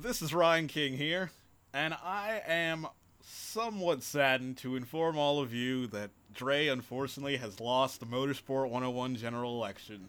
[0.00, 1.32] This is Ryan King here,
[1.74, 2.86] and I am
[3.20, 9.16] somewhat saddened to inform all of you that Dre unfortunately has lost the Motorsport 101
[9.16, 10.08] general election.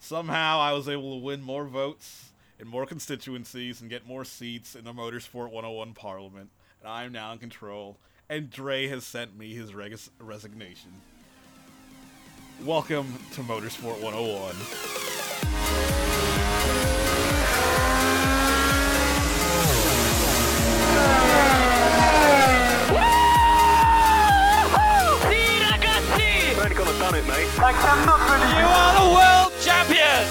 [0.00, 4.74] Somehow I was able to win more votes in more constituencies and get more seats
[4.74, 9.38] in the Motorsport 101 parliament, and I am now in control, and Dre has sent
[9.38, 10.90] me his res- resignation.
[12.64, 15.07] Welcome to Motorsport 101.
[27.10, 27.48] Done it, mate.
[27.56, 30.26] You are the world champion!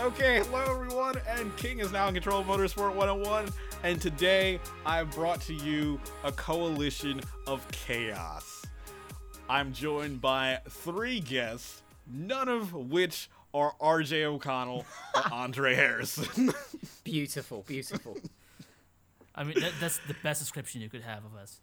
[0.00, 3.50] Okay, hello everyone, and King is now in control of Motorsport 101,
[3.82, 8.64] and today I've brought to you a coalition of chaos.
[9.50, 16.52] I'm joined by three guests, none of which are RJ O'Connell or Andre Harrison.
[17.04, 18.16] Beautiful, beautiful.
[19.34, 21.60] I mean, that, that's the best description you could have of us.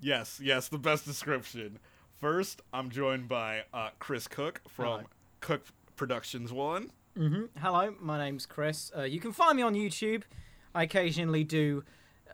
[0.00, 1.78] Yes, yes, the best description.
[2.20, 5.00] First, I'm joined by uh, Chris Cook from Hello.
[5.40, 5.62] Cook
[5.96, 6.90] Productions 1.
[7.58, 8.90] Hello, my name's Chris.
[8.96, 10.22] Uh, you can find me on YouTube.
[10.74, 11.82] I occasionally do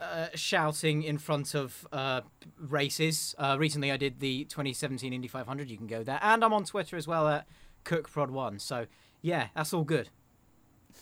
[0.00, 2.22] uh, shouting in front of uh,
[2.58, 3.34] races.
[3.38, 5.70] Uh, recently, I did the 2017 Indy 500.
[5.70, 7.46] You can go there, and I'm on Twitter as well at
[7.84, 8.60] CookProd1.
[8.60, 8.86] So
[9.20, 10.08] yeah, that's all good.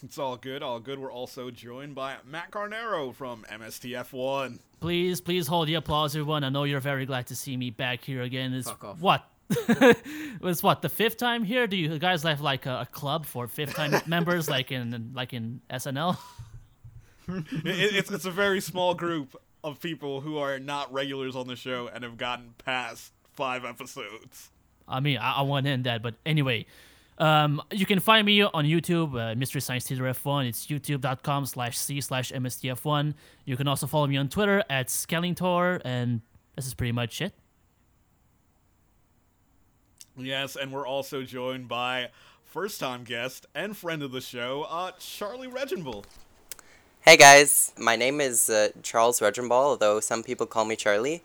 [0.05, 0.99] It's all good, all good.
[0.99, 4.59] We're also joined by Matt Carnero from MSTF1.
[4.81, 6.43] Please, please hold the applause, everyone.
[6.43, 8.55] I know you're very glad to see me back here again.
[8.55, 9.01] It's Fuck off.
[9.01, 9.25] what?
[9.51, 11.67] it's what the fifth time here?
[11.67, 15.33] Do you guys have like a, a club for fifth time members, like in like
[15.33, 16.17] in SNL?
[17.29, 21.57] it, it's it's a very small group of people who are not regulars on the
[21.57, 24.51] show and have gotten past five episodes.
[24.89, 26.67] I mean, I, I want to end that, but anyway,
[27.21, 30.49] um, you can find me on YouTube, uh, Mystery Science Theater F1.
[30.49, 33.15] It's youtube.com slash c slash mstf1.
[33.45, 36.23] You can also follow me on Twitter at Skellingtor, and
[36.57, 37.35] this is pretty much it.
[40.17, 42.09] Yes, and we're also joined by
[42.45, 46.05] first time guest and friend of the show, uh, Charlie Reginbull.
[47.03, 51.23] Hey guys, my name is uh, Charles Reginball, although some people call me Charlie.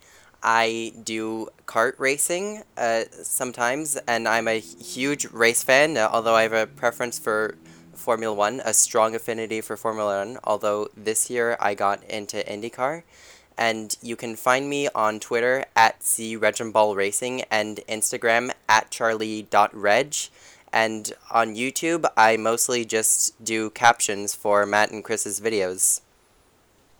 [0.47, 6.43] I do kart racing uh, sometimes, and I'm a huge race fan, uh, although I
[6.43, 7.55] have a preference for
[7.95, 13.01] Formula One, a strong affinity for Formula One, although this year I got into IndyCar.
[13.57, 20.15] And you can find me on Twitter at C Reginball Racing and Instagram at charlie.reg.
[20.71, 26.01] And on YouTube, I mostly just do captions for Matt and Chris's videos.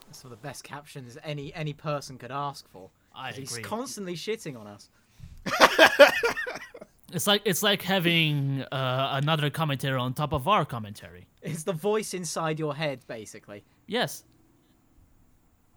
[0.07, 2.89] That's the best captions any any person could ask for.
[3.15, 4.89] I 'Cause He's constantly shitting on us.
[7.13, 11.27] It's like it's like having uh, another commentator on top of our commentary.
[11.41, 13.63] It's the voice inside your head, basically.
[13.87, 14.25] Yes.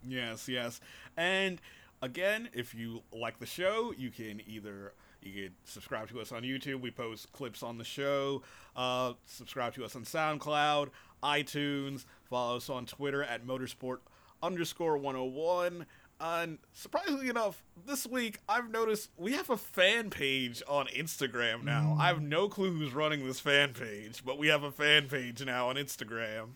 [0.05, 0.81] Yes, yes.
[1.15, 1.61] And
[2.01, 6.43] again, if you like the show, you can either you can subscribe to us on
[6.43, 6.81] YouTube.
[6.81, 8.41] We post clips on the show.
[8.75, 10.89] Uh, subscribe to us on SoundCloud,
[11.23, 12.03] iTunes.
[12.29, 13.99] Follow us on Twitter at motorsport
[14.41, 15.85] underscore 101.
[16.21, 21.95] And surprisingly enough, this week I've noticed we have a fan page on Instagram now.
[21.99, 25.43] I have no clue who's running this fan page, but we have a fan page
[25.45, 26.49] now on Instagram.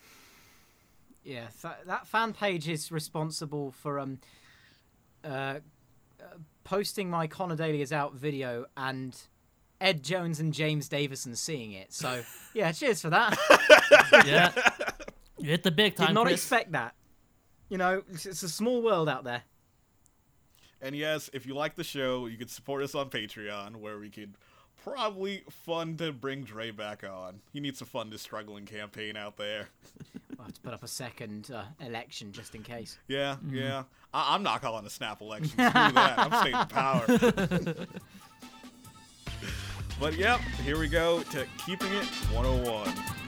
[1.23, 4.19] Yeah, th- that fan page is responsible for um,
[5.23, 5.59] uh, uh,
[6.65, 9.17] posting my Connor Daly is out video and
[9.79, 11.93] Ed Jones and James Davison seeing it.
[11.93, 12.21] So
[12.53, 13.37] yeah, cheers for that.
[14.25, 14.51] Yeah.
[15.39, 16.41] you hit the big time, Did not Chris.
[16.41, 16.93] expect that.
[17.69, 19.41] You know, it's, it's a small world out there.
[20.83, 24.09] And yes, if you like the show, you can support us on Patreon, where we
[24.09, 24.33] could
[24.83, 27.39] probably fund to bring Dre back on.
[27.53, 29.69] He needs to fund his struggling campaign out there.
[30.37, 32.97] I'll have to put up a second uh, election just in case.
[33.07, 33.83] Yeah, yeah.
[34.13, 35.51] I- I'm not calling a snap election.
[35.51, 36.19] Screw that.
[36.19, 37.05] I'm staying in power.
[40.01, 43.22] but yep, here we go to keeping it 101.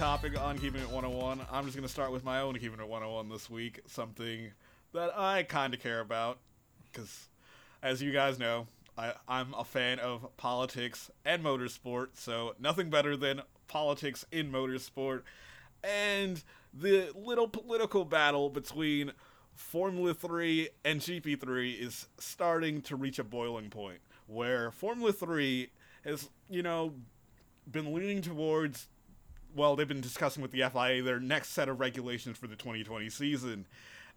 [0.00, 1.42] Topic on Keeping It 101.
[1.52, 3.80] I'm just going to start with my own Keeping It 101 this week.
[3.86, 4.50] Something
[4.94, 6.38] that I kind of care about.
[6.90, 7.28] Because,
[7.82, 8.66] as you guys know,
[8.96, 15.20] I, I'm a fan of politics and motorsport, so nothing better than politics in motorsport.
[15.84, 16.42] And
[16.72, 19.12] the little political battle between
[19.54, 25.68] Formula 3 and GP3 is starting to reach a boiling point where Formula 3
[26.04, 26.94] has, you know,
[27.70, 28.88] been leaning towards
[29.54, 33.08] well, they've been discussing with the FIA their next set of regulations for the 2020
[33.10, 33.66] season.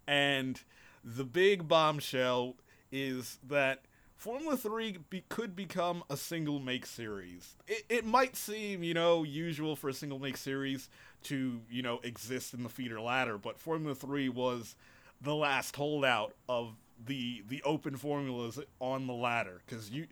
[0.08, 0.62] And
[1.04, 2.56] the big bombshell
[2.92, 3.86] is that
[4.16, 7.56] Formula 3 be- could become a single make series.
[7.68, 10.90] It, it might seem, you know, usual for a single make series
[11.24, 14.76] to, you know, exist in the feeder ladder, but Formula 3 was
[15.22, 16.76] the last holdout of
[17.06, 20.08] the the open formulas on the ladder cuz you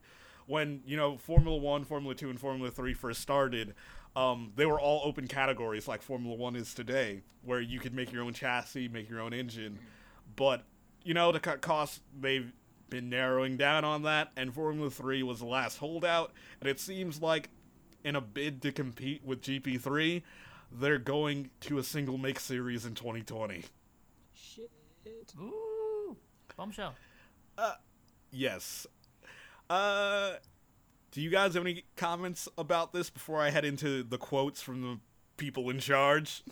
[0.48, 3.74] when, you know, Formula 1, Formula 2 and Formula 3 first started,
[4.16, 8.12] um, they were all open categories like Formula One is today, where you could make
[8.12, 9.80] your own chassis, make your own engine.
[10.36, 10.64] But
[11.04, 12.52] you know, to cut costs, they've
[12.90, 16.34] been narrowing down on that, and Formula Three was the last holdout.
[16.60, 17.50] And it seems like,
[18.04, 20.24] in a bid to compete with GP3,
[20.72, 23.64] they're going to a single make series in 2020.
[24.34, 24.72] Shit.
[25.40, 26.16] Ooh,
[26.56, 26.96] bombshell.
[27.58, 27.76] Uh,
[28.32, 28.88] yes.
[29.70, 30.34] Uh,
[31.12, 34.82] do you guys have any comments about this before I head into the quotes from
[34.82, 34.98] the
[35.38, 36.44] people in charge?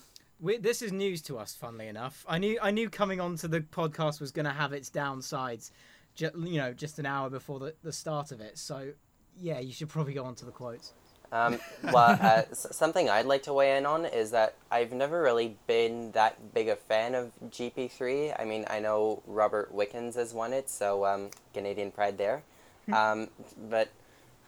[0.42, 2.26] We, this is news to us, funnily enough.
[2.28, 5.72] I knew I knew coming onto the podcast was going to have its downsides,
[6.16, 8.58] ju- you know, just an hour before the, the start of it.
[8.58, 8.92] So,
[9.38, 10.94] yeah, you should probably go on to the quotes.
[11.32, 15.58] Um, well, uh, something I'd like to weigh in on is that I've never really
[15.68, 18.36] been that big a fan of GP3.
[18.40, 22.44] I mean, I know Robert Wickens has won it, so um, Canadian pride there.
[22.92, 23.28] Um,
[23.70, 23.90] but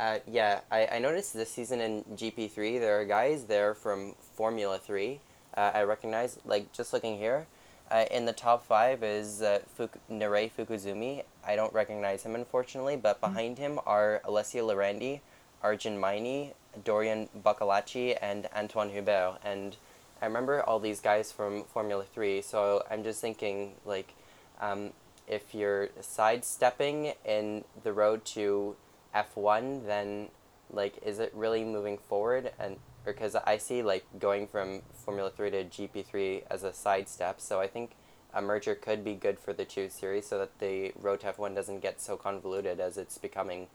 [0.02, 4.80] uh, yeah, I, I noticed this season in GP3 there are guys there from Formula
[4.80, 5.20] 3.
[5.56, 7.46] Uh, I recognize, like just looking here,
[7.92, 11.24] uh, in the top five is uh, Fuk- Fukuzumi.
[11.46, 15.20] I don't recognize him unfortunately, but behind him are Alessio Lorandi,
[15.62, 16.54] Arjun Maini,
[16.84, 19.38] Dorian Boccolacci, and Antoine Hubert.
[19.46, 19.76] And
[20.20, 24.16] I remember all these guys from Formula 3, so I'm just thinking, like,
[24.60, 24.94] um,
[25.28, 28.76] if you're sidestepping in the road to
[29.16, 30.30] F1, then,
[30.72, 32.52] like, is it really moving forward?
[32.60, 37.60] And because I see, like, going from Formula 3 to GP3 as a sidestep, so
[37.60, 37.92] I think
[38.34, 41.56] a merger could be good for the two series so that the road to F1
[41.56, 43.68] doesn't get so convoluted as it's becoming.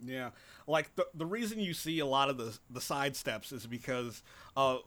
[0.00, 0.30] Yeah,
[0.66, 4.22] like the the reason you see a lot of the the side steps is because
[4.56, 4.78] uh,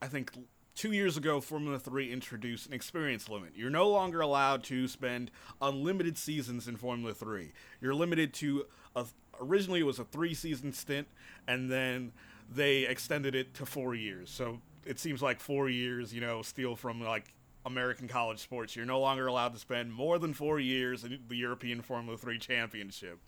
[0.00, 0.32] I think
[0.76, 3.52] two years ago Formula Three introduced an experience limit.
[3.56, 5.30] You're no longer allowed to spend
[5.60, 7.52] unlimited seasons in Formula Three.
[7.80, 9.06] You're limited to a
[9.40, 11.08] originally it was a three season stint,
[11.48, 12.12] and then
[12.54, 14.30] they extended it to four years.
[14.30, 17.34] So it seems like four years, you know, steal from like
[17.64, 18.76] American college sports.
[18.76, 22.38] You're no longer allowed to spend more than four years in the European Formula Three
[22.38, 23.18] Championship.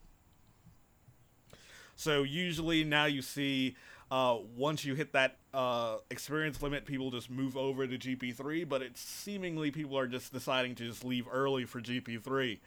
[1.96, 3.74] So usually now you see
[4.10, 8.68] uh, once you hit that uh, experience limit, people just move over to GP3.
[8.68, 12.58] But it's seemingly people are just deciding to just leave early for GP3,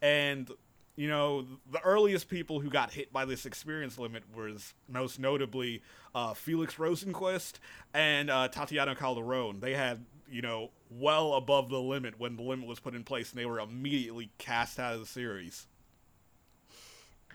[0.00, 0.50] and
[0.96, 5.82] you know the earliest people who got hit by this experience limit was most notably
[6.14, 7.54] uh, Felix Rosenqvist
[7.94, 9.60] and uh, Tatiana Calderon.
[9.60, 13.30] They had you know well above the limit when the limit was put in place,
[13.30, 15.66] and they were immediately cast out of the series.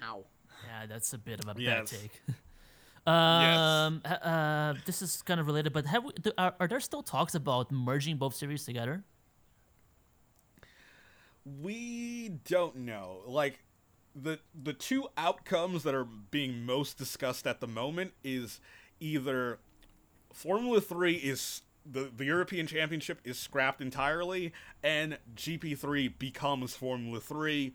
[0.04, 0.26] Ow.
[0.66, 1.90] Yeah, that's a bit of a bad Yes.
[1.90, 2.22] take.
[3.08, 6.80] um, h- uh, this is kind of related, but have we, do, are, are there
[6.80, 9.04] still talks about merging both series together?
[11.62, 13.22] We don't know.
[13.26, 13.64] Like
[14.14, 18.60] the the two outcomes that are being most discussed at the moment is
[19.00, 19.60] either
[20.34, 24.52] Formula 3 is the, the European Championship is scrapped entirely
[24.84, 27.74] and GP3 becomes Formula 3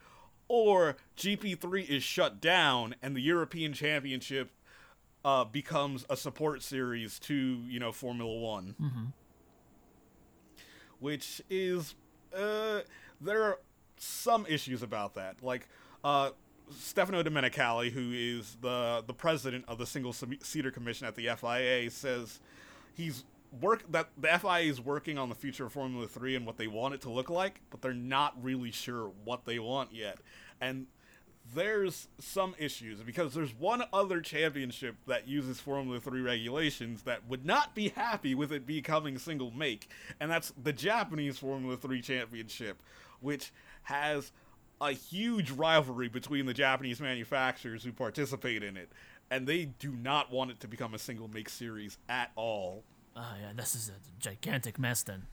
[0.48, 4.50] or GP3 is shut down and the European Championship
[5.24, 7.34] uh, becomes a support series to,
[7.68, 8.74] you know, Formula 1
[11.00, 11.96] which is
[12.36, 12.80] uh,
[13.20, 13.58] there are
[13.96, 15.42] some issues about that.
[15.42, 15.68] Like
[16.04, 16.30] uh,
[16.70, 21.90] Stefano Domenicali, who is the the president of the single seater commission at the FIA,
[21.90, 22.40] says
[22.94, 23.24] he's
[23.60, 26.68] work that the FIA is working on the future of Formula Three and what they
[26.68, 30.18] want it to look like, but they're not really sure what they want yet.
[30.60, 30.86] And
[31.54, 37.44] there's some issues because there's one other championship that uses Formula 3 regulations that would
[37.44, 39.88] not be happy with it becoming single make,
[40.20, 42.82] and that's the Japanese Formula 3 championship,
[43.20, 44.32] which has
[44.80, 48.90] a huge rivalry between the Japanese manufacturers who participate in it,
[49.30, 52.82] and they do not want it to become a single make series at all.
[53.16, 55.24] Oh yeah, this is a gigantic mess then.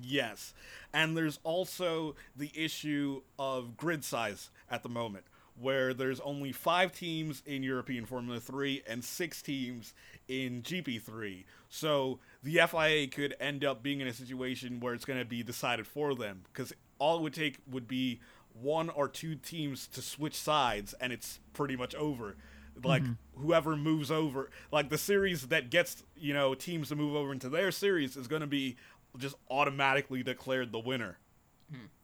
[0.00, 0.54] Yes.
[0.92, 5.24] And there's also the issue of grid size at the moment,
[5.58, 9.92] where there's only five teams in European Formula 3 and six teams
[10.28, 11.44] in GP3.
[11.68, 15.42] So the FIA could end up being in a situation where it's going to be
[15.42, 18.20] decided for them because all it would take would be
[18.60, 22.36] one or two teams to switch sides and it's pretty much over.
[22.82, 23.42] Like mm-hmm.
[23.42, 27.48] whoever moves over, like the series that gets you know teams to move over into
[27.48, 28.76] their series is going to be
[29.18, 31.18] just automatically declared the winner.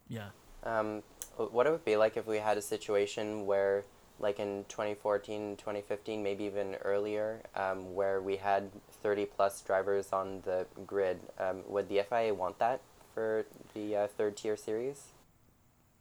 [0.09, 0.29] Yeah.
[0.65, 1.03] Um,
[1.37, 3.85] what it would be like if we had a situation where,
[4.19, 8.71] like in 2014, 2015, maybe even earlier, um, where we had
[9.03, 11.21] 30 plus drivers on the grid.
[11.39, 12.81] Um, would the FIA want that
[13.15, 15.09] for the uh, third tier series?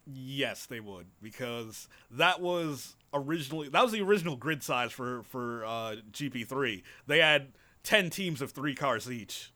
[0.05, 5.65] Yes, they would because that was originally that was the original grid size for for
[5.65, 6.81] uh, GP3.
[7.07, 7.49] They had
[7.83, 9.51] ten teams of three cars each.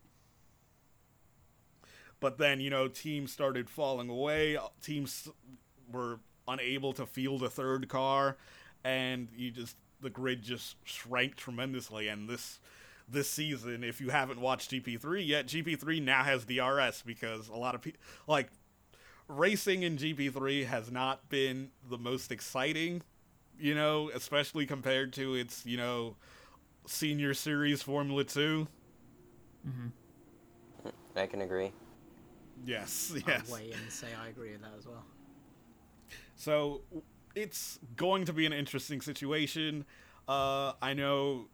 [2.22, 4.58] But then you know teams started falling away.
[4.82, 5.28] Teams
[5.92, 8.38] were unable to field a third car,
[8.86, 12.08] and you just the grid just shrank tremendously.
[12.08, 12.60] And this
[13.10, 17.76] this season, if you haven't watched GP3 yet, GP3 now has DRS because a lot
[17.76, 18.48] of people like
[19.28, 23.02] racing in GP3 has not been the most exciting,
[23.60, 26.16] you know, especially compared to its, you know,
[26.86, 28.68] senior series Formula 2.
[29.68, 30.90] Mm-hmm.
[31.16, 31.72] I can agree.
[32.66, 33.50] Yes, I'll yes.
[33.50, 35.04] weigh in and say I agree with that as well.
[36.36, 36.82] So
[37.36, 39.86] it's going to be an interesting situation.
[40.28, 41.48] Uh, I know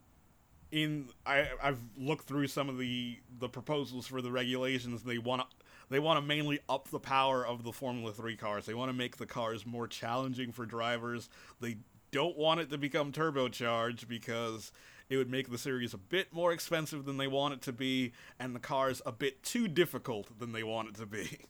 [0.72, 5.04] in I I've looked through some of the the proposals for the regulations.
[5.04, 5.48] They want to
[5.90, 8.66] they want to mainly up the power of the Formula 3 cars.
[8.66, 11.30] They want to make the cars more challenging for drivers.
[11.62, 11.78] They
[12.12, 14.72] don't want it to become turbocharged because
[15.10, 18.12] it would make the series a bit more expensive than they want it to be
[18.40, 21.40] and the cars a bit too difficult than they want it to be.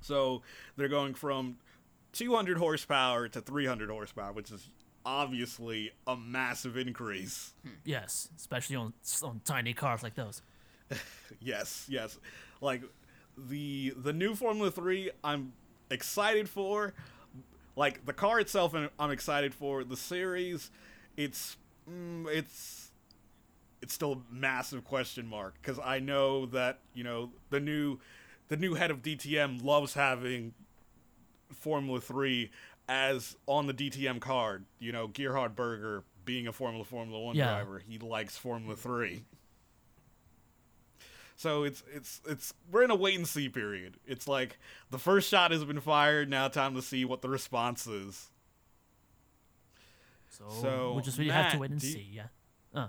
[0.00, 0.42] So
[0.76, 1.56] they're going from
[2.12, 4.70] 200 horsepower to 300 horsepower, which is
[5.04, 7.54] obviously a massive increase.
[7.62, 7.70] Hmm.
[7.84, 8.92] Yes, especially on
[9.24, 10.42] on tiny cars like those.
[11.40, 12.18] Yes, yes.
[12.60, 12.82] Like
[13.36, 15.52] the the new Formula 3 I'm
[15.90, 16.94] excited for.
[17.76, 19.84] Like the car itself and I'm excited for.
[19.84, 20.70] The series
[21.16, 21.56] it's
[21.88, 22.90] mm, it's
[23.82, 27.98] it's still a massive question mark cuz I know that, you know, the new
[28.48, 30.54] the new head of DTM loves having
[31.52, 32.50] Formula 3
[32.88, 34.64] as on the DTM card.
[34.78, 37.46] You know, Gerhard Berger being a Formula Formula 1 Yeah.
[37.48, 39.24] driver, he likes Formula 3.
[41.36, 43.98] So it's it's it's we're in a wait and see period.
[44.06, 44.58] It's like
[44.90, 48.30] the first shot has been fired, now time to see what the response is.
[50.30, 52.08] So, So, we just really have to wait and you- see.
[52.12, 52.26] Yeah.
[52.74, 52.88] Uh,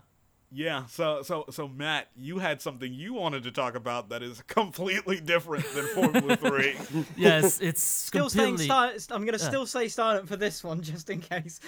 [0.51, 4.41] Yeah, so so so Matt, you had something you wanted to talk about that is
[4.47, 6.75] completely different than Formula 3.
[7.17, 8.65] yes, it's Still saying completely.
[8.65, 9.07] start.
[9.11, 11.59] I'm gonna still say silent for this one just in case.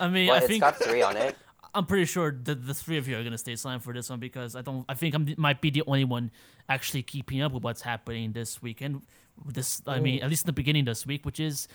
[0.00, 1.36] I mean, Well, I it's think got three on it.
[1.74, 4.20] I'm pretty sure that the three of you are gonna stay silent for this one
[4.20, 4.84] because I don't.
[4.88, 6.30] I think I might be the only one
[6.68, 9.02] actually keeping up with what's happening this weekend.
[9.46, 11.68] This, I mean, at least in the beginning of this week, which is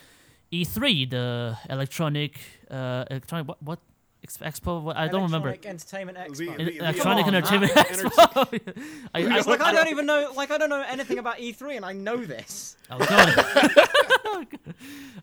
[0.52, 2.40] E3, the electronic,
[2.70, 3.80] uh, electronic what what
[4.26, 4.94] expo?
[4.96, 5.50] I don't remember.
[5.50, 6.38] Electronic Entertainment Expo.
[6.38, 7.88] The- El- the- electronic come on, Entertainment Matt.
[7.88, 8.84] Expo.
[9.14, 10.32] I, I, It's like I don't even know.
[10.36, 12.76] Like I don't know anything about E3, and I know this.
[12.90, 14.48] Oh, God.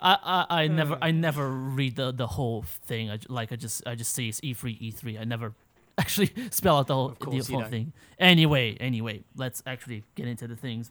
[0.00, 0.68] I, I, I uh.
[0.68, 3.10] never I never read the, the whole thing.
[3.10, 5.20] I, j- like I just I just see it's E E3 E3.
[5.20, 5.54] I never
[5.98, 7.70] actually spell out the whole, the you whole don't.
[7.70, 7.92] thing.
[8.18, 10.90] Anyway, anyway, let's actually get into the things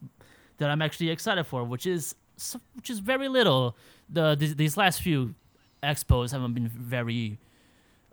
[0.57, 3.75] that I'm actually excited for, which is s- which is very little.
[4.10, 5.36] The these, these last few
[5.83, 7.38] expos haven't been very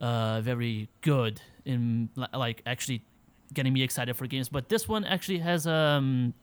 [0.01, 3.03] uh very good in like actually
[3.53, 6.35] getting me excited for games, but this one actually has um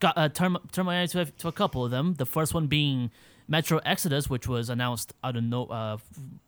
[0.00, 2.14] got uh, turn turn my eye to a, to a couple of them.
[2.14, 3.10] The first one being
[3.48, 5.96] Metro Exodus, which was announced out of no uh,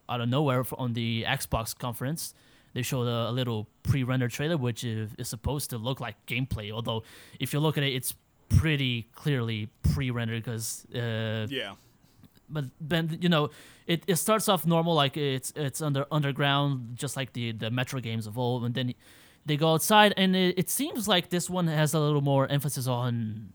[0.09, 2.35] out of nowhere on the Xbox conference.
[2.73, 6.71] They showed a, a little pre-rendered trailer, which is, is supposed to look like gameplay.
[6.71, 7.03] Although,
[7.41, 8.15] if you look at it, it's
[8.49, 11.73] pretty clearly pre-rendered because uh, Yeah.
[12.51, 13.51] But then you know
[13.87, 18.01] it, it starts off normal like it's it's under underground just like the the metro
[18.01, 18.95] games of old and then
[19.47, 22.87] they go outside and it, it seems like this one has a little more emphasis
[22.87, 23.53] on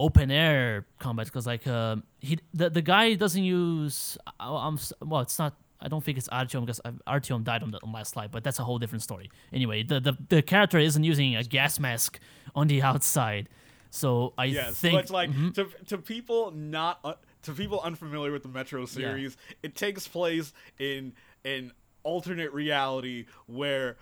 [0.00, 5.20] open air combat because like uh, he the, the guy doesn't use I- I'm well
[5.20, 8.16] it's not I don't think it's Artyom because uh, Artyom died on the on Last
[8.16, 9.30] Light, but that's a whole different story.
[9.52, 12.18] Anyway, the, the the character isn't using a gas mask
[12.54, 13.50] on the outside,
[13.90, 18.32] so I Yes, think but it's like to to people not uh, to people unfamiliar
[18.32, 21.12] with the Metro series, it takes place in
[21.44, 21.72] an
[22.02, 23.96] alternate reality where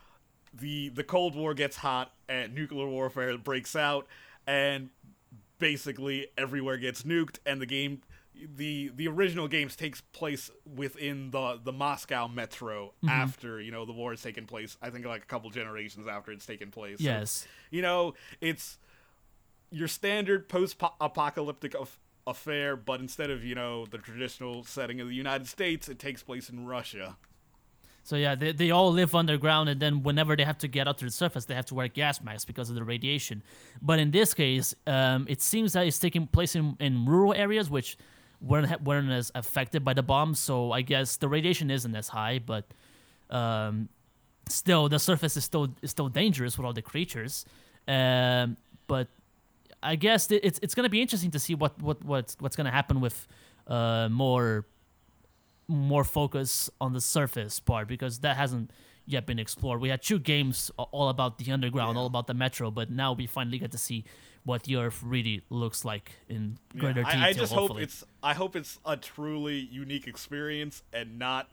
[0.52, 4.06] the the Cold War gets hot and nuclear warfare breaks out,
[4.46, 4.90] and
[5.58, 8.02] basically everywhere gets nuked, and the game
[8.56, 13.08] the the original games takes place within the the Moscow metro mm-hmm.
[13.08, 14.76] after you know the war has taken place.
[14.82, 16.98] I think like a couple generations after it's taken place.
[16.98, 17.46] So, Yes.
[17.70, 18.78] you know it's
[19.70, 25.14] your standard post-apocalyptic af- affair, but instead of you know the traditional setting of the
[25.14, 27.16] United States, it takes place in Russia.
[28.04, 30.98] So yeah, they, they all live underground, and then whenever they have to get up
[30.98, 33.42] to the surface, they have to wear gas masks because of the radiation.
[33.80, 37.70] But in this case, um, it seems that it's taking place in, in rural areas,
[37.70, 37.96] which
[38.40, 40.40] weren't weren't as affected by the bombs.
[40.40, 42.64] So I guess the radiation isn't as high, but
[43.30, 43.88] um,
[44.48, 47.44] still the surface is still is still dangerous with all the creatures.
[47.86, 48.56] Um,
[48.88, 49.08] but
[49.82, 53.00] I guess it's it's gonna be interesting to see what what what's what's gonna happen
[53.00, 53.26] with
[53.66, 54.66] uh, more
[55.68, 58.70] more focus on the surface part because that hasn't
[59.06, 59.80] yet been explored.
[59.80, 63.26] We had two games all about the underground, all about the metro, but now we
[63.26, 64.04] finally get to see
[64.44, 67.20] what the Earth really looks like in Yeah, greater detail.
[67.20, 71.48] I, I just hope it's I hope it's a truly unique experience and not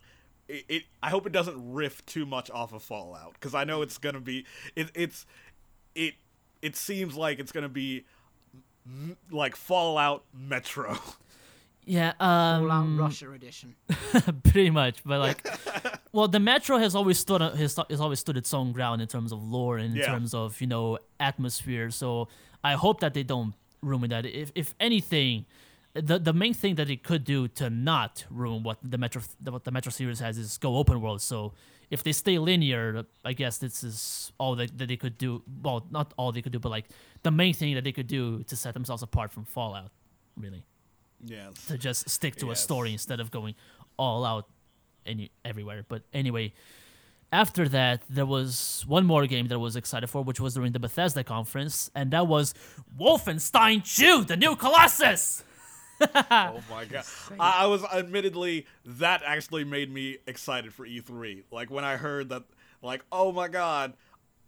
[0.48, 3.81] it, it I hope it doesn't riff too much off of Fallout because I know
[3.81, 4.45] it's gonna be
[4.75, 5.25] it it's
[5.95, 6.15] it
[6.62, 8.05] it seems like it's gonna be
[8.89, 10.98] m- like Fallout Metro.
[11.86, 13.75] yeah, All um, out Russia edition.
[14.43, 15.03] pretty much.
[15.05, 15.48] But like,
[16.12, 19.31] well, the metro has always stood has, has always stood its own ground in terms
[19.31, 20.08] of lore and in Yeah.
[20.08, 21.89] terms of you know atmosphere.
[21.91, 22.27] So
[22.63, 24.25] I hope that they don't ruin that.
[24.25, 25.46] If if anything,
[25.93, 29.63] the the main thing that it could do to not ruin what the metro what
[29.63, 31.22] the metro series has is go open world.
[31.22, 31.53] So
[31.89, 35.43] if they stay linear, I guess this is all that, that they could do.
[35.63, 36.86] Well, not all they could do, but like
[37.24, 39.91] the main thing that they could do to set themselves apart from Fallout,
[40.38, 40.63] really
[41.24, 41.65] yes.
[41.67, 43.55] to just stick to a story instead of going
[43.98, 44.48] all out
[45.05, 45.86] any everywhere.
[45.88, 46.53] But anyway,
[47.31, 50.72] after that, there was one more game that I was excited for, which was during
[50.72, 52.53] the Bethesda conference, and that was
[53.00, 55.43] Wolfenstein 2, the new Colossus.
[56.32, 57.03] Oh my god!
[57.39, 61.44] I, I was admittedly that actually made me excited for E3.
[61.51, 62.44] Like when I heard that,
[62.82, 63.94] like oh my god,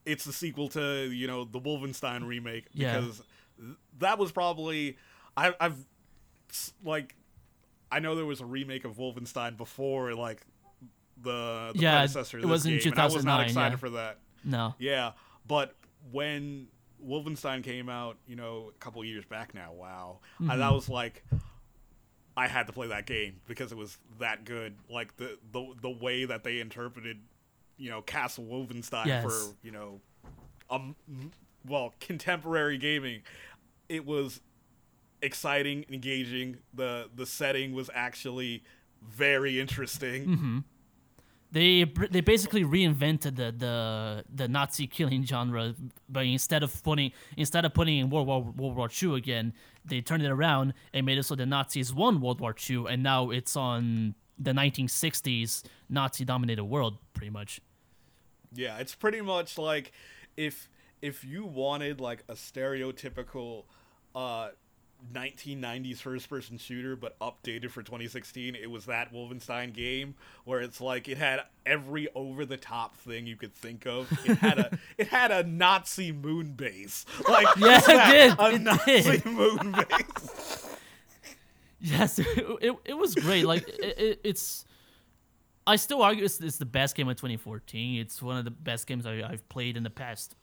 [0.05, 3.21] it's the sequel to you know the Wolfenstein remake because
[3.59, 4.97] th- that was probably
[5.35, 5.77] I, I've
[6.83, 7.15] like
[7.91, 10.41] I know there was a remake of Wolfenstein before like
[11.21, 12.39] the, the Yeah, predecessor.
[12.39, 13.77] it was in game, and I was not excited yeah.
[13.77, 14.19] for that.
[14.43, 14.75] No.
[14.79, 15.11] Yeah,
[15.45, 15.75] but
[16.11, 16.67] when
[17.05, 20.59] Wolfenstein came out, you know, a couple years back now, wow, I, Mm-hmm.
[20.59, 21.23] that was like,
[22.37, 24.75] I had to play that game because it was that good.
[24.89, 27.19] Like the the the way that they interpreted,
[27.77, 29.23] you know, Castle Wolfenstein Yes.
[29.23, 29.99] for you know,
[30.69, 30.95] um,
[31.67, 33.21] well, contemporary gaming,
[33.89, 34.39] it was
[35.21, 36.57] exciting, engaging.
[36.73, 38.63] the The setting was actually
[39.01, 40.25] very interesting.
[40.27, 40.59] Mm-hmm.
[41.51, 45.75] They they basically reinvented the, the the Nazi killing genre,
[46.07, 49.99] but instead of putting instead of putting in World War World War II again, they
[49.99, 53.31] turned it around and made it so the Nazis won World War II, and now
[53.31, 57.59] it's on the 1960s Nazi dominated world, pretty much.
[58.53, 59.91] Yeah, it's pretty much like
[60.37, 60.69] if
[61.01, 63.65] if you wanted like a stereotypical
[64.15, 64.49] uh
[65.13, 70.13] 1990s first person shooter but updated for 2016 it was that wolfenstein game
[70.45, 74.37] where it's like it had every over the top thing you could think of it
[74.37, 79.01] had a it had a nazi moon base like Yeah, it did, a it nazi
[79.01, 79.25] did.
[79.31, 80.67] moon base
[81.83, 82.27] Yes, it,
[82.61, 83.45] it, it was great.
[83.45, 84.65] Like it, it, it's,
[85.65, 87.99] I still argue it's, it's the best game of 2014.
[87.99, 90.35] It's one of the best games I, I've played in the past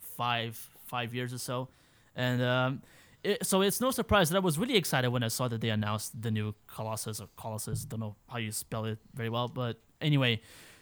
[0.00, 1.68] five five years or so,
[2.14, 2.82] and um,
[3.24, 5.70] it, so it's no surprise that I was really excited when I saw that they
[5.70, 7.84] announced the new Colossus or Colossus.
[7.84, 10.40] Don't know how you spell it very well, but anyway,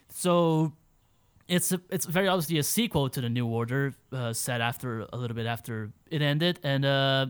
[0.08, 0.72] so
[1.48, 5.16] it's a, it's very obviously a sequel to the New Order, uh, set after a
[5.16, 7.26] little bit after it ended, and uh,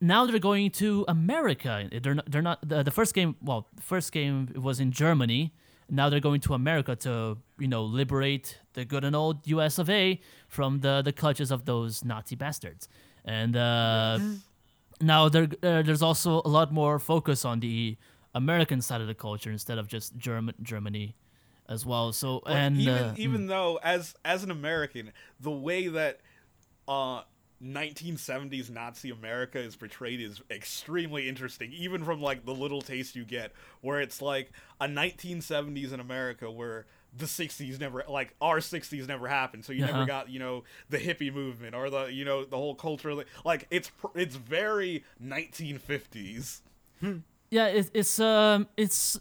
[0.00, 1.88] now they're going to America.
[2.02, 2.30] They're not.
[2.30, 2.68] They're not.
[2.68, 3.36] The, the first game.
[3.40, 5.54] Well, the first game was in Germany.
[5.90, 9.78] Now they're going to America to you know liberate the good and old U.S.
[9.78, 10.20] of A.
[10.48, 12.88] from the the clutches of those Nazi bastards.
[13.24, 14.18] And uh,
[15.00, 17.96] now there uh, there's also a lot more focus on the
[18.34, 21.14] American side of the culture instead of just German Germany
[21.68, 22.12] as well.
[22.12, 26.20] So and even uh, even though as as an American, the way that
[26.86, 27.22] uh
[27.62, 31.72] 1970s Nazi America is portrayed is extremely interesting.
[31.72, 36.50] Even from like the little taste you get, where it's like a 1970s in America
[36.50, 39.92] where the 60s never like our 60s never happened so you Uh-huh.
[39.92, 43.66] never got you know the hippie movement or the you know the whole culture like
[43.70, 46.62] it's it's very 1950s
[47.50, 49.18] Yeah, it, it's um, it's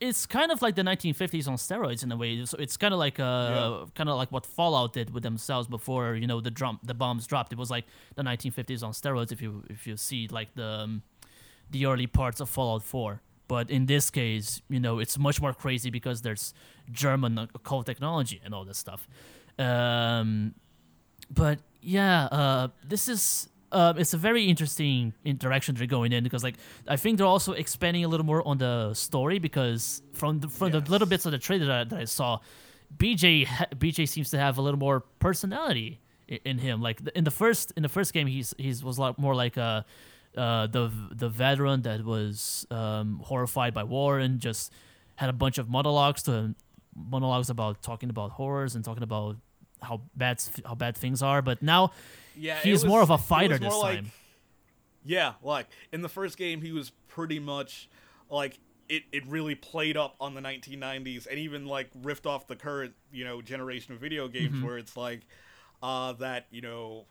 [0.00, 2.44] it's kind of like the 1950s on steroids in a way.
[2.46, 3.84] So it's kind of like uh, Yeah.
[3.94, 7.26] kind of like what Fallout did with themselves before you know the drum the bombs
[7.26, 7.52] dropped.
[7.52, 9.32] It was like the 1950s on steroids.
[9.32, 11.02] If you if you see like the um,
[11.70, 13.20] the early parts of Fallout 4.
[13.54, 16.54] But in this case, you know, it's much more crazy because there's
[17.04, 19.02] German occult technology and all this stuff.
[19.58, 20.54] Um,
[21.30, 26.22] but yeah, uh, this is uh, it's a very interesting in- direction they're going in
[26.24, 26.56] because like
[26.88, 30.72] I think they're also expanding a little more on the story because from the, from
[30.72, 30.84] Yes.
[30.84, 32.38] the little bits of the trailer that, that I saw,
[32.96, 33.46] BJ
[33.82, 36.80] BJ seems to have a little more personality in, in him.
[36.80, 39.84] Like in the first in the first game, he's he's was like more like a
[40.36, 44.72] uh, the the veteran that was um, horrified by war and just
[45.16, 46.54] had a bunch of monologues to
[46.96, 49.36] monologues about talking about horrors and talking about
[49.82, 51.42] how bad how bad things are.
[51.42, 51.90] But now
[52.36, 54.12] Yeah, he's more of a fighter was this like- time.
[55.04, 57.88] Yeah, like in the first game, he was pretty much
[58.30, 59.02] like it.
[59.10, 63.24] It really played up on the 1990s, and even like riffed off the current you
[63.24, 64.64] know generation of video games, Mm-hmm.
[64.64, 65.22] where it's like
[65.82, 67.06] uh, that you know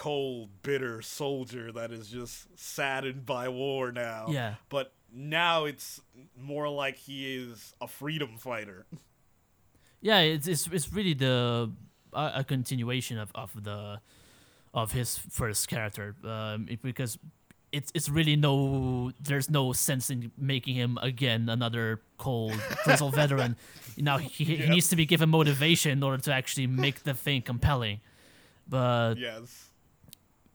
[0.00, 4.26] cold, bitter soldier that is just saddened by war now.
[4.30, 4.54] Yeah.
[4.70, 6.00] but now it's
[6.36, 8.86] more like he is a freedom fighter.
[10.00, 11.70] yeah, it's it's, it's really the
[12.14, 14.00] uh, a continuation of, of the
[14.72, 17.18] of his first character um, it- because
[17.72, 23.56] it's it's really no there's no sense in making him again another cold grizzled veteran.
[23.98, 27.42] Now he, he needs to be given motivation in order to actually make the thing
[27.42, 28.00] compelling.
[28.66, 29.69] But yes.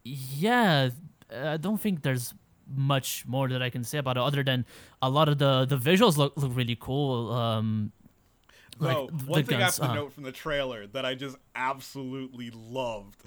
[0.06, 0.90] Yeah,
[1.36, 2.34] I don't think there's
[2.68, 4.66] much more that I can say about it other than
[5.02, 7.32] a lot of the the visuals look look really cool.
[7.34, 7.92] Um,
[8.80, 12.52] like one thing I have to uh, note from the trailer that I just absolutely
[12.52, 13.22] loved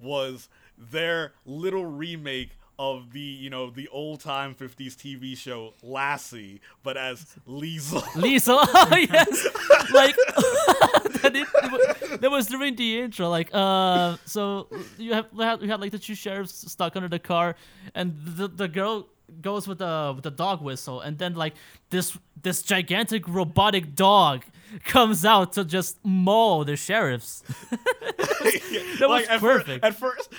[0.00, 6.60] was their little remake of the you know the old time 50s TV show Lassie,
[6.82, 8.14] but as Liesel.
[8.16, 9.46] Lisa, oh yes,
[9.92, 10.16] like
[11.22, 13.28] that, it, that was during the intro.
[13.28, 17.56] Like, uh, so you have you had, like the two sheriffs stuck under the car,
[17.94, 19.08] and the the girl
[19.40, 21.54] goes with the with the dog whistle, and then like
[21.90, 24.44] this this gigantic robotic dog
[24.84, 27.42] comes out to just maul the sheriffs.
[27.70, 29.80] that was at perfect.
[29.80, 30.32] Fir- at first,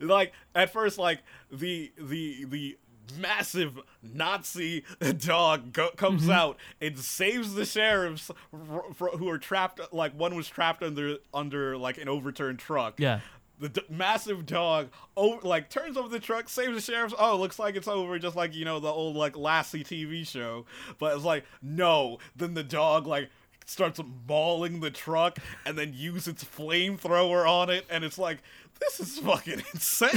[0.00, 2.78] like at first, like the the the
[3.18, 4.84] massive Nazi
[5.18, 6.30] dog go- comes Mm-hmm.
[6.30, 9.80] out and saves the sheriffs r- r- who are trapped.
[9.92, 12.98] Like one was trapped under under like an overturned truck.
[13.00, 13.20] Yeah.
[13.58, 17.14] The d- massive dog, over, like turns over the truck, saves the sheriffs.
[17.18, 20.64] Oh, looks like it's over, just like you know the old like Lassie TV show.
[20.98, 22.18] But it's like no.
[22.34, 23.28] Then the dog like
[23.66, 28.38] starts mauling the truck and then use its flamethrower on it, and it's like
[28.80, 30.10] this is fucking insane.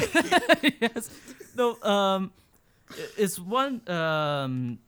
[0.82, 1.10] yes.
[1.56, 2.32] No, um,
[3.18, 3.88] it's one.
[3.90, 4.80] Um,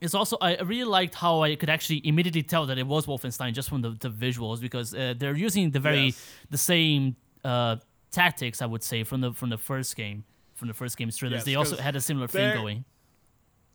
[0.00, 3.52] it's also I really liked how I could actually immediately tell that it was Wolfenstein
[3.54, 6.30] just from the, the visuals because uh, they're using the very Yes.
[6.50, 7.76] the same uh,
[8.10, 11.38] tactics I would say from the from the first game from the first game's trailers.
[11.38, 12.84] Yes, they also had a similar thing they're- going.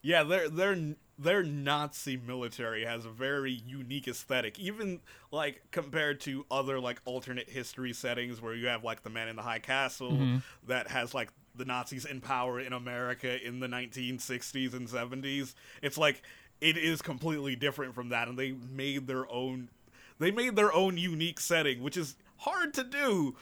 [0.02, 6.46] Yeah, their their their Nazi military has a very unique aesthetic, even like compared to
[6.50, 10.12] other like alternate history settings where you have like the Man in the High Castle
[10.14, 10.38] Mm-hmm.
[10.68, 15.54] that has like the Nazis in power in America in the 1960s and 70s.
[15.84, 16.24] It's like
[16.60, 19.70] it is completely different from that, and they made their own.
[20.18, 23.36] They made their own unique setting, which is hard to do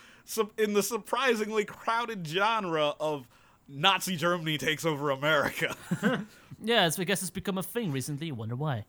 [0.57, 3.27] in the surprisingly crowded genre of
[3.67, 5.75] Nazi Germany takes over America.
[6.59, 8.31] Yeah, it's, I guess it's become a thing recently.
[8.31, 8.85] Wonder why.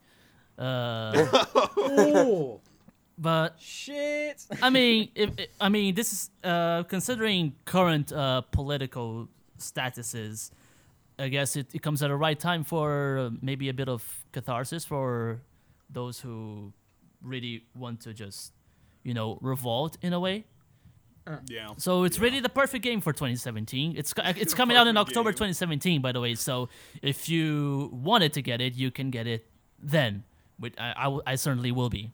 [0.59, 1.13] Uh,
[1.77, 2.63] Oh
[3.19, 4.47] but shit!
[4.63, 9.29] I mean, if, I mean, this is uh, considering current uh, political
[9.59, 10.51] statuses.
[11.21, 14.05] I guess it, it comes at the right time for uh, maybe a bit of
[14.33, 15.43] catharsis for
[15.91, 16.73] those who
[17.23, 18.53] really want to just,
[19.03, 20.45] you know, revolt in a way.
[21.49, 21.71] yeah.
[21.77, 23.97] So it's really the perfect game for 2017.
[23.97, 25.39] It's it's coming out in October game.
[25.39, 26.37] 2017, by the way.
[26.37, 26.69] So
[27.03, 29.45] if you wanted to get it, you can get it
[29.83, 30.23] then.
[30.59, 32.13] Which I, I, w- I certainly will be.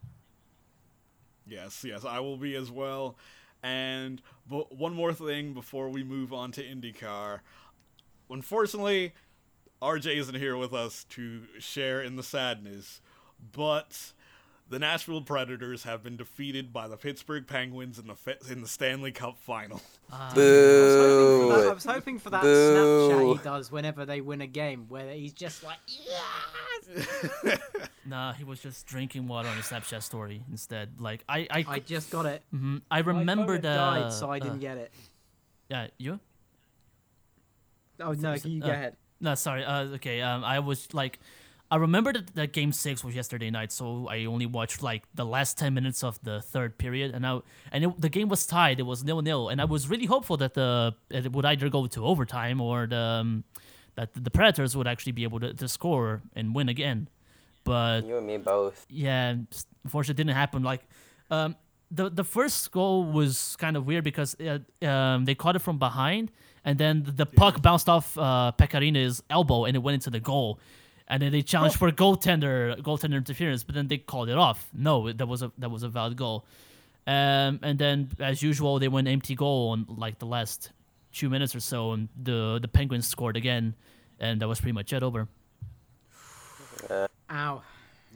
[1.46, 3.16] Yes, yes, I will be as well.
[3.62, 7.40] And but one more thing before we move on to IndyCar.
[8.30, 9.12] Unfortunately,
[9.80, 13.00] RJ isn't here with us to share in the sadness,
[13.52, 14.12] but
[14.68, 18.68] the Nashville Predators have been defeated by the Pittsburgh Penguins in the fi- in the
[18.68, 19.80] Stanley Cup final.
[20.12, 21.48] I Boo.
[21.74, 23.08] was hoping for that Boo.
[23.10, 27.58] Snapchat he does whenever they win a game, where he's just like, yes.
[28.06, 31.00] Nah, he was just drinking water on a Snapchat story instead.
[31.00, 32.42] Like I, I, I just got it.
[32.54, 33.74] mhm, I My remember phone the.
[33.74, 34.92] died, so I uh, didn't get it.
[35.70, 36.20] Yeah, you?
[38.00, 38.96] Oh no, you go uh, ahead.
[39.20, 39.64] No, sorry.
[39.64, 40.20] Uh, okay.
[40.20, 41.18] Um, I was like,
[41.70, 45.24] I remember that, that game six was yesterday night, so I only watched like the
[45.24, 47.40] last ten minutes of the third period, and I
[47.72, 48.78] and it, the game was tied.
[48.78, 51.86] It was nil nil, and I was really hopeful that the it would either go
[51.86, 53.44] to overtime or the um,
[53.96, 57.08] that the Predators would actually be able to, to score and win again.
[57.64, 58.86] But You and me both.
[58.90, 60.62] yeah, s- unfortunately, it didn't happen.
[60.62, 60.82] Like,
[61.30, 61.56] um,
[61.90, 65.78] the the first goal was kind of weird because uh, um, they caught it from
[65.78, 66.30] behind,
[66.64, 70.10] and then the, the puck bounced off uh, Pekka Rinne's elbow and it went into
[70.10, 70.58] the goal,
[71.08, 74.68] and then they challenged for goaltender goaltender interference, but then they called it off.
[74.72, 76.44] No, that was a that was a valid goal.
[77.06, 80.70] Um, and then as usual, they went empty goal on like the last
[81.12, 83.74] two minutes or so, and the the Penguins scored again,
[84.18, 85.02] and that was pretty much it.
[85.02, 85.28] Over.
[87.30, 87.62] Ow.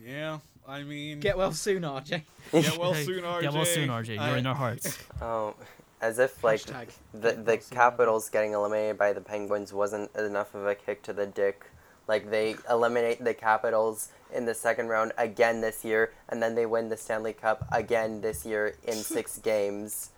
[0.04, 2.22] Yeah, I mean, Get well soon, RJ.
[2.52, 3.42] get well soon, RJ.
[3.42, 4.08] Yeah, well soon, RJ.
[4.14, 4.98] You're I- in our hearts.
[5.20, 5.54] Oh,
[6.00, 10.14] as if like Hashtag the the well soon, Capitals getting eliminated by the Penguins wasn't
[10.16, 11.64] enough of a kick to the dick.
[12.08, 16.66] Like they eliminate the Capitals in the second round again this year, and then they
[16.66, 20.10] win the Stanley Cup again this year in six games.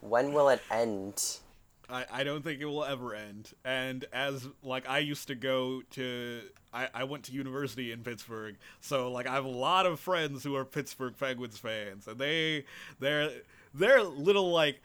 [0.00, 1.38] When will it end?
[1.88, 3.52] I, I don't think it will ever end.
[3.64, 8.56] And as like I used to go to I, I went to university in Pittsburgh,
[8.80, 12.64] so like I have a lot of friends who are Pittsburgh Penguins fans, and they
[12.98, 13.30] they're
[13.72, 14.80] they're little like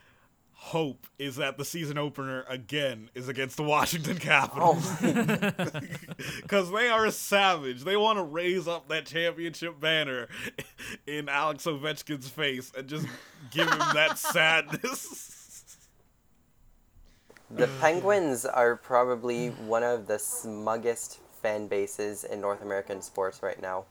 [0.66, 5.66] hope is that the season opener again is against the Washington Capitals Oh,
[6.42, 7.84] because they are savage.
[7.84, 10.28] They want to raise up that championship banner
[11.08, 13.08] in Alex Ovechkin's face and just
[13.50, 15.80] give him that sadness.
[17.50, 23.60] the Penguins are probably one of the smuggest fan bases in North American sports right
[23.60, 23.86] now.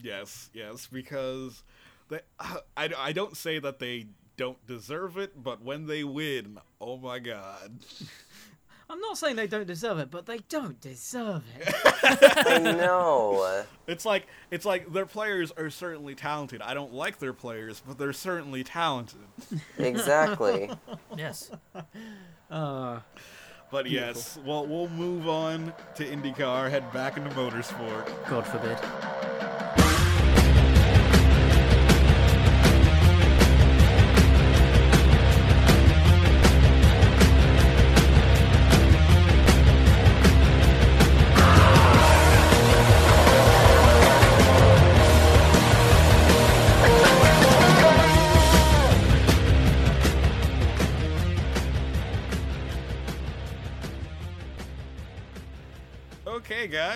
[0.00, 1.64] Yes, yes, because
[2.08, 4.06] they, I, I don't say that they
[4.36, 7.72] don't deserve it, but when they win, oh my god.
[8.90, 11.74] I'm not saying they don't deserve it, but they don't deserve it.
[12.46, 13.64] I know.
[13.86, 16.60] It's like it's like their players are certainly talented.
[16.60, 19.20] I don't like their players, but they're certainly talented.
[19.78, 20.70] Exactly.
[21.16, 21.50] yes.
[22.50, 23.00] Uh,
[23.70, 28.06] But yes, well we'll move on to IndyCar, head back into motorsport.
[28.28, 28.78] God forbid.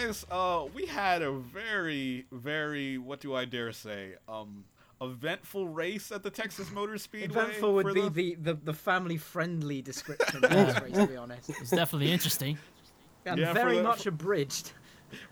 [0.07, 4.65] Guys, uh, we had a very, very, what do I dare say, um,
[5.01, 7.43] eventful race at the Texas Motor Speedway.
[7.43, 11.07] Eventful would for be the- the, the, the family friendly description of this race, to
[11.07, 11.51] be honest.
[11.51, 12.59] It's definitely interesting.
[13.27, 14.73] And Yeah, very the- much abridged.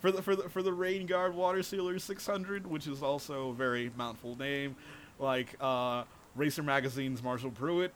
[0.00, 3.55] for the for the for the Rain Guard Water Sealer 600, which is also a
[3.55, 4.74] very mouthful name.
[5.18, 7.90] Like uh, Racer Magazine's Marshall Pruett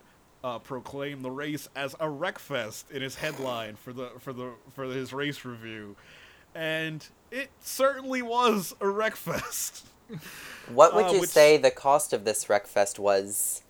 [0.44, 4.84] uh, proclaimed the race as a wreckfest in his headline for the for the for
[4.84, 5.96] his race review,
[6.54, 9.82] and it certainly was a wreckfest.
[10.72, 13.62] What would Uh, you which- say the cost of this Wreckfest was?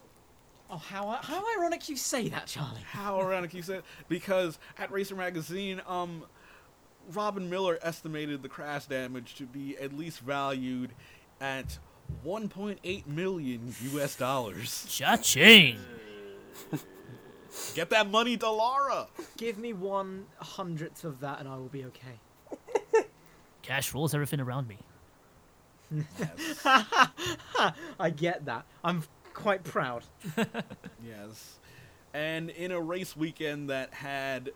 [0.70, 2.80] Oh, how how ironic you say that, Charlie.
[2.86, 6.24] How ironic you say said because at Racer Magazine, um,
[7.12, 10.92] Robin Miller estimated the crash damage to be at least valued
[11.40, 11.78] at
[12.24, 14.14] 1.8 million U.S.
[14.16, 14.86] dollars.
[14.88, 15.78] Cha-ching!
[17.74, 19.08] Get that money to Laura.
[19.36, 22.20] Give me one hundredth of that and I will be okay.
[23.70, 24.78] Cash rules everything around me.
[26.18, 26.61] Yes.
[28.00, 28.64] I get that.
[28.83, 30.02] I'm quite proud.
[31.06, 31.59] Yes,
[32.12, 34.50] and in a race weekend that had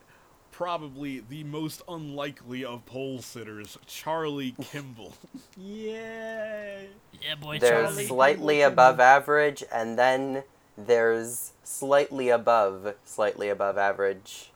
[0.50, 5.14] probably the most unlikely of pole sitters, Charlie Kimball.
[5.57, 6.88] Yay!
[7.22, 7.61] Yeah, boy, Charlie.
[7.61, 8.07] There's Charlie.
[8.07, 10.42] slightly above average, and then
[10.77, 14.50] there's slightly above, slightly above average.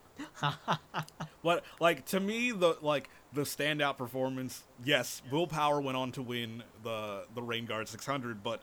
[1.41, 4.63] What like to me the like the standout performance?
[4.83, 8.61] Yes, Will Power went on to win the the Rain Guard 600, but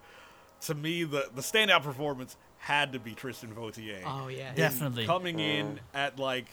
[0.62, 4.02] to me the the standout performance had to be Tristan Vautier.
[4.05, 4.52] Oh yeah.
[4.55, 5.07] Definitely.
[5.07, 6.46] coming in at like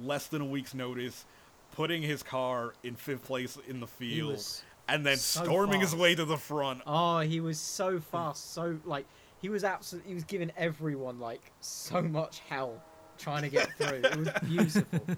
[0.00, 1.24] less than a week's notice,
[1.72, 4.40] putting his car in fifth place in the field,
[4.88, 6.82] and then so storming his way to the front.
[6.86, 9.06] Oh, he was so fast, so like
[9.40, 12.82] he was absolutely he was giving everyone like so much hell
[13.18, 14.00] trying to get through.
[14.04, 15.00] it was beautiful.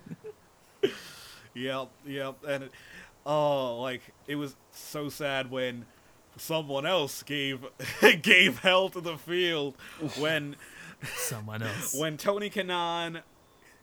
[1.60, 2.72] Yep, yep, and it,
[3.26, 5.84] oh, like it was so sad when
[6.36, 7.66] someone else gave
[8.22, 9.76] gave hell to the field
[10.18, 10.56] when
[11.16, 11.94] Someone else.
[11.98, 13.22] when Tony Kanaan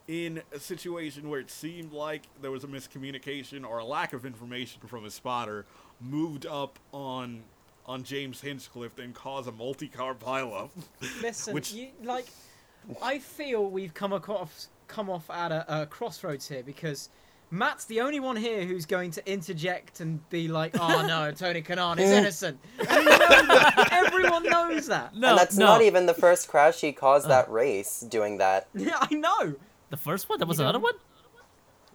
[0.08, 4.26] in a situation where it seemed like there was a miscommunication or a lack of
[4.26, 5.66] information from his spotter
[6.00, 7.44] moved up on
[7.86, 10.70] on James Hinchcliffe and caused a multi-car pileup.
[11.22, 12.26] Listen, Which- you like
[13.02, 17.10] I feel we've come across come off at a, a crossroads here because
[17.50, 21.62] Matt's the only one here who's going to interject and be like, "Oh no, Tony
[21.62, 23.90] Kanaan is innocent." And you know that.
[23.92, 25.16] Everyone knows that.
[25.16, 25.66] No, and that's no.
[25.68, 28.68] not even the first crash he caused that race doing that.
[28.76, 29.56] Yeah, I know.
[29.90, 30.40] the first one.
[30.40, 30.94] There was You another don't- one.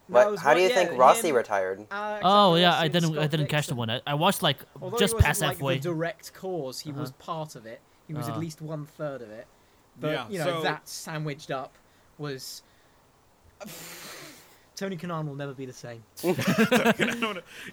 [0.08, 1.86] What, was how do you yeah, think Rossi him, retired?
[1.90, 3.16] Alexander Oh yeah, I didn't.
[3.18, 3.88] I didn't catch the one.
[3.90, 5.76] I, I watched like Although just he wasn't past like halfway.
[5.76, 7.24] the direct cause, he was Uh-huh.
[7.32, 7.80] part of it.
[8.08, 8.32] He was Uh.
[8.32, 9.46] at least one third of it.
[10.00, 11.74] But Yeah, you know so- that sandwiched up
[12.18, 12.62] was.
[14.82, 16.02] Tony Kanaan will never be the same.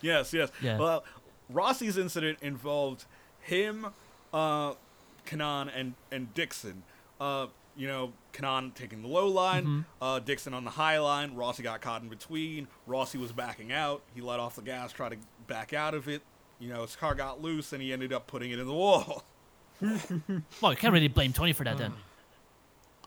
[0.01, 0.51] yes, yes.
[0.61, 0.77] Yeah.
[0.77, 1.03] Well,
[1.49, 3.05] Rossi's incident involved
[3.41, 3.87] him,
[4.31, 4.73] uh,
[5.25, 6.83] Kanaan, and and Dixon.
[7.19, 9.81] Uh, you know, Kanaan taking the low line, Mm-hmm.
[10.03, 11.33] uh, Dixon on the high line.
[11.35, 12.67] Rossi got caught in between.
[12.85, 14.03] Rossi was backing out.
[14.13, 15.17] He let off the gas, tried to
[15.47, 16.21] back out of it.
[16.59, 19.23] You know, his car got loose, and he ended up putting it in the wall.
[20.61, 21.93] Well, you can't really blame Tony for that then.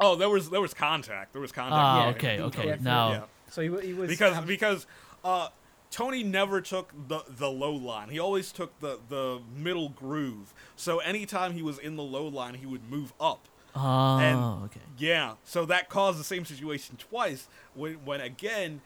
[0.00, 1.32] Oh, there was there was contact.
[1.34, 1.74] There was contact.
[1.78, 2.10] Ah, Yeah.
[2.14, 2.78] okay, okay.
[2.80, 3.20] Now, Yeah.
[3.52, 4.86] So he, wa- he was because um, because
[5.24, 5.48] uh,
[5.90, 8.08] Tony never took the the low line.
[8.08, 10.54] He always took the the middle groove.
[10.74, 13.46] So anytime he was in the low line, he would move up.
[13.76, 14.80] oh, And- okay.
[14.98, 15.34] Yeah.
[15.44, 17.48] So that caused the same situation twice.
[17.74, 18.80] When when again,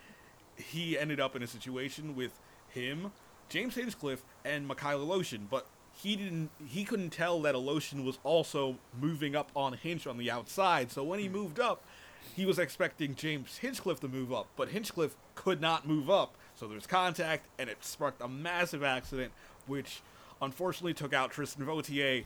[0.57, 3.13] he ended up in a situation with him,
[3.49, 5.67] James Hinchcliffe, and Mikhail Aleshin, but.
[5.99, 6.51] He didn't.
[6.67, 10.93] He couldn't tell that Aleshin was also moving up on Hinch on the outside.
[10.93, 11.83] So when he moved up,
[12.37, 16.35] he was expecting James Hinchcliffe to move up, but Hinchcliffe could not move up.
[16.55, 19.33] So there's contact, and it sparked a massive accident,
[19.67, 20.03] which
[20.43, 22.25] unfortunately took out Tristan Vautier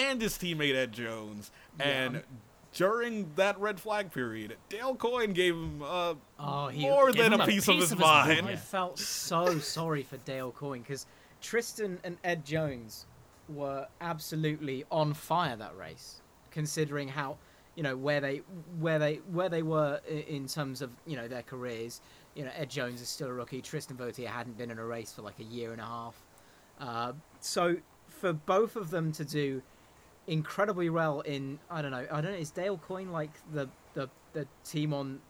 [0.00, 1.50] and his teammate Ed Jones.
[1.78, 2.22] And
[2.72, 7.44] during that red flag period, Dale Coyne gave him uh, Oh, he- more than a
[7.46, 8.46] piece, of his of his mind.
[8.48, 11.04] I felt so sorry for Dale Coyne because
[11.42, 13.04] Tristan and Ed Jones
[13.48, 17.36] were absolutely on fire that race, considering how
[17.76, 18.42] you know where they
[18.78, 22.00] where they where they were in terms of you know their careers.
[22.34, 23.60] You know, Ed Jones is still a rookie.
[23.60, 26.14] Tristan Vautier hadn't been in a race for like a year and a half.
[26.78, 27.76] Uh, so
[28.08, 29.62] for both of them to do
[30.26, 34.08] incredibly well in I don't know I don't know is Dale Coyne like the the
[34.32, 35.20] the team on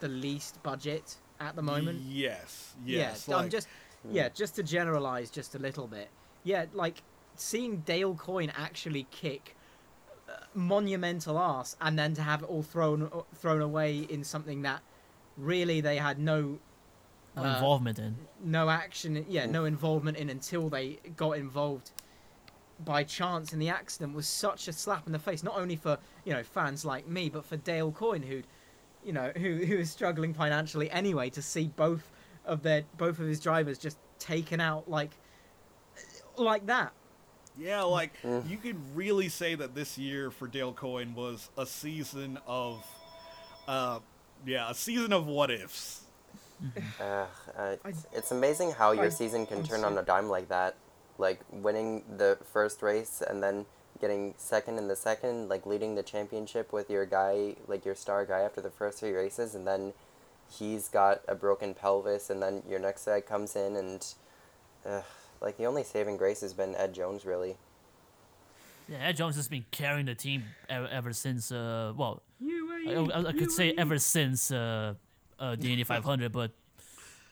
[0.00, 2.00] the least budget at the moment?
[2.00, 3.26] Yes, yes.
[3.28, 3.68] yeah, I'm just
[4.10, 6.08] yeah, just to generalize just a little bit.
[6.42, 7.02] Yeah, like
[7.36, 9.56] seeing Dale Coyne actually kick
[10.54, 14.80] monumental ass, and then to have it all thrown thrown away in something that
[15.36, 16.58] really they had no
[17.36, 18.16] No uh, involvement in.
[18.42, 21.90] no action, yeah, no involvement in until they got involved
[22.84, 25.98] by chance in the accident was such a slap in the face, not only for
[26.24, 28.42] you know fans like me, but for Dale Coyne, who,
[29.04, 32.10] you know, who who is struggling financially anyway, to see both
[32.44, 35.12] of their both of his drivers just taken out like
[36.36, 36.92] like that.
[37.58, 38.12] Yeah, like
[38.46, 42.84] you could really say that this year for Dale Coyne was a season of,
[43.68, 44.00] uh,
[44.46, 46.02] yeah, a season of what ifs.
[47.00, 50.02] Ugh, uh, it's, it's amazing how your I- season can I'm turn so- on a
[50.02, 50.74] dime like that.
[51.16, 53.66] Like winning the first race and then
[54.00, 58.26] getting second in the second, like leading the championship with your guy, like your star
[58.26, 59.92] guy after the first three races, and then
[60.50, 64.06] he's got a broken pelvis, and then your next guy comes in and,
[64.84, 65.02] uh,
[65.44, 67.56] like the only saving grace has been Ed Jones, really.
[68.88, 71.50] Yeah, Ed Jones has been carrying the team ever, ever since.
[71.50, 74.94] Uh, well, I, UAE, I, I could say ever since uh,
[75.38, 76.50] uh, the Indy 500, but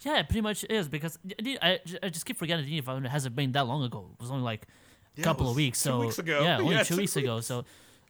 [0.02, 1.18] yeah, it pretty much is because
[1.60, 4.08] I, I just keep forgetting the Indy 500 hasn't been that long ago.
[4.14, 5.82] It was only like a Yeah, couple of weeks.
[5.82, 6.42] two So weeks ago.
[6.42, 7.40] yeah, only Yeah, two two weeks ago.
[7.40, 7.64] So,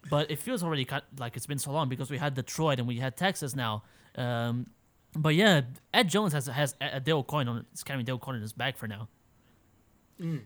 [0.09, 2.87] but it feels already cut, like it's been so long because we had Detroit and
[2.89, 3.83] we had Texas now.
[4.17, 4.67] Um,
[5.17, 5.63] but yeah,
[5.93, 8.53] Ed Jones has has a a Dale Coyne on it's carrying Dale Coyne in his
[8.53, 9.09] back for now.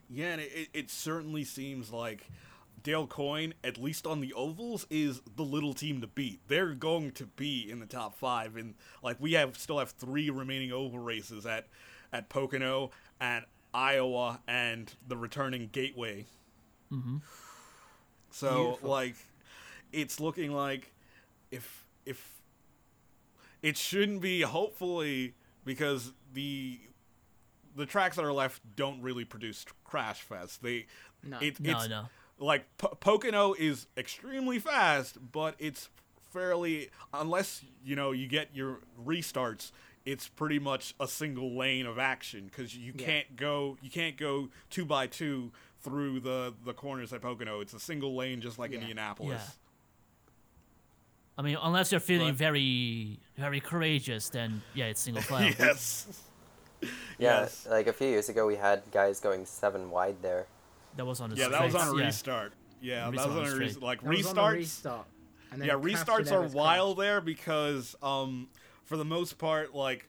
[0.09, 2.29] Yeah, and it, it, it certainly seems like
[2.83, 6.41] Dale Coyne, at least on the ovals, is the little team to beat.
[6.49, 10.31] They're going to be in the top five, and like we have still have three
[10.31, 11.67] remaining oval races at
[12.13, 16.27] at Pocono, at Iowa, and the returning Gateway.
[16.93, 17.17] Mm-hmm.
[18.31, 18.91] So Beautiful.
[18.91, 19.17] like,
[19.93, 20.93] it's looking like
[21.51, 22.41] if if
[23.63, 25.35] it shouldn't be hopefully
[25.65, 26.79] because the
[27.77, 30.63] the tracks that are left don't really produce crash fest.
[30.63, 30.87] They
[31.23, 31.39] No.
[31.41, 32.09] it, No, it's no.
[32.39, 35.89] like po- Pocono is extremely fast, but it's
[36.33, 39.73] fairly unless you know you get your restarts.
[40.05, 43.05] It's pretty much a single lane of action because you Yeah.
[43.07, 47.61] can't go you can't go two by two through the the corners at Pocono.
[47.61, 48.79] It's a single lane, just like Yeah.
[48.81, 49.43] Indianapolis.
[49.45, 49.51] Yeah.
[51.39, 55.53] I mean, unless you're feeling But- very, very courageous, then yeah, it's single file.
[55.59, 56.07] yes.
[57.19, 57.67] Yeah, Yes.
[57.71, 60.47] like a few years ago, we had guys going seven wide there.
[60.97, 62.07] That was on the Yeah, that was on a yeah.
[62.07, 62.53] restart.
[62.81, 63.83] Yeah, Restart that was on on a restart.
[63.83, 64.53] Like That was on the restarts.
[64.55, 65.07] restart.
[65.53, 68.49] and then yeah, restarts are Evans wild there because um
[68.85, 70.09] for the most part like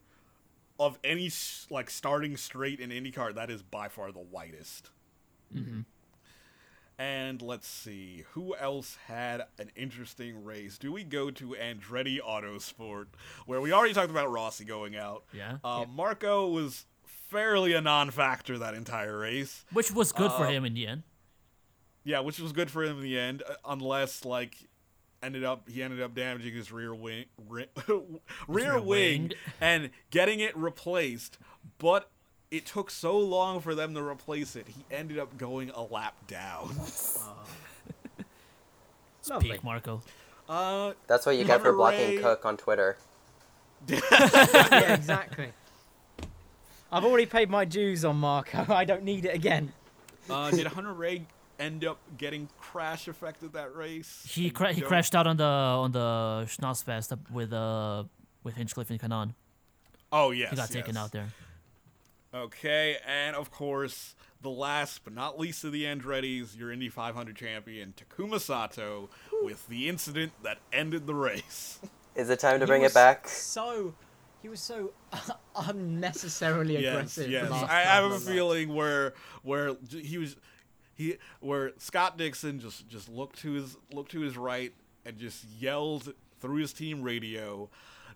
[0.80, 4.90] of any s- like starting straight in IndyCar, that is by far the whitest.
[7.00, 10.80] And let's see, who else had an interesting race?
[10.80, 13.06] Do we go to Andretti Autosport,
[13.46, 15.24] where we already talked about Rossi going out?
[15.32, 15.58] Yeah.
[15.64, 19.64] Uh, Marco was fairly a non-factor that entire race.
[19.74, 21.04] Which was good for Uh, him in the end.
[22.04, 24.56] Yeah, which was good for him in the end, uh, unless like
[25.22, 28.02] ended up he ended up damaging his rear wing, ri- rear,
[28.48, 28.84] rear wing,
[29.24, 29.32] wing.
[29.62, 31.38] and getting it replaced.
[31.78, 32.10] But
[32.52, 34.68] it took so long for them to replace it.
[34.68, 36.76] He ended up going a lap down.
[39.30, 39.52] Lovely.
[39.52, 40.02] Peak Marco.
[40.48, 42.98] Uh, That's what you get for blocking Monterey- Cook on Twitter.
[43.88, 45.52] yeah, exactly.
[46.92, 48.66] I've already paid my dues on Marco.
[48.74, 49.74] I don't need it again.
[50.30, 51.24] uh, did Hunter-Reay
[51.60, 54.24] end up getting crash affected that race?
[54.28, 58.06] He cra- he crashed out on the on the Schnauzfest up with uh
[58.44, 59.34] with Hinchcliffe and Kanaan.
[60.12, 61.28] Oh yes, He got taken out there.
[62.34, 67.36] Okay, and of course, the last but not least of the Andretti's, your Indy 500
[67.36, 69.10] champion, Takuma Sato,
[69.42, 71.80] with the incident that ended the race.
[72.16, 73.28] Is it time to He bring was it back?
[73.28, 73.94] So,
[74.42, 74.92] he was so
[75.56, 77.30] unnecessarily aggressive.
[77.30, 77.50] yes.
[77.50, 79.14] last I, I have a feeling where
[79.44, 80.36] where he was
[80.96, 84.74] he where Scott Dixon just just looked to his looked to his right
[85.06, 87.70] and just yelled through his team radio,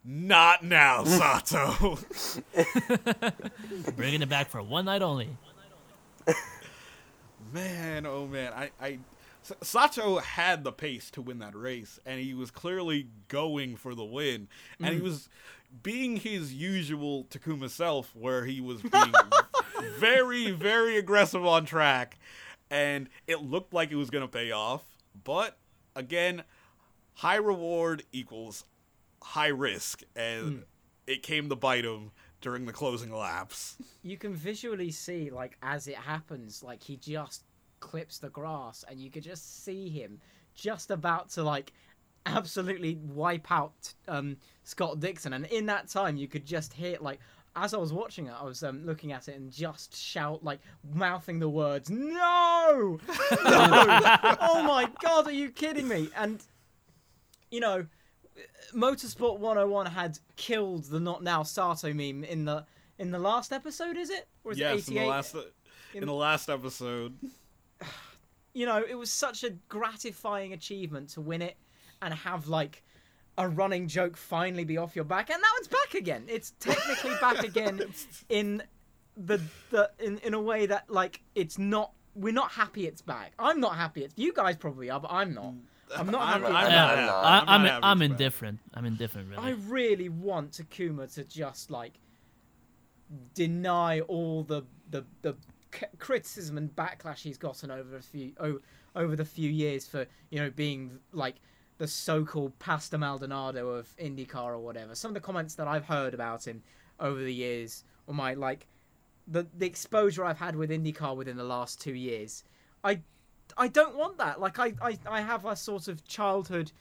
[0.03, 1.97] "Not now, Sato."
[3.95, 5.29] Bringing it back for one night only.
[7.53, 8.99] Man, oh man, I,
[9.61, 14.03] Sato had the pace to win that race, and he was clearly going for the
[14.03, 14.47] win,
[14.79, 15.03] and he mm.
[15.03, 15.29] was
[15.83, 19.13] being his usual Takuma self, where he was being
[19.97, 22.19] very, very aggressive on track,
[22.69, 24.83] and it looked like it was gonna pay off,
[25.23, 25.57] but
[25.95, 26.43] again,
[27.15, 28.65] high reward equals
[29.21, 30.63] high risk, and
[31.07, 32.11] it came to bite him
[32.41, 33.77] during the closing laps.
[34.01, 37.43] you can visually see like as it happens like he just
[37.79, 40.19] clips the grass and you could just see him
[40.55, 41.71] just about to like
[42.25, 45.33] absolutely wipe out um Scott Dixon.
[45.33, 47.19] And in that time you could just hear like
[47.55, 50.59] as I was watching it I was um, looking at it and just shout like
[50.93, 52.99] mouthing the words no!
[53.43, 54.37] No!
[54.39, 56.09] Oh my god are you kidding me?
[56.15, 56.41] And
[57.51, 57.85] you know
[58.73, 62.65] Motorsport 101 had killed the not now Sato meme in the
[62.97, 64.27] in the last episode, is it?
[64.43, 65.03] Or is yes, it in 88?
[65.03, 65.35] the last
[65.93, 67.17] in the last episode.
[68.53, 71.55] You know, it was such a gratifying achievement to win it
[72.01, 72.83] and have like
[73.37, 76.25] a running joke finally be off your back, and now it's back again.
[76.27, 77.81] It's technically back again
[78.27, 78.61] in
[79.15, 79.39] the
[79.69, 81.93] the in in a way that like it's not.
[82.13, 83.31] We're not happy it's back.
[83.39, 84.03] I'm not happy.
[84.03, 85.53] It's you guys probably are, but I'm not.
[85.53, 85.61] Mm.
[85.97, 86.53] I'm not I'm- happy.
[86.53, 87.05] I'm it's not back.
[87.05, 87.23] not.
[87.23, 88.59] I, I'm I'm not I'm indifferent.
[88.73, 89.43] I'm indifferent, really.
[89.43, 91.93] I really want Takuma to just like
[93.33, 95.35] deny all the the the
[95.73, 98.59] c- criticism and backlash he's gotten over a few oh,
[98.95, 101.35] over the few years for you know being like
[101.77, 104.93] the so-called Pastor Maldonado of IndyCar or whatever.
[104.93, 106.61] Some of the comments that I've heard about him
[106.99, 108.67] over the years, or my like
[109.27, 112.43] the the exposure I've had with IndyCar within the last two years,
[112.83, 113.01] I
[113.57, 114.39] I don't want that.
[114.39, 116.71] Like I I, I have a sort of childhood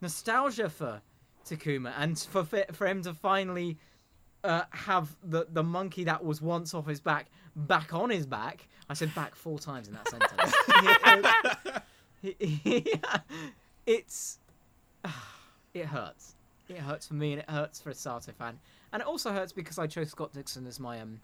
[0.00, 1.00] nostalgia for
[1.44, 3.78] Takuma, and for for him to finally
[4.44, 8.68] uh, have the the monkey that was once off his back back on his back.
[8.88, 10.54] I said back four times in that sentence.
[13.86, 14.38] it's
[15.74, 16.34] it hurts.
[16.68, 18.58] It hurts for me, and it hurts for a Sato fan,
[18.92, 21.20] and it also hurts because I chose Scott Dixon as my um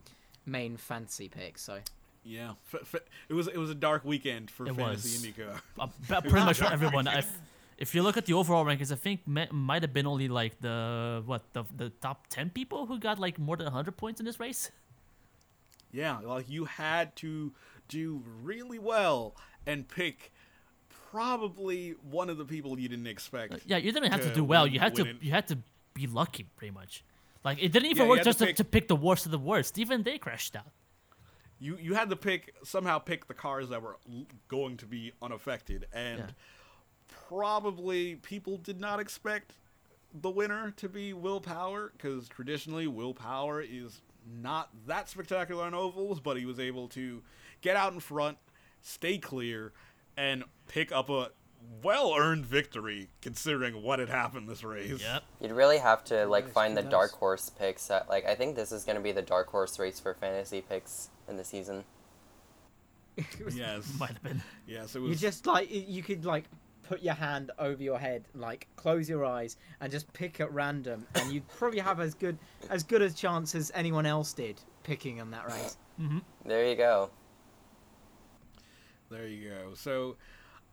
[0.46, 1.58] main fantasy pick.
[1.58, 1.80] So
[2.24, 5.32] Yeah, f- f- it was it was a dark weekend for It fantasy.
[5.32, 5.60] IndyCar.
[5.78, 7.06] Uh, pretty much for everyone.
[7.06, 7.30] If,
[7.76, 10.58] if you look at the overall rankings, I think ma- might have been only like
[10.60, 14.26] the what the the top ten people who got like more than hundred points in
[14.26, 14.70] this race.
[15.92, 17.52] Yeah, like you had to
[17.88, 20.32] do really well and pick
[21.10, 23.60] probably one of the people you didn't expect.
[23.66, 24.66] Yeah, you didn't have to to do well.
[24.66, 25.16] You had to it.
[25.20, 25.58] you had to
[25.94, 27.04] be lucky, pretty much.
[27.44, 29.30] Like it didn't even Yeah, work had to just to, to pick the worst of
[29.32, 29.78] the worst.
[29.78, 30.72] Even they crashed out.
[31.58, 35.12] You you had to pick somehow pick the cars that were l- going to be
[35.22, 36.26] unaffected, and Yeah.
[37.28, 39.52] probably people did not expect
[40.12, 44.00] the winner to be Will Power because traditionally Will Power is
[44.40, 47.22] not that spectacular on ovals, but he was able to
[47.60, 48.38] get out in front,
[48.80, 49.72] stay clear,
[50.16, 51.30] and pick up a
[51.82, 55.00] well-earned victory considering what had happened this race.
[55.00, 55.24] Yep.
[55.40, 57.86] You'd really have to like Yes, find the dark horse picks.
[57.88, 61.08] That, like I think this is gonna be the dark horse race for fantasy picks
[61.28, 61.84] in the season.
[63.54, 63.92] Yes.
[63.98, 64.42] Might have been.
[64.66, 65.10] Yes, it was.
[65.10, 66.44] you just like you could like
[66.82, 71.06] put your hand over your head, like close your eyes, and just pick at random,
[71.14, 72.36] and you'd probably have as good
[72.70, 75.76] as good a chance as anyone else did picking on that race.
[76.00, 76.18] Mm-hmm.
[76.44, 77.10] There you go.
[79.10, 79.74] There you go.
[79.74, 80.16] So,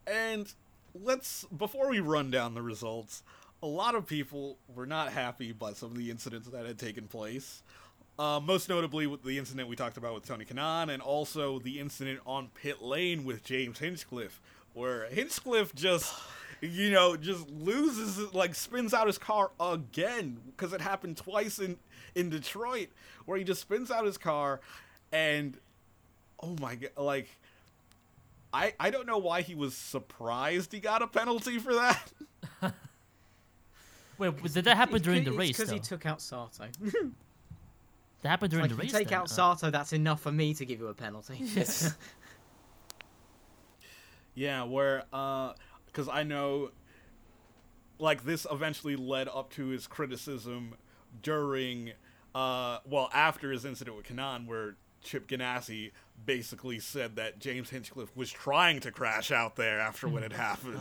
[0.06, 0.52] and
[1.00, 3.22] let's before we run down the results,
[3.62, 7.06] a lot of people were not happy by some of the incidents that had taken
[7.06, 7.62] place.
[8.18, 11.80] Uh, most notably, with the incident we talked about with Tony Kanaan, and also the
[11.80, 14.40] incident on pit lane with James Hinchcliffe,
[14.74, 16.14] where Hinchcliffe just,
[16.60, 21.58] you know, just loses, it, like spins out his car again because it happened twice
[21.58, 21.78] in
[22.14, 22.88] in Detroit,
[23.24, 24.60] where he just spins out his car,
[25.10, 25.56] and
[26.40, 27.28] oh my god, like
[28.52, 32.12] I I don't know why he was surprised he got a penalty for that.
[34.18, 35.56] Wait, did that happen during the race?
[35.56, 36.66] Because he took out Sato.
[38.22, 38.92] That happened during like, the if race.
[38.92, 39.18] you take then?
[39.18, 41.36] out Uh, Sato, that's enough for me to give you a penalty.
[41.56, 41.94] It's,
[44.34, 45.52] Yeah, where uh
[45.92, 46.70] cuz I know
[47.98, 50.74] like this eventually led up to his criticism
[51.22, 51.92] during
[52.34, 55.90] uh well after his incident with Kanaan where Chip Ganassi
[56.24, 60.78] basically said that James Hinchcliffe was trying to crash out there after what had happened.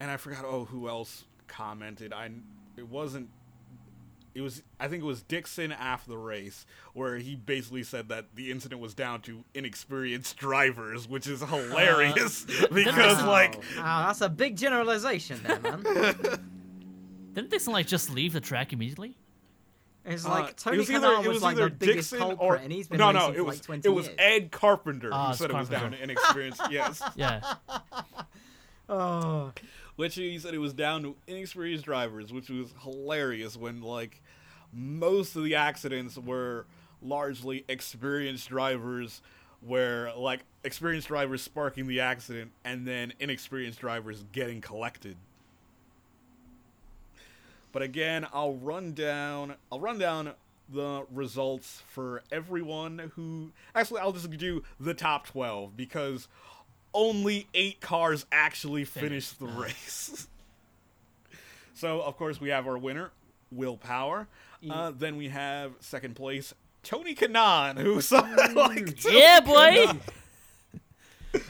[0.00, 2.12] and I forgot oh who else commented.
[2.12, 2.30] I
[2.76, 3.30] it wasn't
[4.34, 8.34] it was I think it was Dixon after the race where he basically said that
[8.34, 14.20] the incident was down to inexperienced drivers, which is hilarious because Dixon- like Wow, that's
[14.20, 15.82] a big generalization there, man.
[17.34, 19.16] Didn't Dixon like just leave the track immediately?
[20.04, 22.22] It's uh, like it Tony was either, Kanaan it was, was like either the Dixon
[22.38, 24.16] or and he's been no no it was like 20 it was years.
[24.18, 27.40] Ed Carpenter Ah, who it's said it was down to inexperienced yes Yeah.
[28.88, 29.52] Oh,
[29.98, 34.22] which he said it was down to inexperienced drivers, which was hilarious when like
[34.72, 36.66] most of the accidents were
[37.02, 39.20] largely experienced drivers
[39.60, 45.16] where like experienced drivers sparking the accident and then inexperienced drivers getting collected.
[47.72, 50.34] But again, I'll run down I'll run down
[50.68, 56.28] the results for everyone who actually I'll just do the top 12 because
[56.94, 60.26] only 8 cars actually finished the race.
[61.74, 63.10] so, of course, we have our winner,
[63.50, 64.26] Will Power.
[64.68, 68.10] Uh, then we have second place Tony Kanaan, who's
[68.56, 69.86] like Yeah, boy.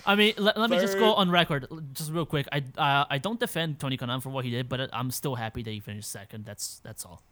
[0.04, 2.48] I mean, let, let me just go on record, just real quick.
[2.50, 5.62] I uh, I don't defend Tony Kanaan for what he did, but I'm still happy
[5.62, 6.44] that he finished second.
[6.44, 7.22] That's that's all.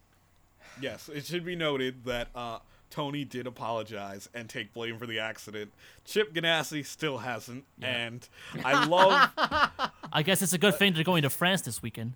[0.80, 2.58] Yes, it should be noted that uh,
[2.90, 5.72] Tony did apologize and take blame for the accident.
[6.04, 8.26] Chip Ganassi still hasn't, and
[8.64, 9.30] I love.
[10.12, 12.14] I guess it's a good thing they're going to France this weekend.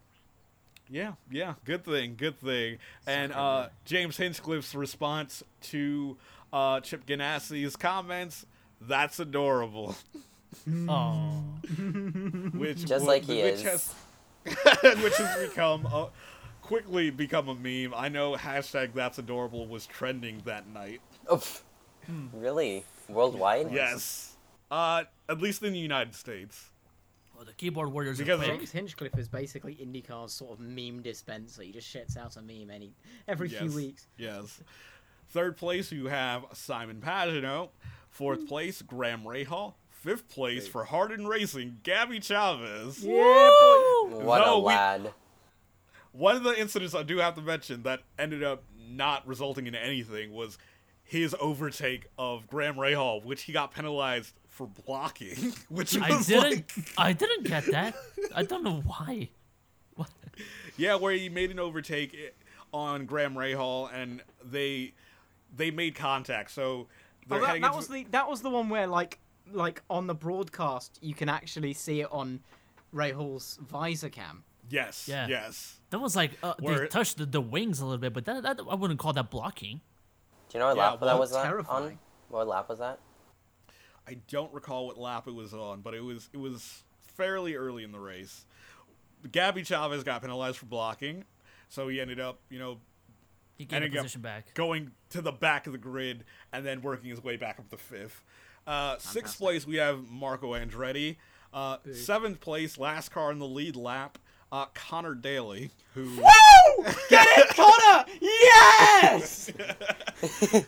[0.88, 2.78] yeah, yeah, good thing, good thing.
[3.06, 6.16] And uh, James Hinchcliffe's response to
[6.52, 8.46] uh, Chip Ganassi's comments.
[8.80, 9.94] That's adorable.
[10.88, 11.44] Oh,
[12.54, 13.62] Which Just wa- like he which is.
[13.62, 13.94] Has,
[15.02, 16.08] which has become a,
[16.70, 17.92] quickly become a meme.
[17.96, 21.00] I know hashtag That's adorable was trending that night.
[21.28, 21.42] oh,
[22.32, 22.84] really?
[23.08, 23.72] Worldwide?
[23.72, 24.36] Yes.
[24.70, 26.70] Uh, at least in the United States.
[27.36, 28.58] oh the keyboard warriors are Because of- quick.
[28.60, 31.62] James Hinchcliffe is basically IndyCar's sort of meme dispenser.
[31.62, 32.92] He just shits out a meme any
[33.26, 34.06] every few weeks.
[34.16, 34.60] Yes.
[35.30, 37.70] Third place, you have Simon Pagenaud.
[38.10, 39.74] Fourth place, Graham Rahal.
[39.90, 43.02] Fifth place for Harding Racing, Gabby Chavez.
[43.02, 45.14] What No, a we- lad.
[46.12, 49.74] One of the incidents I do have to mention that ended up not resulting in
[49.74, 50.58] anything was
[51.04, 55.52] his overtake of Graham Rahal, which he got penalized for blocking.
[55.68, 56.42] Which was I didn't.
[56.50, 57.94] like, I didn't get that.
[58.34, 59.28] I don't know why.
[59.94, 60.10] What?
[60.76, 62.34] yeah, where he made an overtake
[62.72, 64.92] on Graham Rahal, and they
[65.56, 66.50] they made contact.
[66.50, 66.88] So
[67.30, 69.18] Oh, that, that into- was the that was the one where like
[69.52, 72.40] like on the broadcast you can actually see it on
[72.94, 74.42] Rahal's visor cam.
[74.68, 75.26] yes, Yeah.
[75.28, 75.76] yes.
[75.90, 78.60] That was like uh, they touched the, the wings a little bit, but that, that
[78.70, 79.80] I wouldn't call that blocking.
[80.48, 81.98] Do you know what Yeah, lap well, that was that on?
[82.28, 83.00] What lap was that?
[84.08, 87.82] I don't recall what lap it was on, but it was it was fairly early
[87.84, 88.44] in the race.
[89.30, 91.24] Gabby Chavez got penalized for blocking,
[91.68, 92.78] so he ended up, you know,
[93.58, 94.54] He gained And a it got- position back.
[94.54, 97.76] going to the back of the grid and then working his way back up to
[97.76, 98.22] fifth.
[98.66, 101.16] Uh, sixth place, we have Marco Andretti.
[101.52, 104.18] Uh, seventh place, last car in the lead lap,
[104.52, 106.16] uh, Connor Daly, who
[107.08, 108.04] Get it, Connor!
[108.20, 109.50] Yes!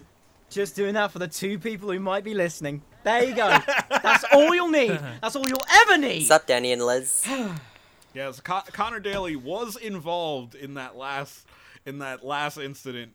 [0.51, 2.83] Just doing that for the two people who might be listening.
[3.05, 3.59] There you go.
[4.03, 5.01] That's all you'll need.
[5.23, 6.19] That's all you'll ever need.
[6.19, 7.27] What's up, Danny and Liz?
[8.15, 11.47] yes, Con- Connor Daly was involved in that last
[11.87, 13.13] in that last incident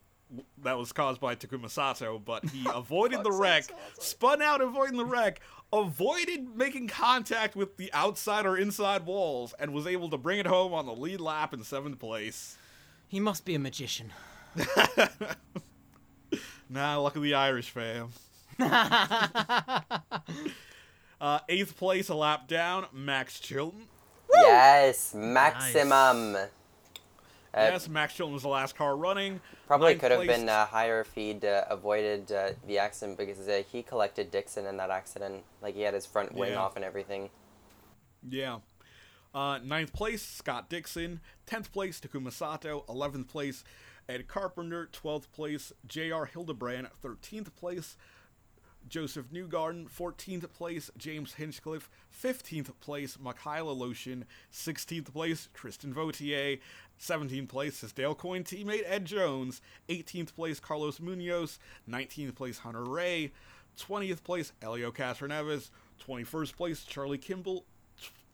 [0.63, 3.65] that was caused by Takuma Sato, but he avoided the wreck,
[3.99, 5.39] spun out avoiding the wreck,
[5.72, 10.47] avoided making contact with the outside or inside walls, and was able to bring it
[10.47, 12.57] home on the lead lap in seventh place.
[13.07, 14.11] He must be a magician.
[16.70, 18.09] Nah, luck of the Irish fam.
[21.22, 23.88] uh, eighth place, a lap down, Max Chilton.
[24.34, 26.36] Yes, maximum.
[27.58, 29.39] Uh, yes, Max Chilton was the last car running.
[29.66, 33.64] Probably could have been uh, higher if he'd uh, avoided uh, the accident because uh,
[33.72, 35.43] he collected Dixon in that accident.
[35.62, 36.60] Like he had his front wing Yeah.
[36.60, 37.30] off and everything.
[38.28, 38.60] Yeah.
[39.34, 41.20] Uh, ninth place, Scott Dixon.
[41.45, 42.86] Tenth place, Takuma Sato.
[42.89, 43.64] Eleventh place,
[44.10, 44.88] Ed Carpenter.
[44.91, 46.26] Twelfth place, J.R.
[46.26, 46.88] Hildebrand.
[47.01, 47.97] Thirteenth place,
[48.88, 49.89] Joseph Newgarden.
[49.89, 51.89] Fourteenth place, James Hinchcliffe.
[52.09, 54.23] Fifteenth place, Mikhail Aleshin.
[54.51, 56.59] Sixteenth place, Tristan Vautier.
[56.97, 59.61] Seventeenth place, his Dale Coyne teammate Ed Jones.
[59.89, 61.59] Eighteenth place, Carlos Munoz.
[61.85, 63.31] Nineteenth place, Hunter-Reay.
[63.77, 65.69] Twentieth place, Elio Castroneves.
[65.99, 67.65] Twenty-first place, Charlie Kimball.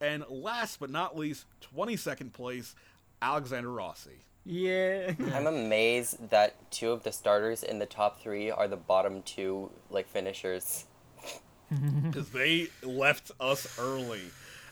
[0.01, 1.45] And last but not least,
[1.75, 2.75] 22nd place,
[3.21, 4.25] Alexander Rossi.
[4.45, 5.13] Yeah.
[5.33, 9.71] I'm amazed that two of the starters in the top three are the bottom two
[9.89, 10.85] like finishers.
[12.03, 14.21] Because they left us early.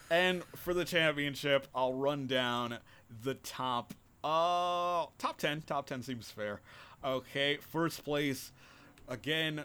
[0.08, 2.78] And for the championship, I'll run down
[3.24, 3.92] the top
[4.22, 5.62] uh top 10.
[5.62, 6.60] Top 10 seems fair.
[7.04, 8.52] Okay, first place
[9.08, 9.64] again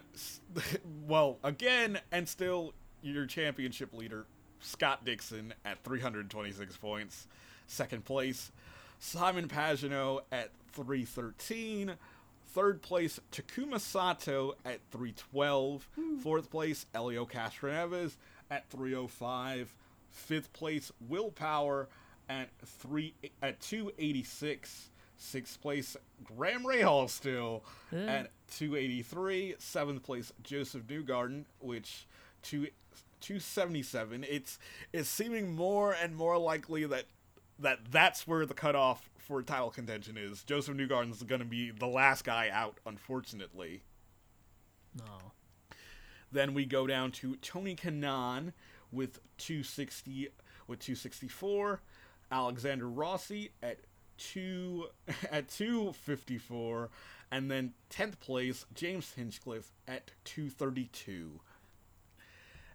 [1.06, 4.26] well, again and still your championship leader
[4.60, 7.28] Scott Dixon at 326 points.
[7.68, 8.50] Second place
[8.98, 11.94] Simon Pagenaud at 313.
[12.54, 15.88] Third place, Takuma Sato at 312.
[15.94, 16.16] Hmm.
[16.18, 18.16] Fourth place, Elio Castroneves
[18.50, 19.74] at 305.
[20.10, 21.88] Fifth place, Will Power
[22.28, 24.90] at three at 286.
[25.20, 29.56] Sixth place, Graham Rahal still at 283.
[29.58, 32.06] Seventh place, Joseph Newgarden, which
[32.42, 32.68] two
[33.20, 34.24] 277.
[34.28, 34.58] It's
[34.92, 37.04] it's seeming more and more likely that
[37.58, 40.42] that that's where the cutoff for title contention is.
[40.42, 43.82] Joseph Newgarden's going to be the last guy out, unfortunately.
[44.96, 45.32] No.
[46.30, 48.52] Then we go down to Tony Kanaan
[48.92, 50.28] with 260
[50.66, 51.80] with 264,
[52.30, 53.78] Alexander Rossi at
[54.18, 54.86] 2
[55.30, 56.90] at 254,
[57.30, 61.40] and then 10th place James Hinchcliffe at 232.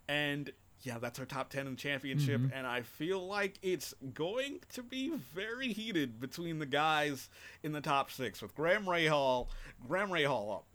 [0.07, 0.51] And
[0.83, 4.83] yeah, that's our top 10 in the championship and I feel like it's going to
[4.83, 7.29] be very heated between the guys
[7.63, 9.47] in the top 6 with Graham Rahal,
[9.87, 10.65] Graham Rahal up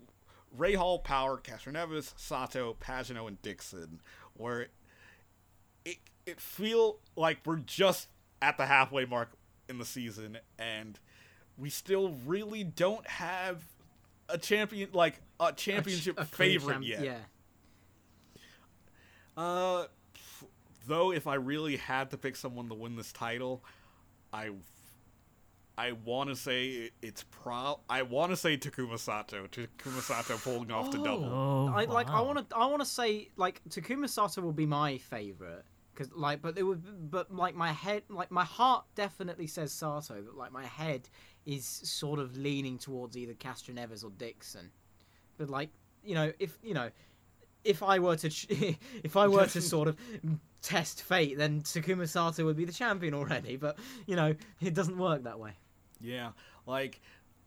[0.56, 4.00] Rahal, Power, Castroneves, Sato, Pagenaud, and Dixon,
[4.34, 4.68] where
[5.84, 8.08] it it feel like we're just
[8.40, 9.30] at the halfway mark
[9.68, 10.98] in the season, and
[11.56, 13.62] we still really don't have
[14.28, 17.04] a champion like a championship A clear favorite champ- yet.
[17.04, 17.18] Yeah.
[19.36, 19.86] Uh,
[20.88, 23.62] though, if I really had to pick someone to win this title,
[24.32, 24.50] I,
[25.76, 27.80] I want to say it's pro.
[27.88, 29.46] I want to say Takuma Sato.
[29.46, 31.24] Takuma Sato pulling off the double.
[31.24, 32.10] Oh, I oh, like.
[32.10, 32.56] I want to.
[32.56, 35.64] I want to say like Takuma Sato will be my favorite
[35.94, 37.10] because like, but it would.
[37.10, 41.08] But like my head, like my heart definitely says Sato, but like my head
[41.46, 44.70] is sort of leaning towards either Castroneves or Dixon.
[45.36, 45.70] But like
[46.02, 46.90] you know, if you know,
[47.64, 48.46] if I were to, ch-
[49.04, 49.96] if I were to sort of
[50.62, 53.56] test fate, then Takuma Sato would be the champion already.
[53.56, 55.52] But you know, it doesn't work that way.
[56.00, 56.30] Yeah,
[56.66, 57.00] like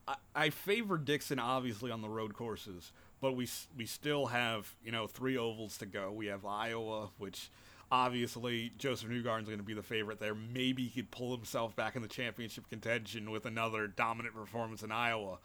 [0.08, 3.48] I, I favor Dixon obviously on the road courses, but we
[3.78, 6.12] we still have you know three ovals to go.
[6.12, 7.50] We have Iowa, which
[7.92, 10.34] obviously Joseph Newgarden's going to be the favorite there.
[10.34, 14.92] Maybe he could pull himself back in the championship contention with another dominant performance in
[14.92, 15.40] Iowa.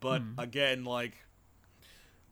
[0.00, 1.14] But again, like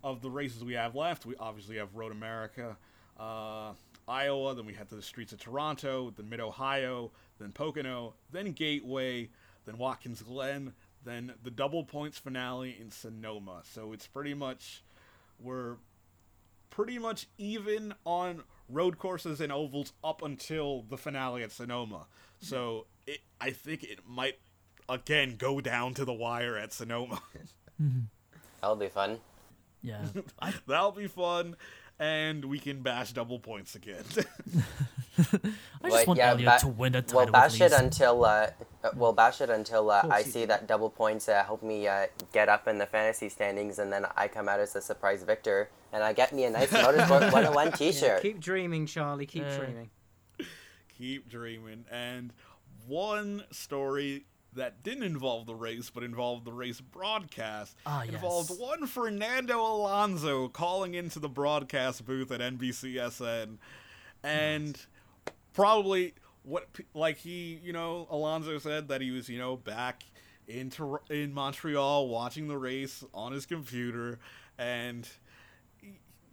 [0.02, 2.76] of the races we have left, we obviously have Road America,
[3.18, 3.72] uh,
[4.06, 8.52] Iowa, then we head to the streets of Toronto, then Mid Ohio, then Pocono, then
[8.52, 9.30] Gateway,
[9.64, 10.74] then Watkins Glen,
[11.04, 13.62] then the double points finale in Sonoma.
[13.64, 14.82] So it's pretty much
[15.40, 15.76] we're
[16.70, 22.06] pretty much even on road courses and ovals up until the finale at Sonoma.
[22.40, 24.38] So it, I think it might
[24.88, 27.22] again go down to the wire at Sonoma.
[28.60, 29.18] That'll be fun.
[29.82, 30.00] Yeah.
[30.40, 31.56] I, That'll be fun,
[31.98, 34.04] and we can bash double points again.
[35.16, 35.42] I just
[35.80, 37.20] But want yeah, Elliot ba- to win the title.
[37.24, 38.48] We'll bash it until uh,
[38.82, 42.06] uh, we'll bash it until uh, I see that double points uh, help me uh,
[42.32, 45.70] get up in the fantasy standings, and then I come out as a surprise victor,
[45.92, 48.22] and I get me a nice Motorsport 101 T-shirt.
[48.22, 49.26] keep dreaming, Charlie.
[49.26, 49.90] Keep Uh, dreaming.
[50.98, 51.84] Keep dreaming.
[51.90, 52.32] And
[52.86, 54.24] one story
[54.54, 57.76] that didn't involve the race but involved the race broadcast.
[57.86, 58.14] Ah, yes.
[58.14, 63.58] involved one Fernando Alonso calling into the broadcast booth at NBCSN,
[64.22, 64.80] and
[65.52, 70.04] probably what like he you know Alonso said that he was you know back
[70.46, 74.18] in Tor- in Montreal watching the race on his computer
[74.58, 75.08] and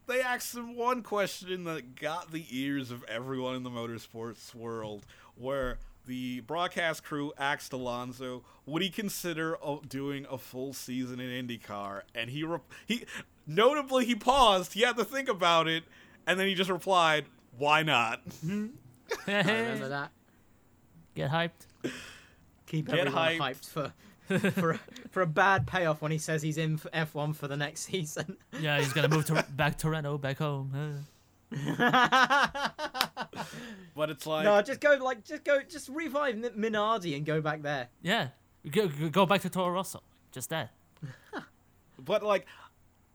[0.08, 5.06] they asked him one question that got the ears of everyone in the motorsports world
[5.36, 11.48] where the broadcast crew asked Alonso would he consider uh, doing a full season in
[11.48, 13.06] IndyCar and he re- he
[13.46, 15.84] notably he paused he had to think about it
[16.26, 17.26] and then he just replied
[17.58, 18.70] why not I
[19.28, 20.12] remember that.
[21.16, 21.52] Get hyped.
[22.68, 23.38] Keep Get everyone hyped.
[23.40, 23.94] hyped for
[24.52, 24.80] for a,
[25.10, 28.38] for a bad payoff when he says he's in for F1 for the next season.
[28.62, 31.04] Yeah, he's gonna move to back to Renault, back home.
[33.94, 37.42] But it's like no, just go like just go just revive Min- Minardi and go
[37.42, 37.90] back there.
[38.02, 38.30] yeah,
[38.70, 40.02] go, go- go back to Toro Rosso.
[40.32, 40.70] Just there.
[42.04, 42.48] But like,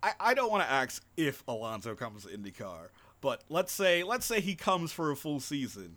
[0.00, 4.24] I, I don't want to ask if Alonso comes to IndyCar, but let's say let's
[4.24, 5.96] say he comes for a full season.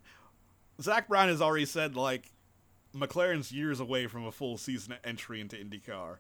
[0.82, 2.32] Zak Brown has already said like
[2.96, 6.16] McLaren's years away from a full season entry into IndyCar.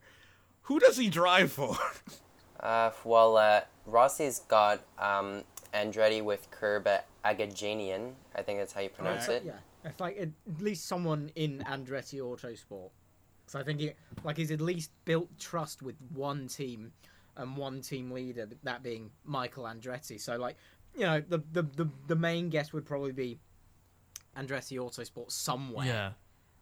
[0.63, 1.75] Who does he drive for?
[2.59, 6.87] Uh, well, uh, Rossi's got um, Andretti with Curb
[7.25, 8.13] Agajanian.
[8.35, 9.43] I think that's how you pronounce it.
[9.45, 9.53] Yeah,
[9.85, 10.29] it's like at
[10.61, 12.89] least someone in Andretti Autosport.
[13.47, 13.91] So I think he
[14.23, 16.91] like he's at least built trust with one team
[17.37, 20.19] and one team leader, that being Michael Andretti.
[20.19, 20.55] So like
[20.95, 23.39] you know the the the, the main guess would probably be
[24.37, 25.85] Andretti Autosport somewhere.
[25.85, 26.11] Yeah.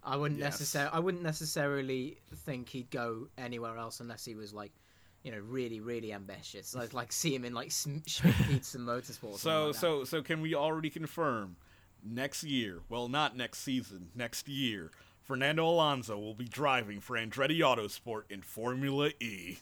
[0.03, 0.53] I wouldn't Yes.
[0.53, 4.71] necessarily I wouldn't necessarily think he'd go anywhere else unless he was like
[5.23, 6.73] you know really really ambitious.
[6.75, 9.33] Like like see him in like Sm- Schmidt Pizza Motorsport.
[9.33, 11.55] or so like so so can we already confirm
[12.03, 12.79] next year?
[12.89, 14.09] Well, not next season.
[14.15, 14.91] Next year,
[15.23, 19.57] Fernando Alonso will be driving for Andretti Autosport in Formula E.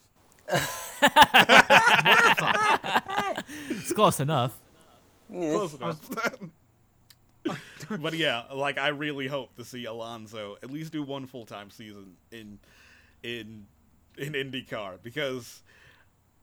[3.69, 4.57] It's close enough.
[5.31, 6.09] Close enough.
[7.99, 11.69] but yeah, like I really hope to see Alonso at least do one full time
[11.69, 12.59] season in
[13.23, 13.65] in
[14.17, 15.63] in IndyCar because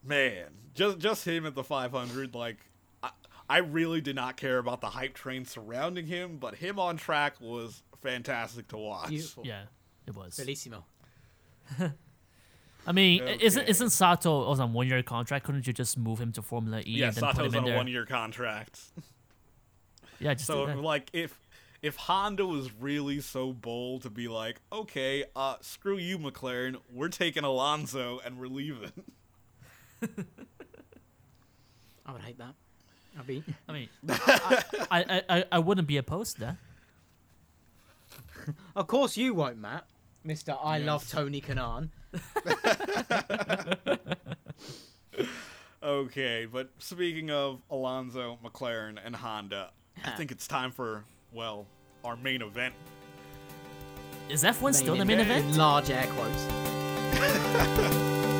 [0.05, 2.59] man, just just him at the 500, like
[3.03, 3.11] I,
[3.49, 7.41] I really did not care about the hype train surrounding him, but him on track
[7.41, 9.09] was fantastic to watch.
[9.11, 9.45] beautiful.
[9.47, 9.63] Yeah,
[10.07, 10.37] it was.
[10.37, 10.83] Bellissimo.
[12.87, 13.71] I mean, isn't Okay.
[13.71, 15.45] isn't Sato on one year contract?
[15.45, 17.65] Couldn't you just move him to Formula E Yeah, and then put him in on
[17.65, 17.77] a there?
[17.77, 18.81] one year contract.
[20.19, 20.79] Yeah, just So do that.
[20.83, 21.39] like if
[21.83, 27.09] if Honda was really so bold to be like, okay, uh, screw you, McLaren, we're
[27.09, 28.93] taking Alonso and we're leaving.
[32.07, 32.55] I would hate that.
[33.19, 36.57] I'd be I mean, I, I, I, I wouldn't be opposed to that.
[38.75, 39.85] Of course you won't, Matt.
[40.25, 41.91] Mister, I love Tony Kanaan.
[45.83, 49.71] Okay, but speaking of Alonso, McLaren, and Honda,
[50.05, 51.67] I think it's time for well
[52.05, 52.75] our main event.
[54.29, 55.41] Is F1 still the main event.
[55.41, 55.55] event?
[55.55, 56.47] In large air quotes.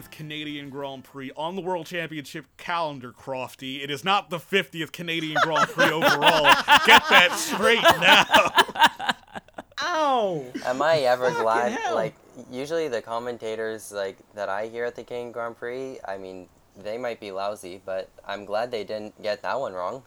[0.00, 3.82] 50th Canadian Grand Prix on the World Championship calendar, Crofty.
[3.82, 6.42] It is not the 50th Canadian Grand Prix overall.
[6.86, 9.14] Get that straight now.
[9.82, 10.44] Ow!
[10.66, 11.72] Am I ever glad?
[11.72, 11.94] hell.
[11.94, 12.14] Like,
[12.50, 16.48] usually the commentators like that I hear at the Canadian Grand Prix, I mean,
[16.82, 20.02] they might be lousy, but I'm glad they didn't get that one wrong.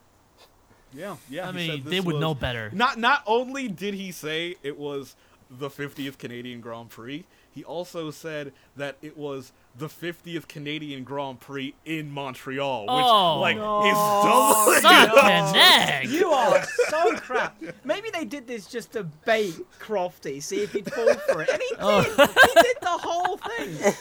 [0.93, 1.49] Yeah, yeah.
[1.49, 2.69] I he mean, said they would was- know better.
[2.71, 5.15] Not not only did he say it was
[5.49, 11.39] the 50th Canadian Grand Prix, he also said that it was the 50th Canadian Grand
[11.39, 13.85] Prix in Montreal, which Oh, like no.
[13.87, 13.93] is
[14.23, 14.81] doubling.
[14.81, 15.55] Suck an
[16.03, 16.09] egg!
[16.09, 17.59] You are so crap.
[17.83, 21.49] Maybe they did this just to bait Crofty, see if he'd fall for it.
[21.49, 21.77] And he did.
[21.81, 22.01] Oh.
[22.03, 23.93] He did the whole thing.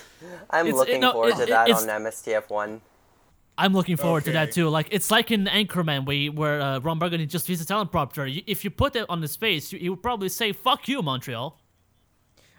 [0.50, 2.80] I'm It's- looking no, forward it- to that on MSTF1.
[3.58, 4.68] I'm looking forward to that too.
[4.68, 8.30] Like it's like in Anchorman, where where uh, Ron Burgundy just uses a teleprompter.
[8.32, 11.58] You- If you put it on his face, he would probably say "fuck you, Montreal."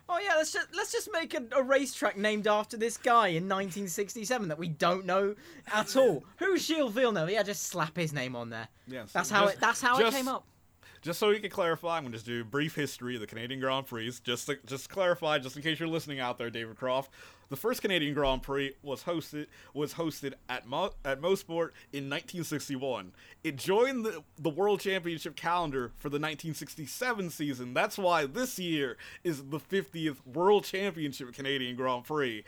[0.09, 3.43] Oh yeah, let's just let's just make a, a racetrack named after this guy in
[3.47, 5.35] 1967 that we don't know
[5.73, 6.23] at all.
[6.37, 7.29] Who's Gilles Villeneuve?
[7.29, 8.67] Yeah, just slap his name on there.
[8.87, 9.59] Yes, That's how just- it.
[9.61, 10.45] That's how just- it came up.
[11.01, 13.27] just so we can clarify, I'm going to just do a brief history of the
[13.27, 14.13] Canadian Grand Prix.
[14.23, 17.11] Just to, just to clarify, just in case you're listening out there, David Croft.
[17.53, 19.45] The first Canadian Grand Prix was hosted
[19.75, 23.11] was hosted at Mo, at Mosport in 1961.
[23.43, 27.75] It joined the, the World Championship calendar for the 1967 season.
[27.75, 32.43] That's why this year is the 50th World Championship Canadian Grand Prix.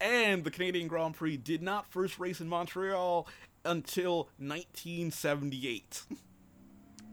[0.00, 3.28] And the Canadian Grand Prix did not first race in Montreal
[3.64, 6.02] until 1978.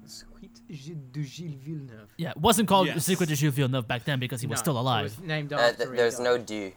[0.08, 2.10] Sweet Gilles de Gilles Villeneuve.
[2.18, 3.06] Yeah, it wasn't called Yes.
[3.06, 5.04] Secret de Gilles Villeneuve back then because he was still alive.
[5.04, 6.72] was named Uh, th- there's no du.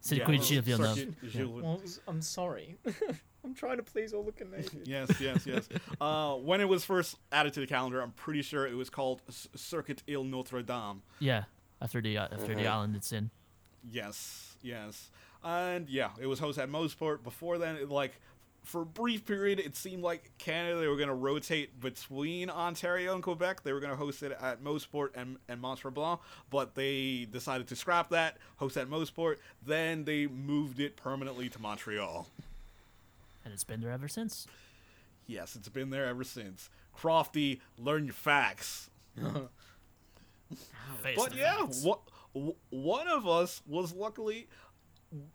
[0.00, 0.96] Secret de Gilles Villeneuve.
[0.96, 2.76] Circuit Gilles- Well, I'm sorry.
[3.44, 4.86] I'm trying to please all the Canadians.
[4.88, 5.68] yes, yes, yes.
[6.00, 9.22] Uh, when it was first added to the calendar, I'm pretty sure it was called
[9.30, 11.02] C- Circuit Ile Notre Dame.
[11.18, 11.44] Yeah,
[11.80, 13.30] after the uh, after the island it's in.
[13.90, 15.10] Yes, yes.
[15.42, 17.22] And yeah, it was hosted at Mosport.
[17.22, 18.20] Before then, it, like,
[18.62, 23.14] for a brief period, it seemed like Canada, they were going to rotate between Ontario
[23.14, 23.62] and Quebec.
[23.62, 27.66] They were going to host it at Mosport and, and Mont Tremblant, but they decided
[27.68, 29.36] to scrap that, host at Mosport.
[29.64, 32.28] Then they moved it permanently to Montreal.
[33.44, 34.46] And it's been there ever since.
[35.26, 36.68] Yes, it's been there ever since.
[36.96, 38.90] Crofty, learn your facts.
[41.16, 41.84] But yeah, facts.
[41.84, 44.48] wha- one of us was luckily,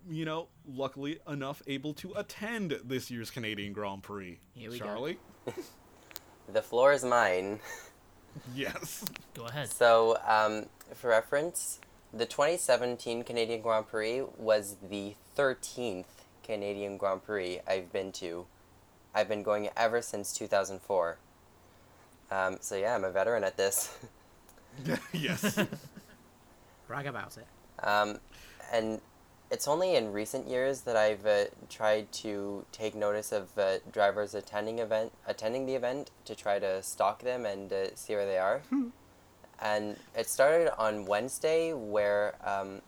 [0.10, 4.40] you know, luckily enough able to attend this year's Canadian Grand Prix.
[4.54, 4.86] Here we go.
[4.86, 5.18] Charlie?
[6.52, 7.60] The floor is mine.
[8.54, 9.06] Yes.
[9.34, 9.72] Go ahead.
[9.72, 11.80] So, um, for reference,
[12.14, 16.04] the 2017 Canadian Grand Prix was the 13th
[16.44, 18.46] Canadian Grand Prix I've been to.
[19.14, 21.18] I've been going ever since 2004.
[22.30, 23.98] Um, so yeah, I'm a veteran at this.
[25.14, 25.58] yes.
[26.88, 27.48] Brag about it.
[27.86, 28.20] Um,
[28.74, 29.00] and
[29.52, 34.34] it's only in recent years that I've uh, tried to take notice of uh, drivers
[34.34, 38.38] attending event attending the event to try to stalk them and uh, see where they
[38.38, 38.62] are.
[39.60, 42.82] and it started on Wednesday, where um,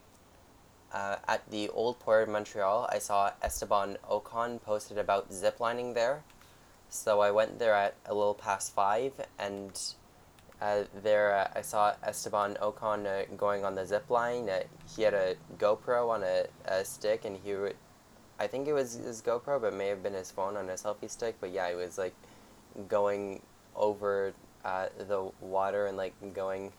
[0.92, 6.24] uh, at the Old Port of Montreal, I saw Esteban Ocon posted about ziplining there.
[6.90, 9.80] So I went there at a little past five, and
[10.62, 14.50] uh, there uh, I saw Esteban Ocon uh, going on the zip line.
[14.50, 14.62] Uh,
[14.96, 17.76] he had a GoPro on a, a stick, and he would,
[18.40, 20.74] I think it was his GoPro, but it may have been his phone on a
[20.74, 21.36] selfie stick.
[21.40, 22.16] But yeah, he was like
[22.88, 23.42] going
[23.76, 24.34] over
[24.66, 26.72] uh, the water and like going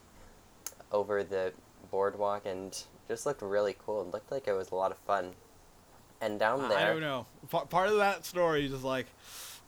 [0.91, 1.53] over the
[1.91, 4.03] boardwalk, and just looked really cool.
[4.03, 5.33] It looked like it was a lot of fun.
[6.21, 7.27] And down there, I don't know.
[7.49, 9.07] Part of that story is just like,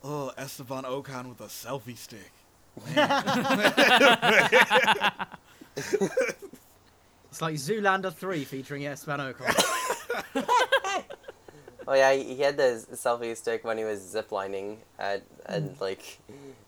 [0.02, 2.32] oh, Esteban Ocon with a selfie stick.
[7.30, 10.34] It's like Zoolander 3 featuring Esteban Ocon.
[11.88, 16.20] Oh yeah, he he had the selfie stick when he was ziplining, and and like,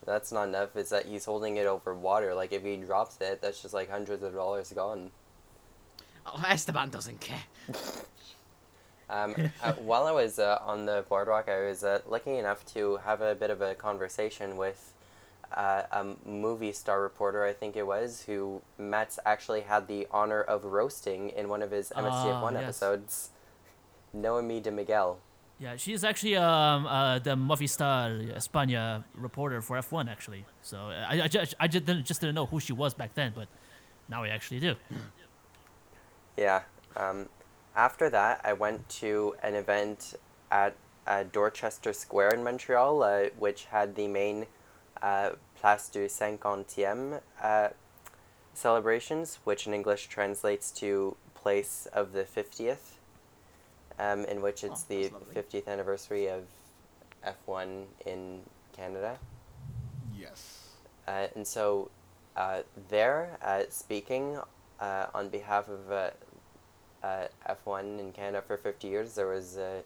[0.04, 0.74] that's not enough.
[0.74, 2.34] It's that he's holding it over water.
[2.34, 5.12] Like if he drops it, that's just like hundreds of dollars gone.
[6.26, 7.44] oh, Esteban doesn't care.
[9.10, 12.96] Um, uh, while I was uh, on the boardwalk, I was uh, lucky enough to
[13.04, 14.91] have a bit of a conversation with
[15.56, 20.64] uh, a Movistar reporter, I think it was, who Matt's actually had the honor of
[20.64, 22.62] roasting in one of his MSTF1 Ah, yes.
[22.62, 23.30] episodes.
[24.12, 25.18] Noemi de Miguel.
[25.58, 30.44] Yeah, she's actually um uh the Movistar España reporter for F1 actually.
[30.60, 33.14] So uh, I I just I just didn't just didn't know who she was back
[33.14, 33.48] then, but
[34.08, 34.74] now I actually do.
[36.36, 36.62] Yeah.
[36.96, 37.28] Um,
[37.76, 40.14] after that, I went to an event
[40.50, 40.74] at
[41.06, 44.46] uh, Dorchester Square in Montreal, uh, which had the main uh,
[45.02, 47.68] Place du Cinquantième uh,
[48.54, 52.98] celebrations, which in English translates to Place of the 50th,
[53.98, 55.34] um, in which it's Oh, the lovely.
[55.34, 56.44] 50th anniversary of
[57.26, 58.42] F1 in
[58.72, 59.18] Canada.
[60.16, 60.68] Yes.
[61.08, 61.90] Uh, and so,
[62.36, 64.38] uh, there, uh, speaking
[64.78, 66.10] uh, on behalf of uh,
[67.02, 69.82] uh, F1 in Canada for 50 years, there was a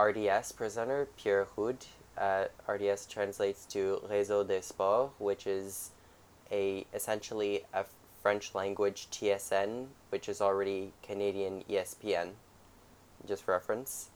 [0.00, 1.84] RDS presenter, Pierre Houde.
[2.18, 5.90] Uh, RDS translates to Réseau des Sports, which is
[6.50, 7.84] a essentially a
[8.22, 12.30] French language TSN, which is already Canadian ESPN,
[13.28, 14.08] just for reference.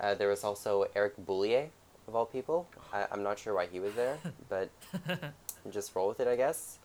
[0.00, 1.68] Uh, there was also Eric Boullier,
[2.06, 2.66] of all people.
[2.92, 4.16] I, I'm not sure why he was there,
[4.48, 4.70] but
[5.70, 6.78] just roll with it, I guess.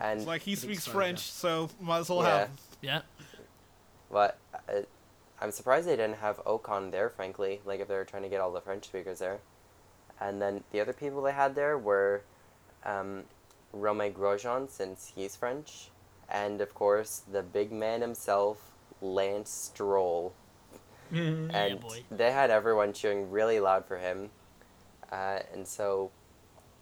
[0.00, 0.96] And It's like he speaks exposure.
[0.98, 2.38] French, so might as well Yeah.
[2.38, 2.50] have.
[2.80, 3.00] Yeah.
[4.10, 4.80] But uh,
[5.40, 7.60] I'm surprised they didn't have Ocon there, frankly.
[7.64, 9.38] Like if they were trying to get all the French speakers there.
[10.20, 12.22] And then the other people they had there were
[12.84, 13.24] um,
[13.72, 15.90] Romain Grosjean, since he's French,
[16.28, 20.34] and of course the big man himself, Lance Stroll.
[21.12, 22.02] and boy.
[22.10, 24.30] they had everyone cheering really loud for him.
[25.12, 26.10] Uh, and so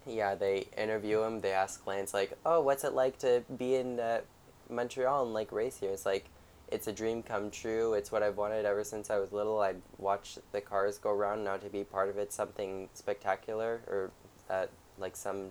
[0.05, 1.41] yeah, they interview him.
[1.41, 4.21] They ask Lance like, "Oh, what's it like to be in uh,
[4.69, 6.25] Montreal and like race here?" It's like,
[6.69, 7.93] it's a dream come true.
[7.93, 9.59] It's what I've wanted ever since I was little.
[9.61, 11.43] I'd watch the cars go around.
[11.43, 14.11] Now to be part of it, something spectacular or
[14.49, 15.49] uh, like some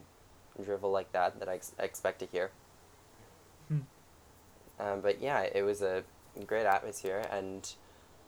[0.62, 2.50] drivel like that that I ex- expect to hear.
[4.80, 6.02] Um, but yeah, it was a
[6.46, 7.72] great atmosphere, and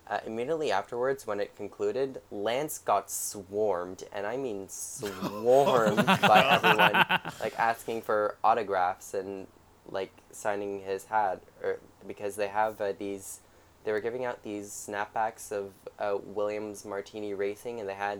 [0.07, 6.93] uh, immediately afterwards, when it concluded, Lance got swarmed, and I mean swarmed by everyone,
[7.41, 9.47] like asking for autographs and
[9.89, 13.39] like signing his hat, or because they have uh, these,
[13.83, 18.19] they were giving out these snapbacks of uh, Williams Martini Racing, and they had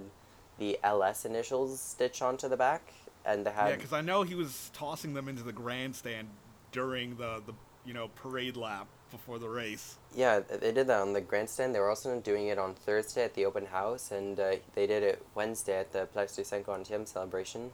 [0.57, 2.93] the LS initials stitched onto the back,
[3.25, 6.29] and they had Yeah, because I know he was tossing them into the grandstand
[6.71, 7.53] during the, the
[7.85, 9.97] you know parade lap before the race.
[10.15, 11.73] Yeah, they did that on the grandstand.
[11.73, 15.03] They were also doing it on Thursday at the open house, and uh, they did
[15.03, 17.71] it Wednesday at the Place du Cinquantième celebration.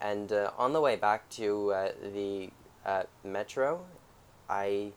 [0.00, 2.50] And uh, on the way back to uh, the
[2.84, 3.84] uh, metro,
[4.48, 4.92] I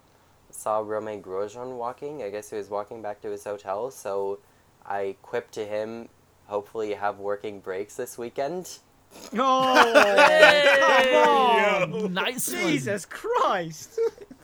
[0.49, 2.23] saw Romain Grosjean walking.
[2.23, 4.39] I guess he was walking back to his hotel, so
[4.86, 6.09] I quipped to him,
[6.47, 8.79] hopefully you have working brakes this weekend.
[9.38, 9.93] Oh,
[11.91, 12.13] come on!
[12.13, 12.61] nice one.
[12.63, 13.99] Jesus Christ!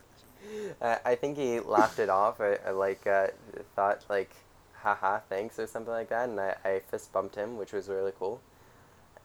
[0.81, 2.41] Uh, I think he laughed it off.
[2.41, 3.27] I, I like uh,
[3.75, 4.35] thought like,
[4.73, 8.11] haha, thanks or something like that, and I, I fist bumped him, which was really
[8.17, 8.41] cool.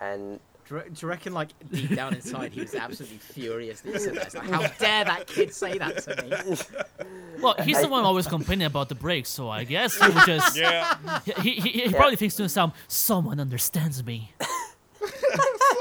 [0.00, 0.38] And
[0.68, 3.92] Do you, re- do you reckon, like, deep down inside, he was absolutely furious that
[3.92, 4.34] you said that?
[4.34, 6.56] Like, how dare that kid say that to me?
[7.40, 10.56] Well, he's the one always complaining about the brakes, so I guess he was just.
[10.58, 10.96] Yeah,
[11.42, 14.32] He, he, he probably thinks to himself, someone understands me.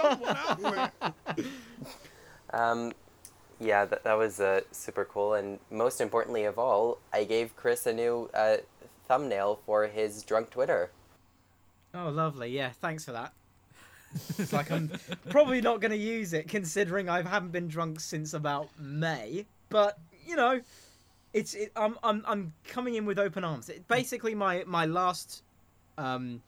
[0.01, 1.13] someone out there.
[2.53, 2.91] um,
[3.61, 5.33] yeah, that, that was uh, super cool.
[5.33, 8.57] And most importantly of all, I gave Chris a new uh,
[9.07, 10.91] thumbnail for his drunk Twitter.
[11.93, 12.49] Oh, lovely.
[12.49, 13.31] Yeah, thanks for that.
[14.37, 14.91] It's like I'm
[15.29, 19.45] probably not going to use it, considering I haven't been drunk since about May.
[19.69, 20.61] But you know,
[21.33, 23.69] it's it, I'm I'm I'm coming in with open arms.
[23.69, 25.43] It, basically, my my last
[25.97, 26.41] um,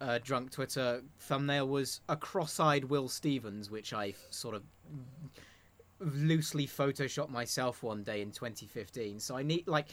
[0.00, 4.62] uh, drunk Twitter thumbnail was a cross-eyed Will Stevens, which I sort of
[6.00, 9.20] loosely photoshopped myself one day in 2015.
[9.20, 9.88] So I need like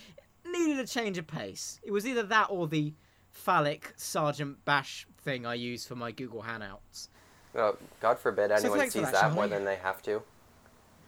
[0.45, 1.79] needed a change of pace.
[1.83, 2.93] It was either that or the
[3.29, 7.09] phallic Sergeant Bash thing I use for my Google Hangouts.
[7.53, 10.21] Well, God forbid anyone thanks for sees that, that, more than they have to.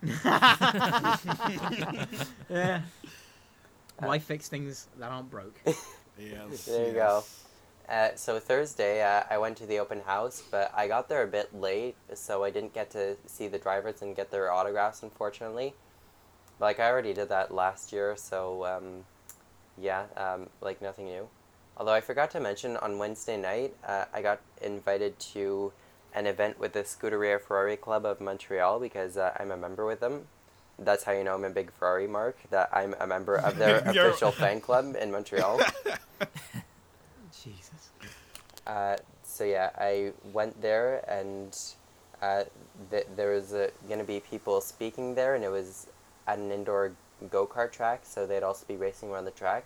[2.49, 2.82] Yeah.
[3.99, 5.59] Why fix things that aren't broke?
[6.22, 7.45] Yes, There you yes.
[7.88, 7.93] go.
[7.93, 11.28] Uh, so Thursday, uh, I went to the open house, but I got there a
[11.28, 15.76] bit late, so I didn't get to see the drivers and get their autographs, unfortunately.
[16.59, 19.05] Like I already did that last year, so um,
[19.78, 21.30] yeah, um, like nothing new.
[21.80, 25.71] Although I forgot to mention on Wednesday night, uh, I got invited to
[26.13, 30.01] an event with the Scuderia Ferrari Club of Montreal because uh, I'm a member with
[30.01, 30.27] them.
[30.77, 32.38] That's how you know I'm a big Ferrari mark.
[32.49, 35.61] That I'm a member of their official fan club in Montreal.
[37.43, 37.91] Jesus.
[38.67, 41.57] Uh, so yeah, I went there and
[42.21, 42.43] uh,
[42.91, 45.88] th- there was uh, gonna be people speaking there, and it was
[46.27, 46.91] at an indoor
[47.30, 49.63] go kart track, so they'd also be racing around the track.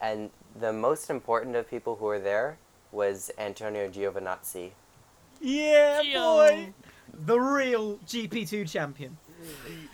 [0.00, 2.58] And the most important of people who were there
[2.92, 4.70] was Antonio Giovinazzi.
[5.40, 6.14] Yeah, Gio.
[6.14, 6.72] boy.
[7.12, 9.16] The real GP2 champion.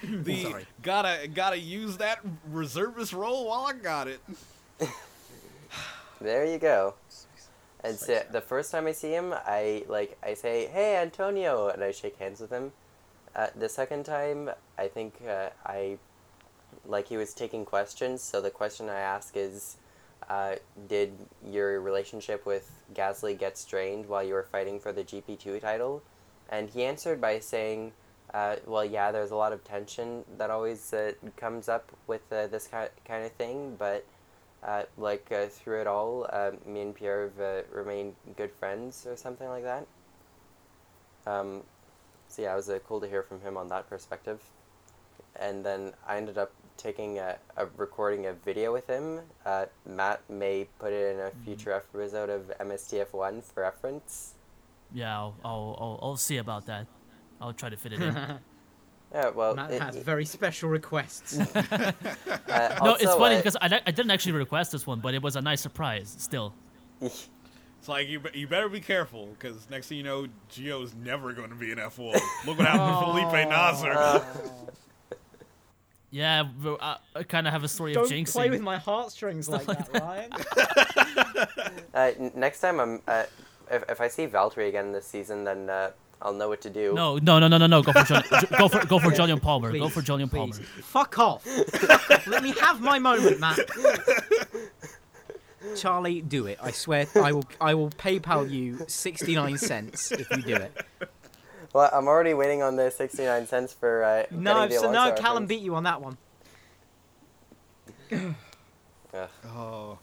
[0.02, 0.66] The Sorry.
[0.82, 2.18] gotta gotta use that
[2.50, 4.20] reservist role while I got it.
[6.20, 6.94] There you go.
[7.84, 11.84] And so the first time I see him, I like I say, "Hey, Antonio," and
[11.84, 12.72] I shake hands with him.
[13.34, 15.98] Uh, the second time, I think uh, I
[16.86, 18.22] like he was taking questions.
[18.22, 19.76] So the question I ask is,
[20.28, 20.56] uh,
[20.88, 21.12] "Did
[21.44, 26.02] your relationship with Gasly get strained while you were fighting for the GP two title?"
[26.48, 27.92] And he answered by saying,
[28.34, 32.46] uh, "Well, yeah, there's a lot of tension that always uh, comes up with uh,
[32.48, 34.04] this ki- kind of thing, but."
[34.62, 36.26] uh, like uh, through it all,
[36.66, 39.86] me and Pierre have remained good friends or something like that.
[41.26, 41.62] Um,
[42.28, 44.42] so yeah, it was cool to hear from him on that perspective.
[45.38, 49.20] And then I ended up taking a, a recording a video with him.
[49.44, 54.34] Uh, Matt may put it in a future episode of MSTF1 for reference.
[54.92, 56.86] Yeah, I'll, I'll, I'll, I'll see about that.
[57.40, 58.16] I'll try to fit it in.
[59.12, 61.38] Yeah, well, Matt it- has it- very special requests.
[61.38, 61.52] uh,
[62.82, 65.22] no, it's funny uh, because I, di- I didn't actually request this one, but it
[65.22, 66.52] was a nice surprise still.
[67.00, 67.28] It's
[67.86, 71.54] like you, you better be careful because next thing you know, Gio's never going to
[71.54, 72.14] be an F1.
[72.46, 74.24] Look what happened to Felipe Nasr.
[76.06, 78.08] Uh, Yeah, bro, I, I kind of have a story of jinxing.
[78.08, 78.32] Don't of jinxing.
[78.32, 80.32] play with my heartstrings like that, Ryan.
[81.94, 83.24] Uh, n- next time I'm, uh,
[83.70, 85.90] if, if I see Valtteri again this season, then uh,
[86.20, 86.92] I'll know what to do.
[86.92, 87.82] No, no, no, no, no, no.
[87.82, 88.22] Go for John,
[88.58, 89.72] go for go for Jolyon Palmer.
[89.72, 90.58] go for Jolyon please.
[90.58, 90.64] Palmer.
[90.82, 91.42] Fuck off.
[91.44, 92.26] Fuck off.
[92.26, 93.58] Let me have my moment, Matt.
[95.76, 96.58] Charlie, do it.
[96.62, 97.44] I swear, I will.
[97.60, 100.86] I will PayPal you sixty-nine cents if you do it.
[101.72, 104.98] Well, I'm already waiting on the 69 cents for uh, No, getting the so no.
[105.04, 105.48] Alonso Callum reference.
[105.48, 106.16] beat you on that one.
[109.46, 109.98] Oh,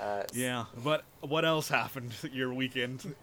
[0.00, 0.64] Uh, yeah.
[0.82, 3.14] But what else happened your weekend?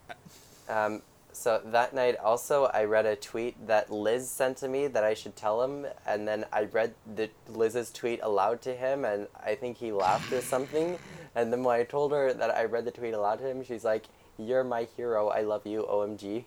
[0.70, 1.01] Um,
[1.34, 5.14] so that night, also, I read a tweet that Liz sent to me that I
[5.14, 9.55] should tell him, and then I read the Liz's tweet aloud to him, and I
[9.55, 10.97] think he laughed or something.
[11.36, 13.86] And then when I told her that I read the tweet aloud to him, she's
[13.86, 14.05] like,
[14.38, 15.30] "You're my hero.
[15.30, 15.84] I love you.
[15.89, 16.45] OMG."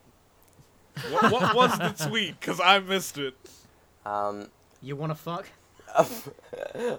[1.11, 2.39] What, what was the tweet?
[2.41, 3.37] Because I missed it.
[4.07, 4.49] Um,
[4.83, 5.47] You wanna fuck?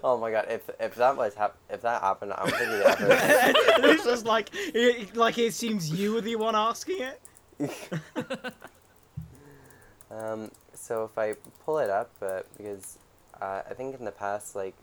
[0.02, 0.46] oh my god!
[0.48, 2.86] If if that was hap- if that happened, I don't think it
[3.80, 3.88] ever.
[3.92, 7.20] it's just like, it, like it seems you were the one asking it.
[10.10, 11.34] Um, so if I
[11.64, 12.98] pull it up, uh, because
[13.40, 14.74] uh, I think in the past, like,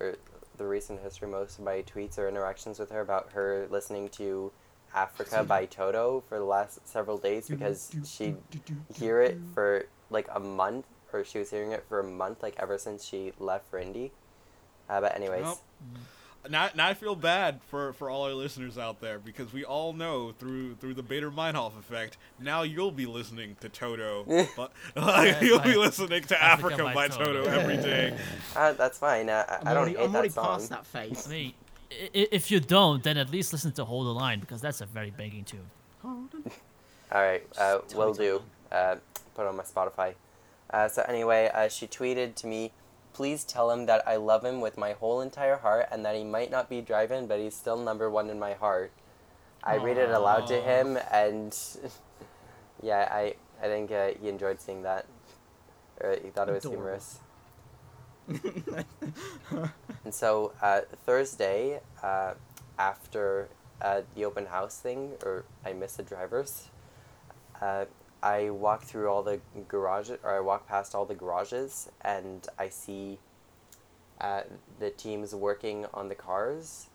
[0.00, 0.16] or
[0.58, 4.52] the recent history, most of my tweets or interactions with her about her listening to
[4.94, 8.36] Africa by Toto for the last several days because she'd
[8.94, 12.54] hear it for like a month, or she was hearing it for a month, like
[12.58, 14.12] ever since she left for Indy.
[14.88, 15.60] Uh, but anyways, Well,
[16.48, 19.92] now, now I feel bad for, for all our listeners out there because we all
[19.92, 22.16] know through through the Baader Meinhof effect.
[22.38, 24.24] Now you'll be listening to Toto,
[24.56, 24.70] but
[25.42, 27.24] you'll be listening to Africa Africa, by by, Toto.
[27.44, 28.16] Toto every day.
[28.54, 29.28] uh, that's fine.
[29.28, 30.44] Uh, I- I'm don't already, hate I'm already that song.
[30.46, 31.28] past that phase.
[31.90, 34.40] I mean, i- i- if you don't, then at least listen to Hold the Line
[34.40, 35.70] because that's a very banging tune.
[36.04, 38.42] All right, uh, will do.
[38.72, 38.96] Uh,
[39.34, 40.14] put on my Spotify.
[40.70, 42.72] Uh, so anyway, uh, she tweeted to me,
[43.12, 46.24] "Please tell him that I love him with my whole entire heart, and that he
[46.24, 48.90] might not be driving, but he's still number one in my heart."
[49.62, 51.56] I read it aloud to him, and
[52.82, 55.06] yeah, I I think uh, he enjoyed seeing that,
[56.00, 56.82] or he thought it was Adorable.
[56.84, 57.18] humorous.
[60.06, 62.34] And so uh, Thursday, uh,
[62.78, 63.48] after
[63.82, 66.68] uh, the open house thing, or I missed the drivers,
[67.60, 67.86] uh,
[68.22, 72.68] I walk through all the garages, or I walk past all the garages, and I
[72.68, 73.18] see
[74.20, 74.42] uh,
[74.78, 76.86] the teams working on the cars.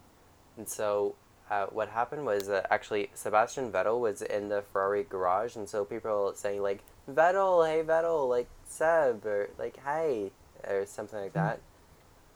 [0.56, 1.16] And so
[1.50, 6.32] uh, what happened was actually Sebastian Vettel was in the Ferrari garage, and so people
[6.34, 10.32] saying like Vettel, hey Vettel, like Seb, or like hey,
[10.68, 11.60] or something like that.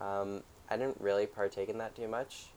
[0.01, 2.47] Um, I didn't really partake in that too much,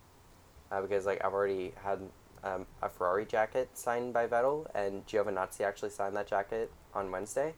[0.73, 2.01] uh, because like I've already had
[2.43, 7.55] um, a Ferrari jacket signed by Vettel, and Giovinazzi actually signed that jacket on Wednesday.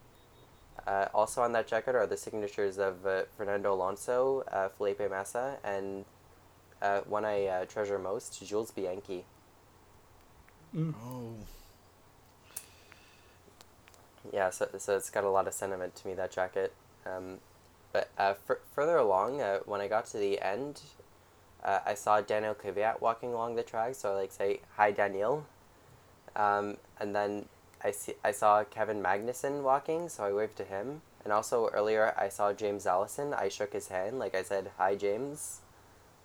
[0.87, 5.59] Uh, also on that jacket are the signatures of uh, Fernando Alonso, uh, Felipe Massa,
[5.63, 6.05] and
[6.81, 9.25] uh, one I uh, treasure most, Jules Bianchi.
[10.77, 11.35] Oh,
[14.33, 16.73] Yeah, so, so it's got a lot of sentiment to me, that jacket.
[17.05, 17.39] Um,
[17.93, 20.83] but uh, f- further along, uh, when I got to the end,
[21.65, 25.47] uh, I saw Daniel Kvyat walking along the track, so I like say, hi Daniel.
[26.37, 27.47] Um, and then
[27.83, 31.03] I, see, I saw Kevin Magnussen walking, so I waved to him.
[31.25, 33.35] And also earlier, I saw James Allison.
[33.35, 35.61] I shook his hand, like I said, hi James.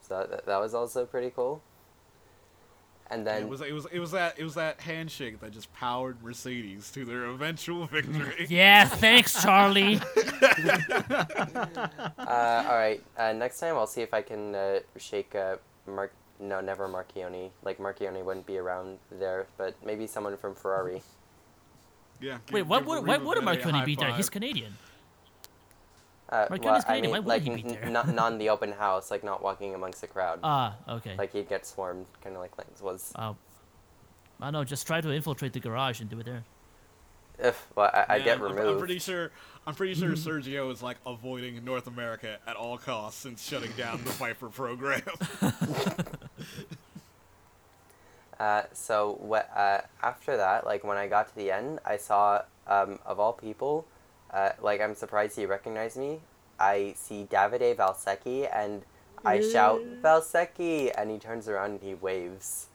[0.01, 1.61] So that, that was also pretty cool.
[3.11, 5.71] And then it was it was it was that it was that handshake that just
[5.73, 8.47] powered Mercedes to their eventual victory.
[8.49, 9.99] Yeah, thanks, Charlie.
[12.17, 13.01] Uh, all right.
[13.17, 16.11] Uh, next time, I'll see if I can uh, shake uh, Mark.
[16.39, 17.51] No, never Marchionne.
[17.63, 21.01] Like Marchionne wouldn't be around there, but maybe someone from Ferrari.
[22.19, 22.39] Yeah.
[22.51, 24.11] Wait, give- why give would why would a Bene Marconi be there?
[24.13, 24.29] He's.
[24.29, 24.75] Canadian.
[26.29, 27.89] Uh, Marchionne's well, I mean, why would like he be n- there?
[27.89, 30.39] not not in the open house, like not walking amongst the crowd.
[30.43, 31.15] Ah, okay.
[31.17, 33.11] like he'd get swarmed, kind of like Lance was.
[33.17, 33.35] Oh,
[34.41, 34.63] I don't know.
[34.63, 36.43] Just try to infiltrate the garage and do it there.
[37.37, 38.69] If well, I, I Yeah, get I'm- removed.
[38.73, 39.29] I'm, pretty sure.
[39.67, 44.03] I'm pretty sure Sergio is like avoiding North America at all costs since shutting down
[44.03, 45.01] the Viper program.
[48.39, 49.49] Uh, so what?
[49.55, 53.31] Uh, after that, like when I got to the end, I saw um, of all
[53.31, 53.85] people,
[54.35, 56.19] uh, like I'm surprised he recognized me.
[56.59, 58.83] I see Davide Valsecchi, and
[59.23, 62.67] I shout Valsecchi, and he turns around and he waves.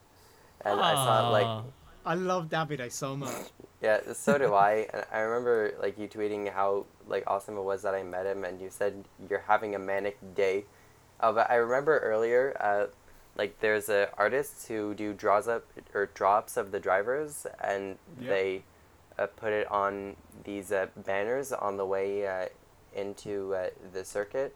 [0.64, 1.64] and I saw like
[2.06, 3.34] I love Davide so much.
[3.82, 4.86] yeah, so do I.
[4.92, 8.44] And I remember like you tweeting how like awesome it was that I met him,
[8.44, 10.64] and you said you're having a manic day.
[11.20, 12.86] Uh, but I remember earlier, uh,
[13.36, 15.64] like there's a artists who do draws up
[15.94, 18.28] or drops of the drivers, and Yep.
[18.28, 18.62] they
[19.22, 22.46] uh, put it on these uh, banners on the way uh,
[22.94, 24.54] into uh, the circuit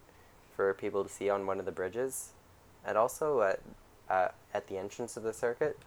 [0.55, 2.32] for people to see on one of the bridges,
[2.84, 3.55] and also uh,
[4.10, 5.78] uh, at the entrance of the circuit.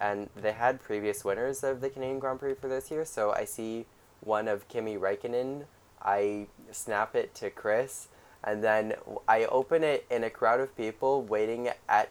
[0.00, 3.04] and they had previous winners of the Canadian Grand Prix for this year.
[3.04, 3.86] So I see
[4.20, 5.64] one of Kimi Räikkönen.
[6.02, 8.08] I snap it to Chris,
[8.42, 8.94] and then
[9.26, 12.10] I open it in a crowd of people waiting at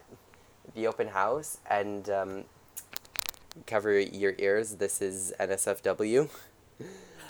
[0.74, 1.58] the open house.
[1.68, 2.44] And um,
[3.66, 4.76] cover your ears.
[4.76, 6.28] This is NSFW.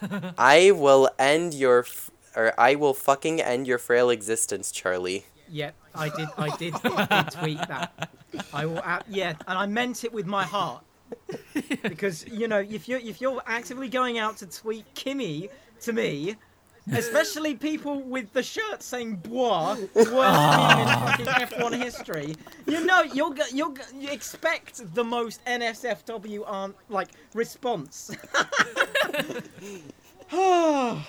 [0.38, 5.24] I will end your, f- or I will fucking end your frail existence, Charlie.
[5.48, 6.28] Yep, I did.
[6.36, 8.10] I did, I did tweet that.
[8.52, 8.78] I will.
[8.78, 10.82] Uh, yeah, and I meant it with my heart.
[11.82, 15.48] Because you know, if you're if you're actively going out to tweet Kimmy
[15.82, 16.34] to me,
[16.92, 22.34] especially people with the shirt saying "bois," worst team in fucking F1 history,
[22.66, 28.10] you know you'll you'll you expect the most NSFW um, like response.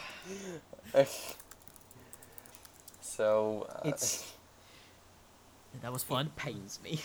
[3.01, 4.33] So uh, it's
[5.81, 6.25] That was fun.
[6.27, 6.99] It pains me.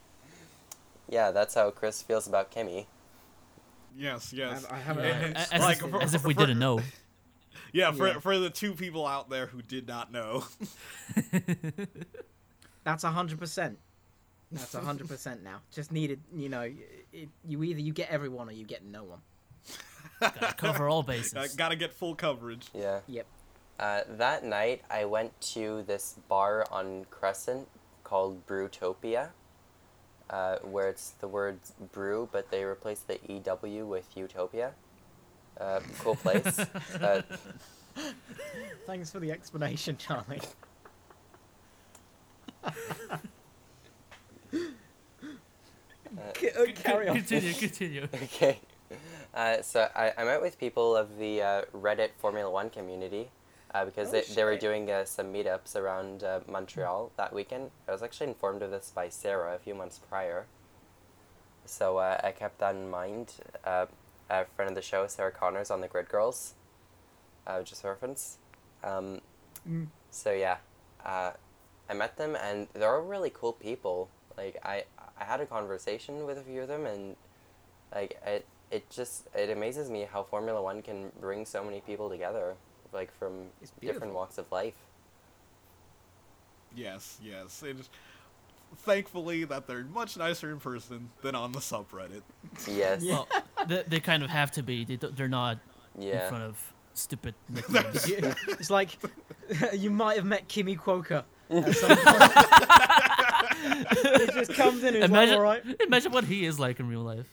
[1.08, 2.86] yeah, that's how Chris feels about Kimmy.
[3.96, 4.64] Yes, yes.
[4.70, 6.80] I haven't- And A- it's As, like if, for- as if we for- didn't know.
[7.72, 8.18] Yeah, for Yeah.
[8.20, 10.44] for the two people out there who did not know.
[12.84, 13.78] That's a hundred percent.
[14.50, 15.60] That's a hundred percent now.
[15.72, 16.62] Just needed, you know,
[17.12, 19.20] it, you either you get everyone or you get no one.
[20.20, 21.54] Gotta cover all Uh, bases.
[21.54, 22.68] gotta get full coverage.
[22.74, 23.00] Yeah.
[23.06, 23.26] Yep.
[23.78, 27.66] Uh, that night, I went to this bar on Crescent
[28.04, 29.30] called Brewtopia,
[30.28, 31.58] uh, where it's the word
[31.92, 34.72] brew, but they replaced the EW with Utopia.
[35.60, 36.58] Uh, cool place.
[37.00, 37.22] uh,
[38.86, 40.40] Thanks for the explanation, Charlie.
[46.36, 47.16] C- uh, carry on.
[47.16, 48.08] Continue, continue.
[48.14, 48.58] okay.
[49.34, 53.28] Uh, so I, I met with people of the uh, Reddit Formula One community
[53.74, 57.70] uh, because Oh, they, they were doing uh, some meetups around uh, Montreal that weekend.
[57.88, 60.46] I was actually informed of this by Sarah a few months prior.
[61.64, 63.34] So uh, I kept that in mind.
[64.30, 66.54] Uh, a friend of the show, Sarah Connors on the Grid Girls,
[67.46, 68.38] uh, just a reference.
[68.84, 69.20] Um,
[69.68, 69.88] Mm.
[70.10, 70.56] So yeah,
[71.04, 71.32] uh,
[71.88, 74.08] I met them and they're all really cool people.
[74.36, 74.84] Like I,
[75.18, 77.16] I had a conversation with a few of them and
[77.94, 82.08] like it it just it amazes me how Formula One can bring so many people
[82.08, 82.54] together,
[82.92, 83.46] like from
[83.80, 84.74] different walks of life.
[86.74, 87.62] Yes, yes.
[87.64, 87.90] It is,
[88.78, 92.22] thankfully that they're much nicer in person than on the subreddit.
[92.66, 93.02] Yes.
[93.02, 93.12] Yeah.
[93.14, 93.28] Well,
[93.68, 94.84] they, they kind of have to be.
[94.84, 95.58] They, they're not
[95.98, 98.08] in front of stupid nicknames.
[98.08, 98.96] You- it's like
[99.74, 102.32] you might have met Kimmy Quoker at some point.
[104.18, 105.62] he just comes in and he's like, imagine, all right.
[105.86, 107.26] imagine what he is like in real life.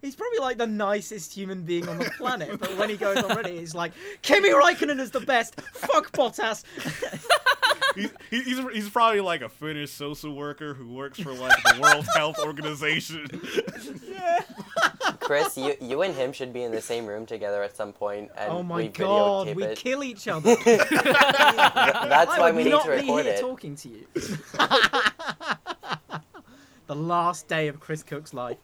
[0.00, 3.30] He's probably like the nicest human being on the planet, but when he goes on
[3.30, 5.60] Reddit, he's like, Kimi Raikkonen is the best.
[5.60, 6.64] Fuck Bottas.
[7.94, 12.06] He's, he's, he's probably like a Finnish social worker who works for like the World
[12.16, 13.26] Health Organization.
[14.08, 14.40] yeah.
[15.20, 18.30] Chris, you you and him should be in the same room together at some point,
[18.36, 19.78] and oh my we god, videotape we it.
[19.78, 20.56] kill each other.
[20.56, 23.40] Th- That's I why would we need not to be record here it.
[23.40, 24.06] talking to you.
[26.86, 28.58] the last day of Chris Cook's life.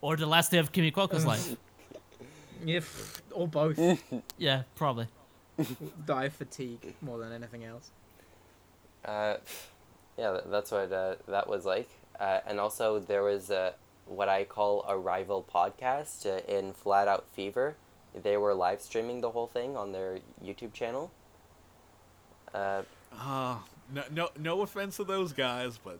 [0.00, 1.56] Or the last day of Kimmy Kwokko's life.
[2.64, 2.80] Yeah,
[3.32, 3.78] or both.
[4.38, 5.06] Yeah, probably.
[6.06, 7.90] Die of fatigue more than anything else.
[9.04, 9.36] Uh,
[10.18, 11.88] yeah, that's what uh, that was like.
[12.20, 13.72] Uh, and also, there was uh,
[14.06, 17.76] what I call a rival podcast uh, in Flat Out Fever.
[18.14, 21.10] They were live streaming the whole thing on their YouTube channel.
[22.54, 22.82] Uh,
[23.14, 23.62] Ah,
[23.92, 25.98] no, no, no offense to those guys, but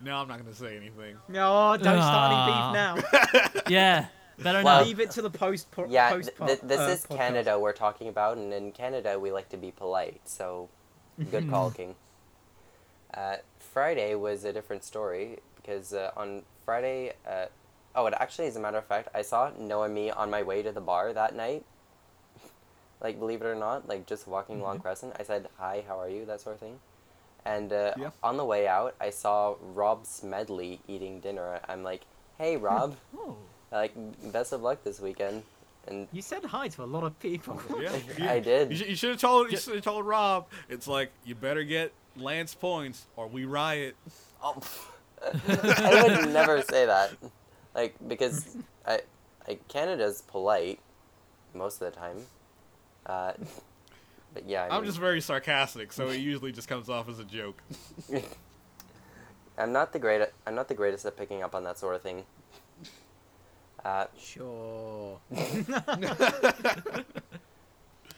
[0.00, 1.16] no, I'm not gonna say anything.
[1.28, 2.94] No, don't start Ah.
[2.94, 3.60] any beef now.
[3.68, 4.06] Yeah,
[4.38, 4.86] better Well, not.
[4.86, 5.68] Leave it to the post.
[5.72, 7.16] Po- yeah, post th- th- this uh, is podcast.
[7.16, 10.68] Canada we're talking about, and in Canada we like to be polite, so
[11.32, 11.96] good call, King.
[13.14, 17.46] Uh, Friday was a different story because uh, on Friday, uh,
[17.94, 20.62] oh, it actually, as a matter of fact, I saw Noah me on my way
[20.62, 21.64] to the bar that night.
[23.00, 26.08] like, believe it or not, like just walking along Crescent, I said, "Hi, how are
[26.08, 26.78] you?" That sort of thing.
[27.44, 28.10] And uh, Yeah.
[28.22, 31.60] on the way out, I saw Rob Smedley eating dinner.
[31.68, 32.02] I'm like,
[32.36, 33.36] "Hey, Rob, Oh.
[33.72, 33.92] like,
[34.32, 35.44] best of luck this weekend."
[35.86, 37.58] And You said hi to a lot of people.
[37.80, 37.96] Yeah,
[38.28, 38.70] I did.
[38.70, 39.50] You should, you should have told.
[39.50, 40.46] You should have told Rob.
[40.68, 43.96] It's like you better get Lance points or we riot.
[44.42, 44.60] Oh,
[45.48, 47.12] I would never say that.
[47.74, 49.00] Like because I,
[49.46, 50.80] I Canada's polite
[51.54, 52.18] most of the time.
[53.06, 53.32] Uh,
[54.34, 57.18] but yeah, I I'm mean, just very sarcastic, so it usually just comes off as
[57.18, 57.62] a joke.
[59.58, 60.22] I'm not the great.
[60.46, 62.24] I'm not the greatest at picking up on that sort of thing.
[63.84, 65.18] Uh, Sure.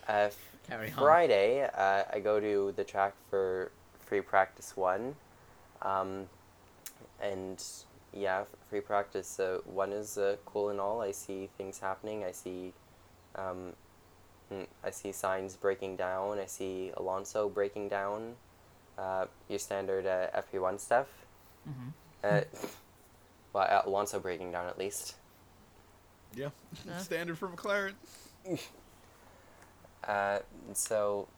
[0.08, 0.28] uh,
[0.68, 0.96] Carry on.
[0.98, 3.70] Friday, uh, I go to the track for
[4.10, 5.14] free practice one,
[5.82, 6.26] um,
[7.22, 7.62] and
[8.12, 9.38] yeah, free practice.
[9.38, 11.00] Uh, one is uh, cool and all.
[11.00, 12.24] I see things happening.
[12.24, 12.72] I see,
[13.36, 13.72] um,
[14.52, 16.40] mm, I see Sainz breaking down.
[16.40, 18.34] I see Alonso breaking down.
[18.98, 21.06] Uh, your standard uh, FP one stuff.
[21.68, 21.92] Mhm.
[22.24, 22.40] Uh,
[23.52, 25.14] well, uh, Alonso breaking down at least.
[26.34, 26.50] Yeah,
[26.86, 26.98] Yeah.
[26.98, 27.94] standard for McLaren.
[30.02, 30.38] Uh,
[30.72, 31.28] so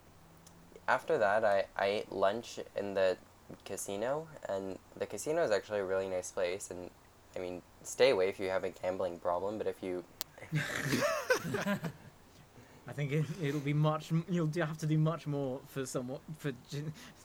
[0.92, 3.16] after that, I, I ate lunch in the
[3.64, 6.70] casino, and the casino is actually a really nice place.
[6.70, 6.90] And
[7.36, 10.04] I mean, stay away if you have a gambling problem, but if you
[12.88, 14.10] I think it, it'll be much.
[14.28, 16.18] You'll have to do much more for someone.
[16.38, 16.50] For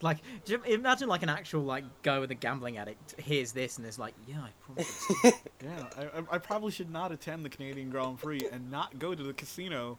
[0.01, 0.19] like,
[0.67, 3.19] imagine like an actual like go with a gambling addict.
[3.19, 4.85] hears this, and it's like, yeah, I probably.
[5.63, 9.15] Yeah, I, I- I probably should not attend the Canadian Grand Prix and not go
[9.15, 9.97] to the casino.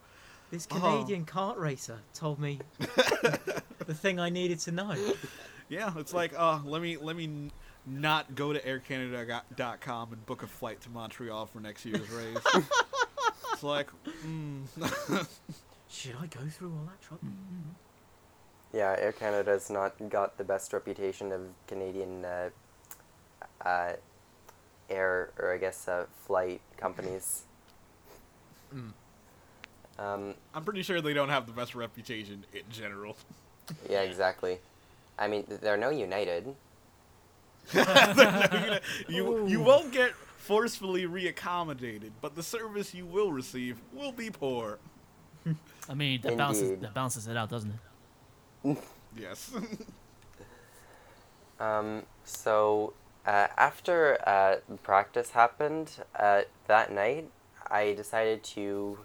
[0.51, 0.79] This Oh.
[0.79, 4.95] Canadian kart racer told me the thing I needed to know.
[5.69, 7.51] Yeah, it's like, uh, let me let me
[7.87, 12.37] not go to AirCanada.com and book a flight to Montreal for next year's race.
[13.53, 13.89] it's like,
[14.27, 14.67] mm.
[15.91, 17.29] Should I go through all that trouble?
[18.73, 22.51] yeah, Air Canada's not got the best reputation of Canadian uh,
[23.65, 23.93] uh,
[24.91, 27.45] air or I guess uh, flight companies.
[28.75, 28.93] Mm.
[29.99, 33.17] Um, I'm pretty sure they don't have the best reputation in general.
[33.91, 34.59] yeah, exactly.
[35.19, 36.55] I mean, they're no United.
[39.09, 44.79] you you won't get forcefully reaccommodated, but the service you will receive will be poor.
[45.89, 47.73] I mean, that balances that balances it out, doesn't
[48.65, 48.79] it?
[49.17, 49.53] Yes.
[51.61, 52.93] Um, so
[53.27, 57.29] uh, after uh, practice happened uh, that night,
[57.69, 58.99] I decided to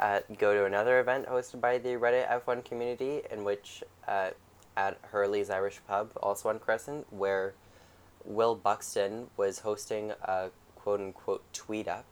[0.00, 4.30] uh, go to another event hosted by the Reddit F1 community, in which uh,
[4.76, 7.54] at Hurley's Irish Pub, also on Crescent, where
[8.24, 12.06] Will Buxton was hosting a quote unquote tweet up.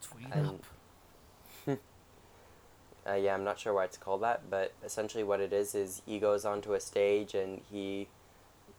[0.00, 0.64] Tweet And- up.
[3.08, 6.02] Uh, yeah, I'm not sure why it's called that, but essentially what it is is
[6.04, 8.08] he goes onto a stage and he,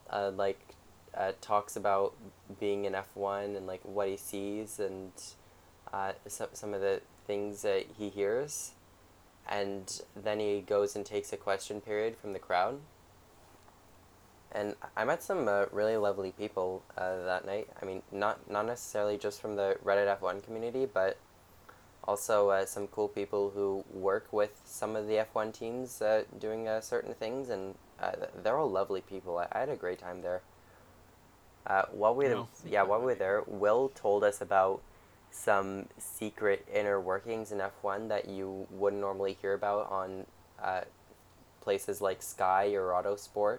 [0.08, 0.60] uh, like,
[1.14, 2.14] uh, talks about
[2.60, 5.10] being in F1 and like what he sees and
[5.92, 8.72] uh, some some of the things that he hears,
[9.48, 12.80] and then he goes and takes a question period from the crowd.
[14.54, 17.68] And I met some uh, really lovely people uh, that night.
[17.80, 21.16] I mean, not not necessarily just from the Reddit F1 community, but
[22.04, 26.68] also uh, some cool people who work with some of the F1 teams uh, doing
[26.68, 28.12] uh, certain things, and uh,
[28.42, 29.38] they're all lovely people.
[29.38, 30.42] I, I had a great time there.
[31.66, 32.48] Uh, while we Wow.
[32.68, 34.82] yeah while we were there, Will told us about
[35.32, 40.26] some secret inner workings in F1 that you wouldn't normally hear about on
[40.62, 40.82] uh,
[41.60, 43.58] places like Sky or Autosport.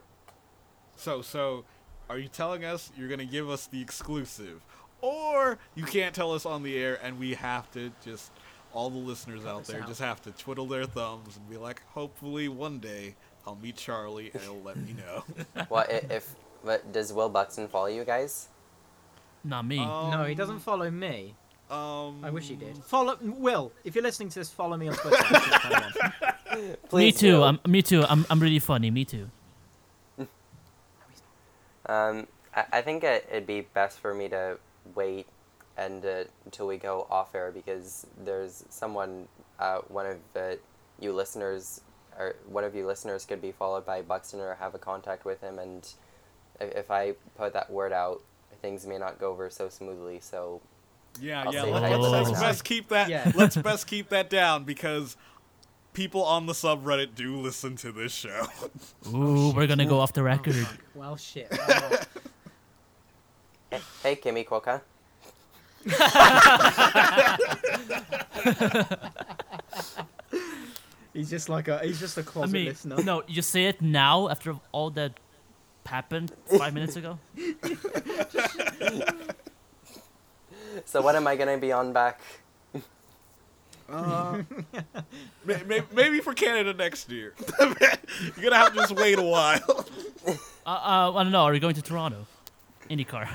[0.96, 1.66] So, so,
[2.10, 4.62] are you telling us you're gonna give us the exclusive,
[5.02, 8.32] or you can't tell us on the air, and we have to just
[8.74, 9.88] all the listeners out there out.
[9.88, 14.32] just have to twiddle their thumbs and be like, hopefully one day I'll meet Charlie
[14.34, 15.24] and he'll let me know.
[15.70, 18.48] well, i- if but does Will Buxton follow you guys?
[19.44, 19.78] Not me.
[19.78, 21.36] no, he doesn't follow me.
[21.70, 22.78] Um, I wish he did.
[22.78, 23.72] Follow Will.
[23.84, 25.24] If you're listening to this, follow me on Twitter.
[26.90, 27.34] Come me too.
[27.34, 27.44] Will.
[27.44, 28.04] I'm, me too.
[28.04, 28.92] I'm, I'm really funny.
[28.92, 29.30] Me too.
[31.86, 34.58] Um, I, I think it, it'd be best for me to
[34.96, 35.28] wait
[35.78, 39.28] and uh, until we go off air because there's someone,
[39.60, 40.56] uh, one of uh,
[41.00, 41.82] you listeners,
[42.18, 45.42] or one of you listeners could be followed by Buxton or have a contact with
[45.42, 45.88] him, and
[46.60, 48.22] if, if I put that word out,
[48.62, 50.20] things may not go over so smoothly.
[50.20, 50.62] So
[51.22, 51.64] Yeah, I'll yeah.
[51.64, 52.40] Let, that let's, right let's now.
[52.42, 53.10] best keep that.
[53.10, 53.32] Yeah.
[53.36, 55.16] Let's best keep that down because
[55.94, 58.48] people on the subreddit do listen to this show.
[59.14, 60.56] Ooh, we're gonna go off the Oh, record.
[60.56, 60.78] fuck.
[60.96, 61.48] well, shit.
[61.52, 61.98] Oh.
[63.72, 64.82] hey, hey Kimmy Quokka.
[71.14, 71.80] he's just like a.
[71.80, 73.04] He's just a I closet mean, listener.
[73.04, 75.14] no, you say it now after all that
[75.86, 77.20] happened five minutes ago.
[80.86, 82.22] So what am I gonna be on back?
[83.90, 84.42] Uh,
[85.46, 87.34] may, may, maybe for Canada next year.
[87.60, 87.76] You're
[88.42, 89.86] gonna have to just wait a while.
[90.66, 91.44] Uh, uh, I don't know.
[91.44, 92.26] Are we going to Toronto?
[92.90, 93.28] IndyCar.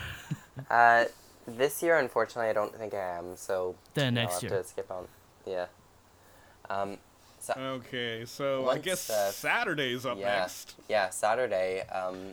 [0.71, 1.05] Uh,
[1.47, 3.37] this year, unfortunately, I don't think I am.
[3.37, 4.63] So Then I'll next have year.
[4.63, 5.07] to skip on.
[5.47, 5.67] Yeah.
[6.71, 6.97] Um,
[7.39, 10.39] so Okay, so I guess uh, Saturday's up yeah.
[10.39, 10.75] next.
[10.89, 12.33] Yeah, Saturday, um,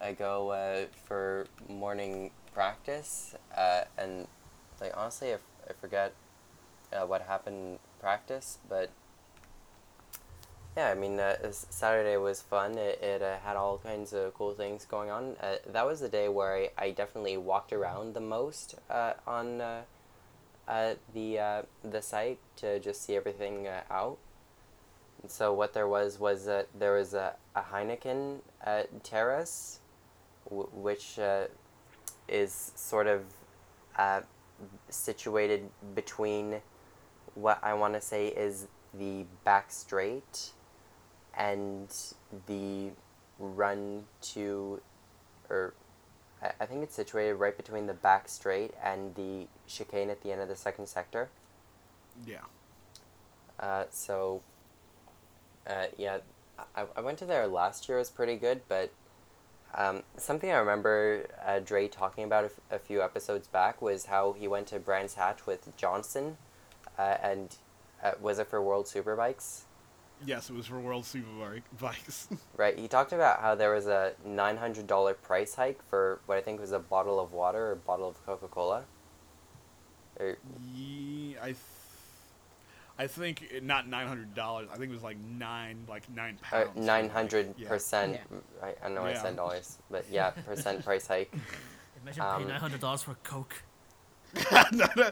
[0.00, 4.26] I go uh, for morning practice, uh, and
[4.80, 6.12] like honestly, I, f- I forget
[6.92, 8.90] uh, what happened in practice, but
[10.76, 12.78] Yeah, I mean, uh, Saturday was fun.
[12.78, 15.36] It, it uh, had all kinds of cool things going on.
[15.40, 19.60] Uh, that was the day where I, I definitely walked around the most uh, on
[19.60, 19.82] uh,
[20.68, 24.18] uh, the the site to just see everything out.
[25.22, 28.40] And so what there was was there was a, a Heineken
[29.02, 29.80] terrace,
[30.48, 31.18] which
[32.30, 33.22] is sort of
[33.96, 34.20] uh,
[34.88, 36.60] situated between
[37.34, 40.50] what I want to say is the back straight
[41.36, 41.92] and
[42.46, 42.90] the
[43.38, 44.80] run to,
[45.48, 45.74] or
[46.42, 50.32] I, I think it's situated right between the back straight and the chicane at the
[50.32, 51.28] end of the second sector.
[52.26, 52.44] Yeah.
[53.58, 54.42] Uh, so,
[55.66, 56.18] uh, yeah,
[56.74, 57.98] I, I went to there last year.
[57.98, 58.90] It was pretty good, but
[59.74, 64.06] um, something I remember uh, Dre talking about a, f- a few episodes back was
[64.06, 66.36] how he went to Brands Hatch with Johnson,
[66.98, 67.56] uh, and
[68.02, 69.62] uh, was it for World Superbikes?
[70.24, 72.28] Yes, it was for World Superbike bikes.
[72.56, 72.78] Right.
[72.78, 76.42] He talked about how there was a nine hundred dollar price hike for what I
[76.42, 78.84] think was a bottle of water or a bottle of Coca Cola.
[80.18, 80.36] Or
[80.74, 80.89] Ye I, th-
[83.00, 84.68] I think not nine hundred dollars.
[84.70, 86.76] I think it was like nine, like nine uh, pounds.
[86.76, 87.68] nine hundred Yeah.
[87.68, 88.12] percent.
[88.12, 88.38] Yeah.
[88.62, 89.22] I, I know I Yeah.
[89.22, 91.32] said dollars, but yeah, percent price hike.
[92.02, 93.62] Imagine Um, paying nine hundred dollars for a Coke.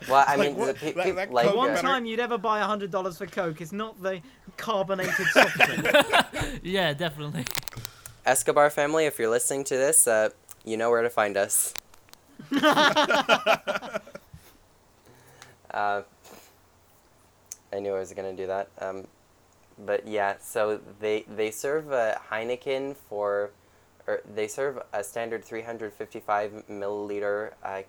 [0.08, 3.26] Well, I mean, the pe- pe- like, One time you'd ever buy hundred dollars for
[3.26, 3.60] Coke.
[3.62, 4.20] It's not the
[4.58, 5.86] carbonated soft drink.
[6.62, 7.46] Yeah, definitely.
[8.26, 10.28] Escobar family, if you're listening to this, uh,
[10.64, 11.72] you know where to find us.
[15.70, 16.02] uh,
[17.72, 18.68] I knew I was gonna do that.
[18.80, 19.06] Um,
[19.78, 23.50] but yeah, so they they serve a Heineken for,
[24.06, 27.82] or they serve a standard 355 milliliter uh,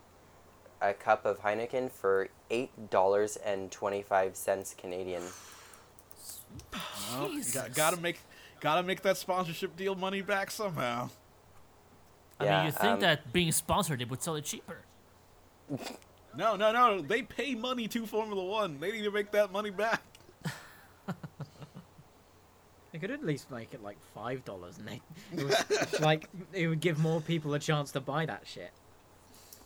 [0.81, 5.23] a cup of Heineken for eight dollars and twenty five cents Canadian.
[7.11, 8.19] Well, got, gotta make,
[8.60, 11.10] gotta make that sponsorship deal money back somehow.
[12.39, 14.80] I Yeah, mean, you think um, that being sponsored, it would sell it cheaper.
[16.35, 17.01] No, no, no.
[17.01, 18.80] They pay money to Formula One.
[18.80, 20.01] They need to make that money back.
[22.91, 25.01] They could at least make it like five dollars, and they
[25.38, 28.72] it was, like it would give more people a chance to buy that shit.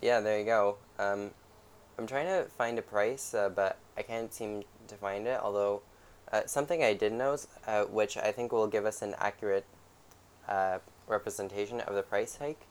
[0.02, 0.78] Yeah, there you go.
[1.00, 1.32] Um,
[1.98, 5.40] I'm trying to find a price, uh, but I can't seem to find it.
[5.42, 5.82] Although,
[6.34, 9.66] uh, something I did know, uh, which I think will give us an accurate
[10.50, 12.68] uh, representation of the price hike.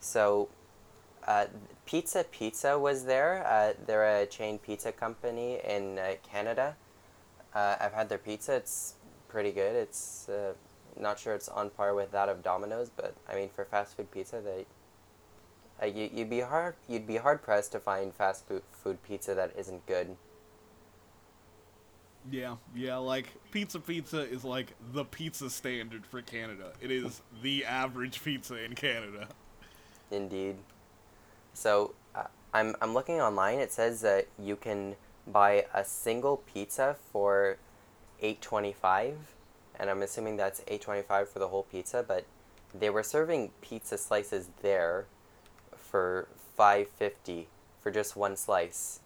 [0.00, 0.48] So,
[1.28, 1.46] uh,
[1.84, 3.46] Pizza Pizza was there.
[3.46, 6.74] Uh, they're a chain pizza company in uh, Canada.
[7.54, 8.56] Uh, I've had their pizza.
[8.56, 8.94] It's
[9.28, 9.76] pretty good.
[9.76, 10.54] It's uh,
[10.98, 14.10] not sure it's on par with that of Domino's, but I mean for fast food
[14.10, 14.64] pizza, they
[15.82, 19.34] uh, you, you'd be hard you'd be hard pressed to find fast food, food pizza
[19.34, 20.16] that isn't good.
[22.30, 22.96] Yeah, yeah.
[22.96, 26.72] Like pizza, pizza is like the pizza standard for Canada.
[26.80, 29.28] It is the average pizza in Canada.
[30.10, 30.56] Indeed.
[31.58, 32.22] So uh,
[32.54, 33.58] I'm I'm looking online.
[33.58, 34.94] It says that you can
[35.26, 37.56] buy a single pizza for
[38.22, 39.16] eight twenty five,
[39.78, 42.04] and I'm assuming that's eight twenty five for the whole pizza.
[42.06, 42.26] But
[42.72, 45.06] they were serving pizza slices there
[45.76, 47.48] for five fifty
[47.82, 49.00] for just one slice.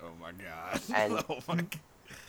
[0.00, 0.80] Oh my god.
[0.94, 1.56] And- oh my.
[1.62, 1.80] g-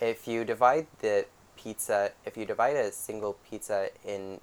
[0.02, 4.42] if you divide the pizza, if you divide a single pizza in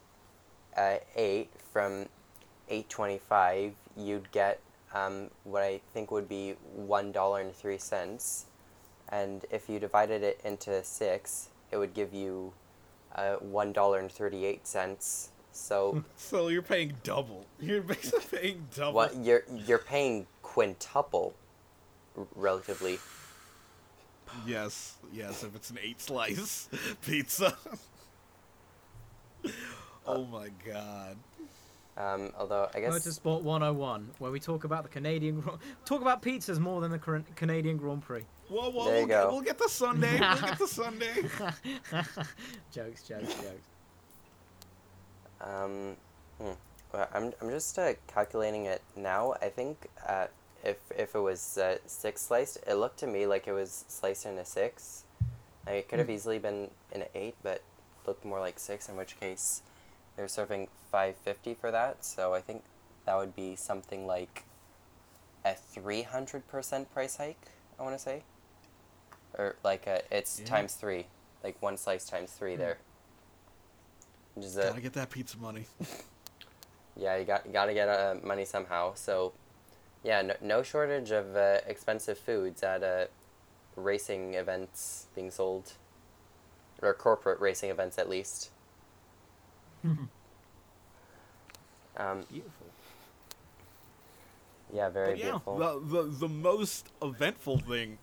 [0.77, 2.07] uh, eight from
[2.69, 4.61] eight twenty five, you'd get
[4.95, 8.47] um, what I think would be one dollar and three cents,
[9.09, 12.53] and if you divided it into six, it would give you
[13.15, 15.31] uh, one dollar and thirty eight cents.
[15.53, 17.45] So So you're paying double.
[17.61, 18.93] You're basically paying double.
[18.95, 21.35] what you're you're paying quintuple,
[22.17, 22.99] r- relatively.
[24.47, 25.45] Yes, yes.
[25.45, 26.69] If it's an eight slice
[27.07, 27.57] pizza.
[30.07, 31.17] oh my god.
[31.97, 35.51] Um, although I guess Motorsport 101, where we talk about the Canadian Gr-
[35.85, 38.25] talk about pizzas more than the Cor- Canadian Grand Prix.
[38.49, 38.85] Whoa, whoa.
[38.87, 39.31] There you we'll, get, go.
[39.31, 40.19] we'll get the Sunday.
[40.19, 41.15] We'll get the Sunday.
[42.73, 43.69] jokes, jokes, jokes.
[45.41, 45.97] Um,
[46.41, 46.53] hmm.
[46.93, 49.35] Well, I'm, I'm just uh, calculating it now.
[49.41, 50.27] I think uh,
[50.65, 54.27] if if it was uh, six sliced, it looked to me like it was sliced
[54.27, 55.05] in a six.
[55.67, 57.63] Like, it could have easily been an eight, but
[58.07, 58.89] looked more like six.
[58.89, 59.63] In which case,
[60.17, 62.05] they're serving five fifty for that.
[62.05, 62.63] So I think
[63.07, 64.45] that would be something like
[65.45, 67.49] a three hundred percent price hike.
[67.79, 68.23] I want to say,
[69.37, 70.47] or like uh it's Yeah.
[70.47, 71.07] times three,
[71.43, 72.79] like one slice times three there.
[74.35, 75.67] Which is a, Gotta get that pizza money.
[76.97, 78.95] yeah, you got you got to get uh, money somehow.
[78.95, 79.33] So,
[80.03, 83.07] yeah, no, no shortage of uh, expensive foods at uh,
[83.77, 85.73] racing events being sold.
[86.83, 88.51] or corporate racing events at least.
[91.97, 92.67] Um, Beautiful.
[94.73, 95.59] yeah, very But yeah, beautiful.
[95.59, 97.99] the, the the most eventful thing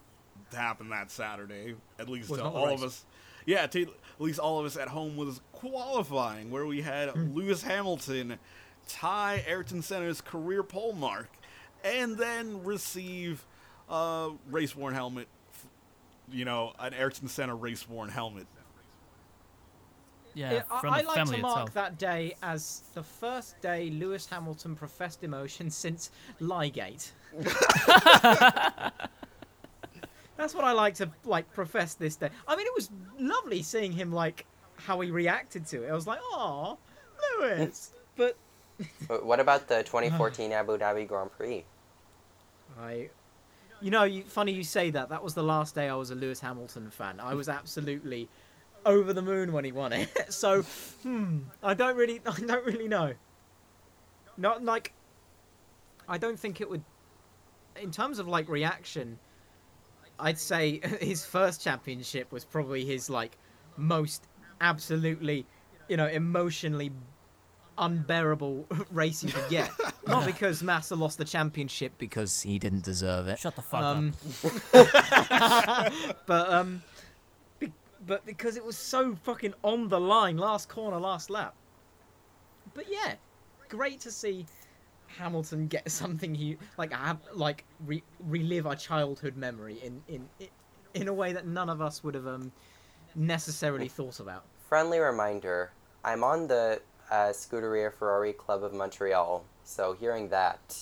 [0.52, 2.80] to happen that Saturday, at least Was to all race.
[2.82, 3.06] of us.
[3.45, 3.90] Yeah, to at
[4.20, 7.34] least all of us at home was qualifying, where we had Hmm.
[7.36, 8.38] Lewis Hamilton
[8.88, 11.30] tie Ayrton Senna's career pole mark,
[11.84, 13.45] and then receive
[13.90, 15.28] a race worn helmet.
[16.32, 18.48] You know, an Ayrton Senna race worn helmet.
[20.34, 21.74] Yeah, Yeah, I, from I the like family to mark itself.
[21.74, 27.12] that day as the first day Lewis Hamilton professed emotion since Ligate.
[30.38, 32.30] That's what I like to like profess this day.
[32.48, 32.90] I mean, it was
[33.20, 34.45] lovely seeing him like
[34.76, 35.90] how he reacted to it.
[35.90, 36.78] I was like, "Oh,
[37.40, 38.36] Lewis," but
[39.08, 39.84] But what about the uh.
[39.84, 41.64] 2014 Abu Dhabi Grand Prix?
[42.80, 43.10] I,
[43.82, 45.10] you know, you, funny you say that.
[45.10, 47.20] That was the last day I was a Lewis Hamilton fan.
[47.20, 48.30] I was absolutely
[48.86, 50.10] over the moon when he won it.
[50.34, 50.62] so,
[51.03, 53.14] hmm, I don't really, I don't really know.
[54.38, 54.94] Not like,
[56.08, 56.84] I don't think it would.
[57.82, 59.18] In terms of like reaction,
[60.20, 63.38] I'd say his first championship was probably his like
[63.78, 64.28] most
[64.60, 65.45] absolutely,
[65.88, 66.91] you know, emotionally
[67.78, 69.70] unbearable race you could get.
[70.08, 73.40] Not because Massa lost the championship because he didn't deserve it.
[73.40, 74.14] Shut the fuck Um,
[76.26, 76.91] but um, be-
[78.12, 81.56] but because it was so fucking on the line, last corner, last lap.
[82.74, 83.14] But yeah,
[83.70, 84.46] great to see
[85.08, 90.28] Hamilton get something he like have like re- relive our childhood memory in in
[90.94, 92.52] in a way that none of us would have um
[93.16, 94.44] necessarily thought about.
[94.68, 95.72] Friendly reminder:
[96.04, 100.78] I'm on the uh, Scuderia Ferrari Club of Montreal, so hearing that,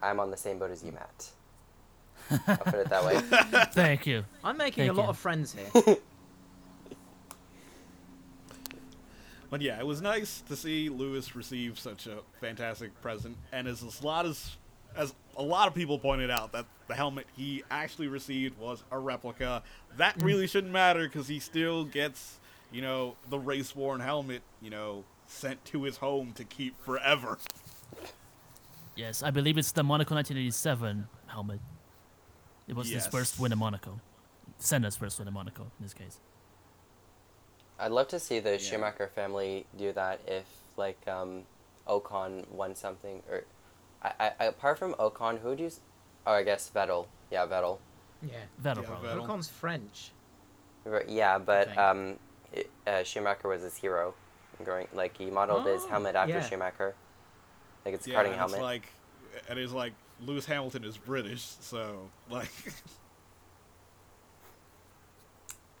[0.00, 1.30] I'm on the same boat as you, Matt.
[2.46, 3.18] I'll put it that way.
[3.72, 4.24] Thank you.
[4.44, 5.10] I'm making Thank a lot you.
[5.10, 5.96] of friends here.
[9.50, 13.82] But yeah, it was nice to see Lewis receive such a fantastic present, and as
[13.82, 14.56] a lot as
[14.96, 18.98] as a lot of people pointed out that the helmet he actually received was a
[18.98, 19.62] replica.
[19.96, 20.24] That mm.
[20.24, 22.38] really shouldn't matter because he still gets,
[22.72, 27.38] you know, the race worn helmet, you know, sent to his home to keep forever.
[28.96, 31.60] Yes, I believe it's the Monaco 1987 helmet.
[32.68, 34.00] It was his first win in Monaco.
[34.58, 36.20] Senna's first win in Monaco, in this case.
[37.80, 40.44] I'd love to see the Schumacher family do that if,
[40.76, 41.42] like, um,
[41.86, 43.42] Ocon won something, or
[44.02, 45.70] I, I, apart from Ocon, who do you?
[46.26, 47.06] Oh, I guess Vettel.
[47.30, 47.78] Yeah, Vettel.
[48.22, 49.08] Yeah, Vettel, Yeah, probably.
[49.08, 49.24] Vettel.
[49.24, 50.10] Ocon's French.
[50.84, 52.18] Right, Yeah, but um,
[52.52, 54.14] it, uh, Schumacher was his hero.
[54.64, 56.46] Growing like he modeled his Oh, helmet after yeah.
[56.46, 56.94] Schumacher.
[57.86, 58.54] Like it's a Yeah, karting and helmet.
[58.56, 58.82] it's like,
[59.48, 62.50] and it's like Lewis Hamilton is British, so like,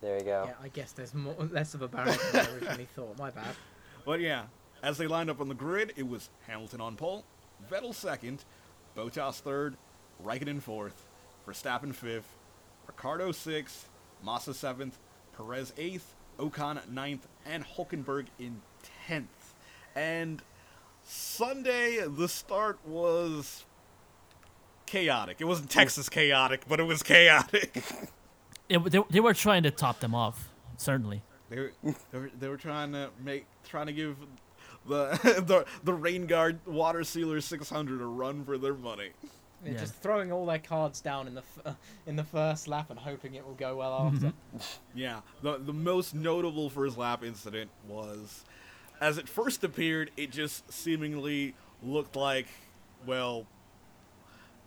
[0.00, 0.44] there you go.
[0.46, 3.18] Yeah, I guess there's more less of a barrier than I originally thought.
[3.18, 3.54] My bad.
[4.04, 4.44] But yeah,
[4.82, 7.24] as they lined up on the grid, it was Hamilton on pole,
[7.70, 8.44] Vettel second,
[8.96, 9.76] Bottas third,
[10.24, 11.06] Raikkonen fourth,
[11.46, 12.36] Verstappen fifth,
[12.86, 13.88] Ricciardo sixth,
[14.24, 14.98] Massa seventh,
[15.36, 18.62] Perez eighth, Ocon ninth, and Hulkenberg in
[19.06, 19.54] tenth.
[19.94, 20.42] And
[21.02, 23.64] Sunday, the start was
[24.86, 25.36] chaotic.
[25.40, 27.82] It wasn't Texas chaotic, but it was chaotic.
[28.70, 31.22] It, they, they were trying to top them off, certainly.
[31.50, 34.16] They were, they were, they were trying to make trying to give
[34.86, 35.10] the
[35.46, 39.10] the the rain guard water sealer 600 a run for their money.
[39.62, 39.80] They're Yeah.
[39.80, 41.76] Just throwing all their cards down in the f-
[42.06, 44.26] in the first lap and hoping it will go well mm-hmm.
[44.26, 44.68] after.
[44.94, 48.44] Yeah, the the most notable first lap incident was
[49.00, 52.46] as it first appeared, it just seemingly looked like
[53.04, 53.46] well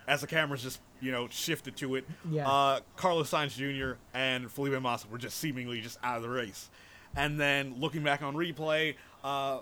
[0.08, 2.50] as the cameras just you know shifted to it, Yeah.
[2.50, 3.98] uh, Carlos Sainz Jr.
[4.14, 6.70] and Felipe Massa were just seemingly just out of the race.
[7.16, 9.60] And then looking back on replay, uh,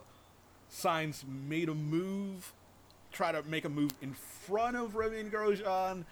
[0.72, 2.54] Sainz made a move,
[3.12, 6.06] try to make a move in front of Romain Grosjean,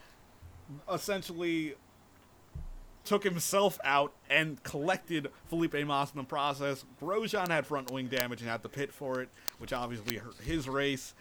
[0.91, 1.75] essentially
[3.05, 6.83] took himself out and collected Felipe Massa in the process.
[7.01, 10.67] Grosjean had front wing damage and had to pit for it, which obviously hurt his
[10.67, 11.13] race.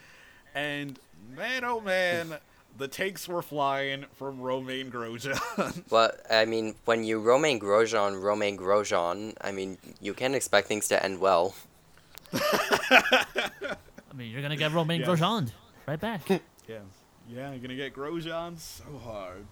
[0.54, 0.98] And
[1.36, 2.38] man, oh man,
[2.78, 5.82] the tanks were flying from Romain Grosjean.
[5.90, 10.88] Well, I mean, when you Romain Grosjean, Romain Grosjean, I mean, you can't expect things
[10.88, 11.54] to end well.
[12.32, 15.08] I mean, you're going to get Romain Yes.
[15.08, 15.50] Grosjean
[15.88, 16.28] right back.
[16.30, 16.38] yeah,
[17.28, 19.46] yeah, you're gonna get Grosjean so hard.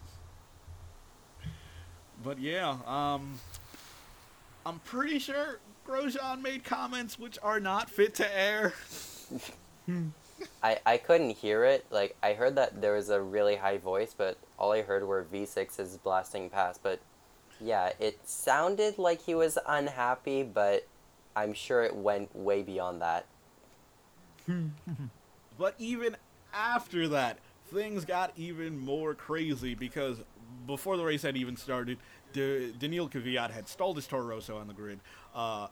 [2.23, 3.39] But yeah, um,
[4.65, 8.75] I'm pretty sure Grosjean made comments which are not fit to air.
[10.63, 11.87] I, I couldn't hear it.
[11.91, 15.25] Like, I heard that there was a really high voice, but all I heard were
[15.33, 16.81] V6s blasting past.
[16.83, 17.01] But
[17.61, 20.87] Yeah, it sounded like he was unhappy, but
[21.35, 23.27] I'm sure it went way beyond that.
[25.59, 26.17] But even
[26.53, 27.39] after that,
[27.73, 30.19] things got even more crazy because
[30.67, 31.99] before the race had even started,
[32.33, 35.01] D- Daniil Kvyat had stalled his Toro Rosso on the grid,
[35.35, 35.69] uh,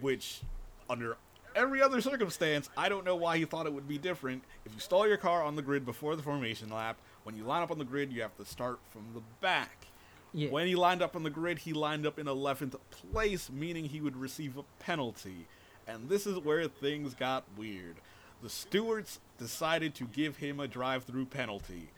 [0.00, 0.40] which,
[0.88, 1.16] under
[1.54, 4.42] every other circumstance, I don't know why he thought it would be different.
[4.64, 7.62] If you stall your car on the grid before the formation lap, when you line
[7.62, 9.86] up on the grid, you have to start from the back.
[10.34, 10.50] Yeah.
[10.50, 14.00] When he lined up on the grid, he lined up in 11th place, meaning he
[14.00, 15.46] would receive a penalty.
[15.86, 17.96] And this is where things got weird.
[18.42, 21.90] The stewards decided to give him a drive through penalty.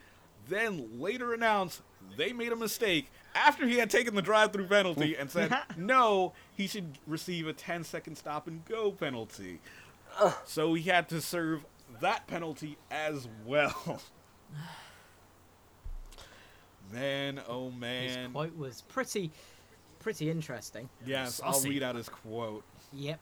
[0.49, 1.83] Then later announced
[2.17, 6.33] they made a mistake after he had taken the drive through penalty and said, no,
[6.57, 9.61] he should receive a 10 second stop and go penalty.
[10.45, 11.65] So he had to serve
[12.01, 14.01] that penalty as well.
[16.87, 18.09] Oh, man, oh man.
[18.09, 19.33] His quote was pretty,
[19.99, 20.89] pretty interesting.
[21.05, 22.63] Yes, I'll read out his quote.
[22.93, 23.19] Yep.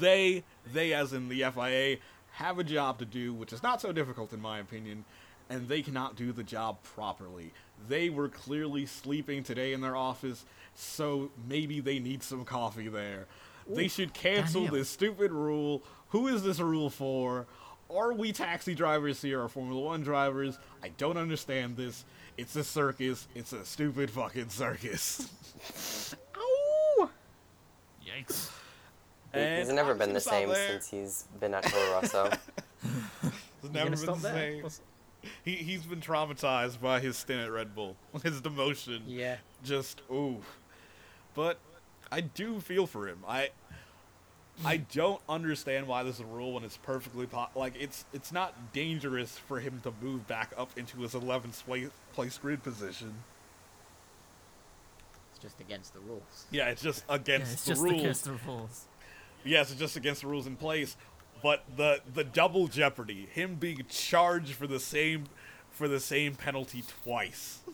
[0.00, 1.98] They, they as in the FIA,
[2.32, 5.04] have a job to do, which is not so difficult in my opinion,
[5.50, 7.52] and they cannot do the job properly.
[7.88, 10.44] They were clearly sleeping today in their office,
[10.74, 13.26] so maybe they need some coffee there.
[13.68, 14.76] they should cancel Daniel.
[14.78, 15.82] this stupid rule.
[16.10, 17.46] Who is this rule for?
[17.94, 20.58] Are we taxi drivers here or Formula One drivers?
[20.82, 22.04] I don't understand this.
[22.36, 23.28] It's a circus.
[23.34, 25.28] It's a stupid fucking circus.
[26.36, 27.10] Ow!
[28.04, 28.50] Yikes.
[29.34, 30.68] He- he's never been the same there.
[30.80, 32.30] since he's been at Toro Rosso.
[33.62, 34.70] It's never been the there?
[34.70, 34.70] same.
[35.26, 37.96] What's- He he's been traumatized by his stint at Red Bull.
[38.22, 39.02] His demotion.
[39.06, 39.36] Yeah.
[39.64, 40.42] Just ooh.
[41.34, 41.58] But
[42.10, 43.18] I do feel for him.
[43.26, 43.50] I
[44.64, 48.32] I don't understand why this is a rule when it's perfectly po- like it's it's
[48.32, 53.14] not dangerous for him to move back up into his 11th place, place grid position.
[55.32, 56.46] It's just against the rules.
[56.50, 58.00] Yeah, it's just against Yeah, against it's the just rules.
[58.00, 58.84] against the rules.
[59.44, 60.96] Yes, it's just against the rules in place.
[61.42, 65.24] But the the double jeopardy, him being charged for the same
[65.70, 67.60] for the same penalty twice.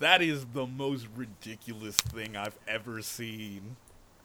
[0.00, 3.74] That is the most ridiculous thing I've ever seen.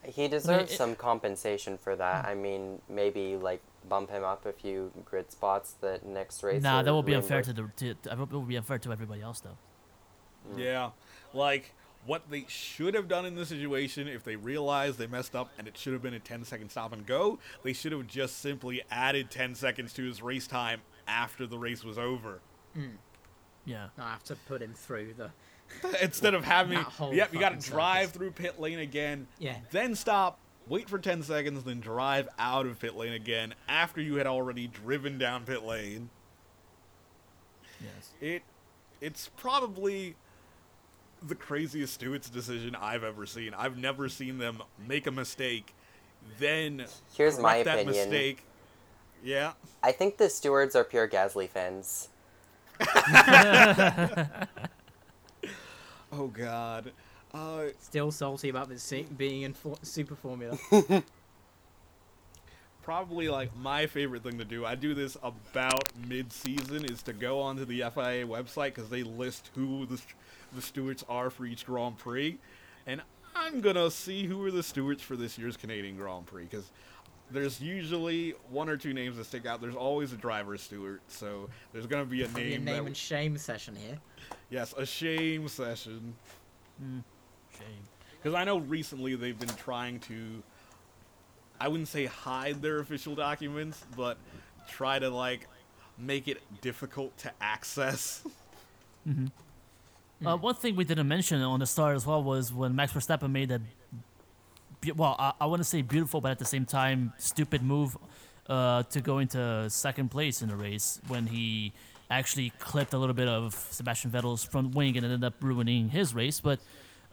[0.03, 2.25] He deserves it- some compensation for that.
[2.25, 3.59] I mean, maybe like
[3.89, 6.61] bump him up a few grid spots the next race.
[6.61, 7.71] Nah, that will be unfair to the.
[7.77, 9.57] To, to, it will be unfair to everybody else, though.
[10.55, 10.91] Yeah.
[11.33, 11.73] Like
[12.05, 15.67] what they should have done in this situation if they realized they messed up and
[15.67, 18.81] it should have been a 10 second stop and go, they should have just simply
[18.91, 22.39] added 10 seconds to his race time after the race was over.
[22.73, 22.95] Hmm.
[23.65, 23.87] Yeah.
[23.97, 25.31] I have to put him through the.
[26.03, 28.17] Instead of having, whole yep, you got to drive circus.
[28.17, 29.55] through pit lane again, Yeah.
[29.71, 34.15] then stop, wait for 10 seconds, then drive out of pit lane again after you
[34.15, 36.09] had already driven down pit lane.
[37.81, 38.11] Yes.
[38.21, 38.43] It,
[39.01, 40.15] it's probably
[41.27, 43.53] the craziest Stewart's decision I've ever seen.
[43.53, 45.73] I've never seen them make a mistake,
[46.39, 46.85] then
[47.15, 48.09] Here's my correct that opinion.
[48.09, 48.43] mistake.
[49.23, 49.53] Yeah.
[49.81, 52.09] I think the stewards are pure Gasly fans.
[56.15, 56.91] Oh God.
[57.33, 60.55] Uh, Still salty about this being in for- Super Formula.
[62.83, 64.63] probably like my favorite thing to do.
[64.65, 69.49] I do this about mid-season is to go onto the FIA website because they list
[69.55, 69.99] who the
[70.55, 72.37] the stewards are for each Grand Prix,
[72.85, 73.01] and
[73.35, 76.71] I'm gonna see who are the stewards for this year's Canadian Grand Prix because
[77.31, 79.61] there's usually one or two names that stick out.
[79.61, 82.87] There's always a driver steward, so there's gonna be a Be a name, name that
[82.87, 83.97] and shame session here.
[84.49, 86.13] yes, a shame session.
[86.79, 86.99] Hmm,
[87.57, 87.67] shame.
[88.21, 90.41] Because I know recently they've been trying to,
[91.59, 94.17] I wouldn't say hide their official documents, but
[94.69, 95.47] try to like
[95.97, 98.23] make it difficult to access.
[99.07, 99.25] Mm-hmm.
[100.25, 103.31] Uh, one thing we didn't mention on the start as well was when Max Verstappen
[103.31, 103.61] made that,
[104.79, 107.97] be- well, I, I want to say beautiful, but at the same time, stupid move
[108.47, 111.73] uh, to go into second place in the race when he
[112.09, 116.13] actually clipped a little bit of Sebastian Vettel's front wing and ended up ruining his
[116.13, 116.39] race.
[116.39, 116.59] But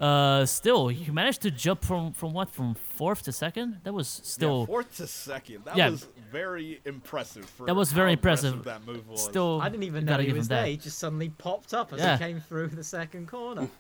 [0.00, 3.80] uh, still, he managed to jump from, from what, from fourth to second?
[3.84, 4.60] That was still.
[4.60, 5.64] yeah, fourth to second.
[5.66, 5.90] That Yeah.
[5.90, 7.44] was very impressive.
[7.44, 8.64] For That was very impressive.
[8.64, 9.22] That move was.
[9.22, 10.62] Still, I didn't even know he give him was that.
[10.62, 10.66] there.
[10.70, 12.16] He just suddenly popped up as Yeah.
[12.16, 13.68] he came through the second corner.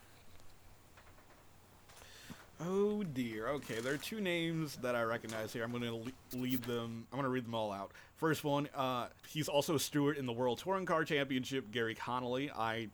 [2.62, 3.48] Oh dear.
[3.48, 5.64] Okay, there are two names that I recognize here.
[5.64, 7.06] I'm going to le- lead them.
[7.10, 7.90] I'm going to read them all out.
[8.16, 11.72] First one, uh, he's also a steward in the World Touring Car Championship.
[11.72, 12.50] Garry Connelly.
[12.50, 12.88] I,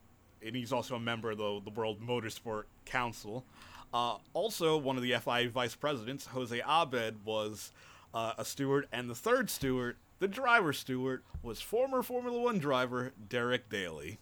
[0.45, 3.45] and he's also a member of the the World Motorsport Council.
[3.93, 7.73] Uh, also, one of the FIA vice presidents, Jose Abed, was
[8.13, 13.13] uh, a steward, and the third steward, the driver steward, was former Formula One driver
[13.29, 14.19] Derek Daly.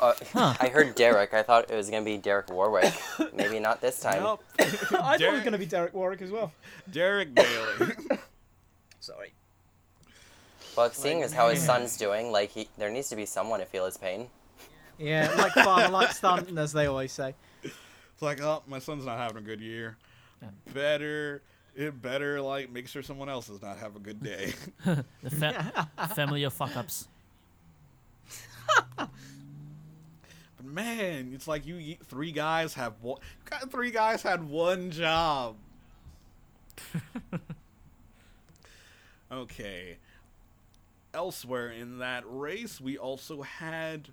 [0.00, 1.34] Uh, I heard Derek.
[1.34, 2.92] I thought it was gonna be Derek Warwick.
[3.34, 4.22] Maybe not this time.
[4.22, 4.42] Nope.
[4.58, 6.52] I thought it was going to be Derek Warwick as well.
[6.90, 7.92] Derek Bailey.
[9.00, 9.32] Sorry.
[10.76, 13.66] Well, seeing as how his son's doing, like he, there needs to be someone to
[13.66, 14.28] feel his pain.
[14.98, 17.34] Yeah, like father, like son, as they always say.
[17.62, 19.96] It's like, oh, my son's not having a good year.
[20.72, 21.42] Better,
[21.74, 24.52] it better like make sure someone else does not have a good day.
[25.22, 27.08] The fa- family of fuck ups.
[28.96, 29.08] but
[30.62, 33.20] man, it's like you you- three guys have one.
[33.70, 35.56] Three guys had one job.
[39.32, 39.96] okay.
[41.12, 44.08] Elsewhere in that race, we also had.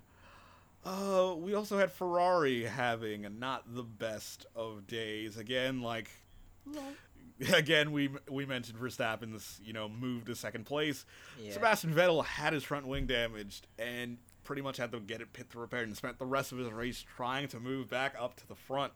[0.84, 5.36] Uh, we also had Ferrari having not the best of days.
[5.36, 6.10] Again, like
[7.54, 11.04] again, we we mentioned Verstappen's you know move to second place.
[11.40, 11.52] Yeah.
[11.52, 15.46] Sebastian Vettel had his front wing damaged and pretty much had to get it pit
[15.54, 18.54] repaired and spent the rest of his race trying to move back up to the
[18.54, 18.92] front.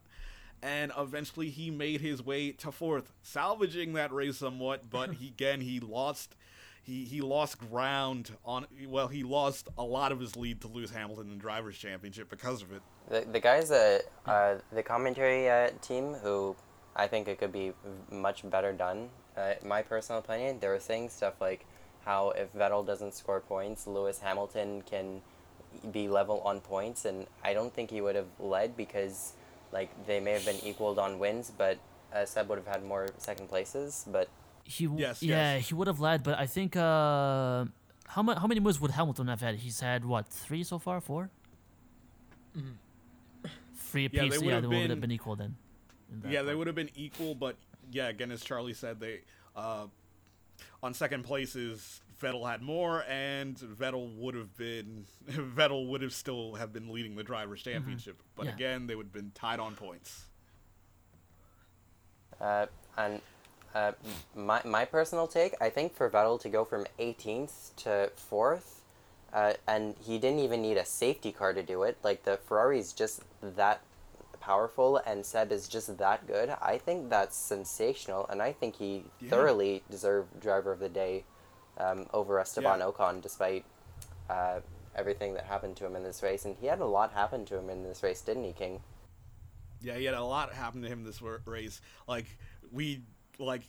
[0.62, 4.88] And eventually, he made his way to fourth, salvaging that race somewhat.
[4.90, 6.34] But he, again, he lost.
[6.86, 10.92] He, he lost ground on well he lost a lot of his lead to Lewis
[10.92, 12.80] Hamilton in the drivers championship because of it.
[13.08, 16.54] The the guys that uh the commentary uh, team who
[16.94, 17.72] I think it could be
[18.10, 19.10] much better done.
[19.36, 21.66] Uh, my personal opinion, they were saying stuff like
[22.04, 25.22] how if Vettel doesn't score points, Lewis Hamilton can
[25.90, 29.32] be level on points, and I don't think he would have led because
[29.72, 31.78] like they may have been equaled on wins, but
[32.14, 34.06] uh, Seb would have had more second places.
[34.10, 34.28] But
[34.68, 35.68] He w- Yes, yeah, yes.
[35.68, 37.64] he would have led, but I think uh,
[38.08, 39.54] how ma- how many moves would Hamilton have had?
[39.56, 41.30] He's had what three so far, 4
[43.76, 45.56] Three Yeah, they would Yeah, have they would have been- been equal then.
[46.10, 47.56] in that Yeah, they would have been equal, but
[47.92, 49.20] yeah, again, as Charlie said, they
[49.54, 49.86] uh,
[50.82, 56.54] on second places Vettel had more, and Vettel would have been Vettel would have still
[56.54, 58.20] have been leading the drivers' championship.
[58.34, 58.52] But Yeah.
[58.54, 60.24] again, they would have been tied on points.
[62.40, 62.66] Uh,
[62.98, 63.20] and
[63.76, 63.92] uh,
[64.34, 68.80] my, my personal take, I think for Vettel to go from 18th to 4th,
[69.32, 71.98] uh, and he didn't even need a safety car to do it.
[72.02, 73.82] Like, the Ferrari's just that
[74.40, 76.50] powerful, and Seb is just that good.
[76.62, 79.30] I think that's sensational, and I think he Yeah.
[79.30, 81.24] thoroughly deserved Driver of the Day
[81.76, 82.86] um, over Esteban Yeah.
[82.86, 83.64] Ocon, despite
[84.30, 84.60] uh,
[84.94, 86.46] everything that happened to him in this race.
[86.46, 88.80] And he had a lot happen to him in this race, didn't he, King?
[89.82, 91.82] Yeah, he had a lot happen to him this race.
[92.08, 92.26] Like
[92.72, 93.02] we
[93.38, 93.62] like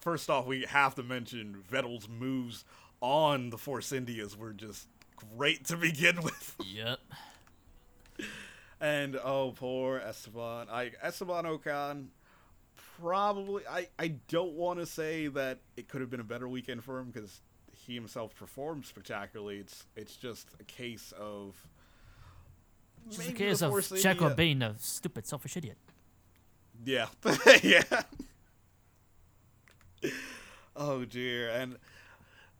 [0.00, 2.64] first off, we have to mention Vettel's moves
[3.00, 4.88] on the Force Indias were just
[5.36, 6.56] great to begin with.
[6.64, 6.98] Yep.
[8.80, 10.68] And oh, poor Esteban.
[10.70, 12.06] I Esteban Ocon.
[13.00, 16.84] Probably, I I don't want to say that it could have been a better weekend
[16.84, 17.40] for him because
[17.72, 19.58] he himself performed spectacularly.
[19.58, 21.56] It's it's just a case of
[23.08, 25.78] Just a case of Checo being a stupid, selfish idiot.
[26.84, 27.06] Yeah,
[27.62, 27.82] yeah.
[30.76, 31.76] oh dear, and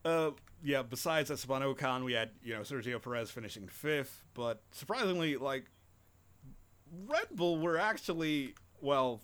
[0.05, 0.31] uh,
[0.63, 0.83] yeah.
[0.83, 5.67] Besides Esteban Ocon, we had you know Sergio Perez finishing fifth, but surprisingly, like
[7.07, 9.21] Red Bull were actually well,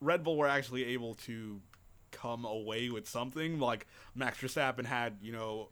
[0.00, 1.60] Red Bull were actually able to
[2.10, 3.58] come away with something.
[3.58, 5.68] Like Max Verstappen had you know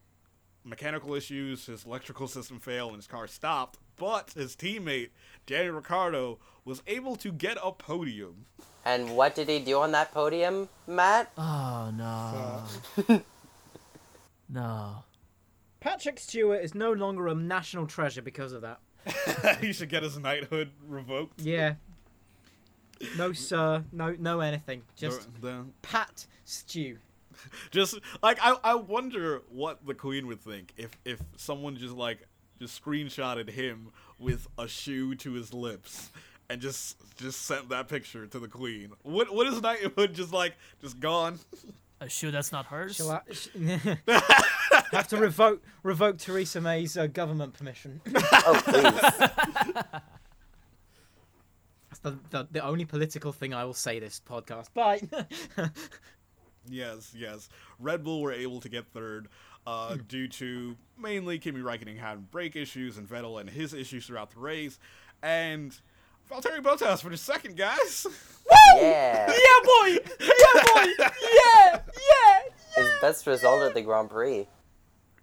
[0.64, 3.78] mechanical issues, his electrical system failed, and his car stopped.
[3.96, 5.10] But his teammate
[5.46, 8.46] Daniel Ricciardo was able to get a podium.
[8.84, 11.30] And what did he do on that podium, Matt?
[11.38, 13.22] Oh no.
[14.48, 15.04] no.
[15.80, 18.80] Patrick Stewart is no longer a national treasure because of that.
[19.60, 21.40] he should get his knighthood revoked.
[21.40, 21.74] Yeah.
[23.18, 24.82] No sir, no no anything.
[24.96, 26.98] Just The- the- Pat Stew.
[27.70, 32.26] just like I, I wonder what the queen would think if if someone just like
[32.60, 33.88] just screenshotted him
[34.18, 36.10] with a shoe to his lips
[36.50, 38.92] and just just sent that picture to the queen.
[39.02, 41.38] What what is knighthood just like just gone?
[42.00, 42.96] A shoe that's not hers.
[42.96, 43.48] Shall I, sh-
[44.92, 48.00] have to revoke revoke Theresa May's uh, government permission.
[48.46, 50.00] Oh, please.
[51.88, 54.72] That's the, the the only political thing I will say this podcast.
[54.74, 55.02] Bye.
[56.68, 57.48] Yes, yes.
[57.78, 59.28] Red Bull were able to get third
[59.66, 64.30] uh, due to mainly Kimi Räikkönen having brake issues and Vettel and his issues throughout
[64.30, 64.78] the race,
[65.22, 65.78] and
[66.30, 68.06] Valtteri Bottas for the second, guys.
[68.76, 69.28] yeah.
[69.30, 69.98] yeah, boy.
[70.20, 70.86] Yeah, boy.
[70.98, 72.40] Yeah, yeah.
[72.76, 74.48] His best result at the Grand Prix.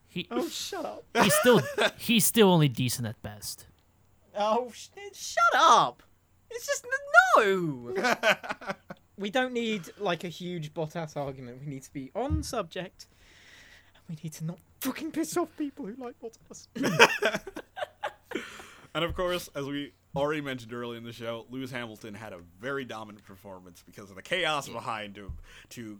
[0.07, 1.03] He Oh, shut up.
[1.23, 1.61] he's still
[1.97, 3.65] he's still only decent at best.
[4.37, 6.03] Oh, sh- shut up.
[6.49, 6.85] It's just
[7.37, 7.93] no.
[9.17, 11.59] we don't need like a huge Bottas argument.
[11.61, 13.07] We need to be on subject.
[13.95, 16.67] And we need to not fucking piss off people who like Bottas.
[18.93, 22.39] And of course, as we already mentioned earlier in the show, Lewis Hamilton had a
[22.59, 25.33] very dominant performance because of the chaos behind him
[25.69, 25.99] to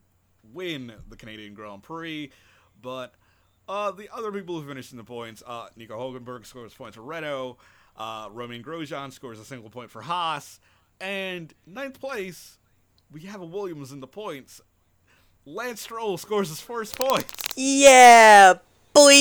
[0.53, 2.31] win the Canadian Grand Prix.
[2.81, 3.13] But
[3.69, 7.03] uh, the other people who finished in the points, uh, Nico Hulkenberg scores points for
[7.03, 7.57] Renault,
[7.97, 10.59] uh, Romain Grosjean scores a single point for Haas,
[10.99, 12.57] and ninth place,
[13.11, 14.61] we have a Williams in the points.
[15.45, 17.33] Lance Stroll scores his first points.
[17.55, 18.53] Yeah,
[18.93, 19.11] boy.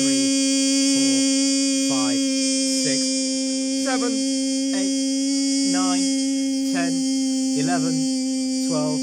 [0.00, 0.24] three,
[1.88, 2.18] four, five,
[2.84, 4.12] six, seven,
[4.76, 5.98] eight, nine,
[6.72, 6.92] 10,
[7.66, 9.00] 11, 12,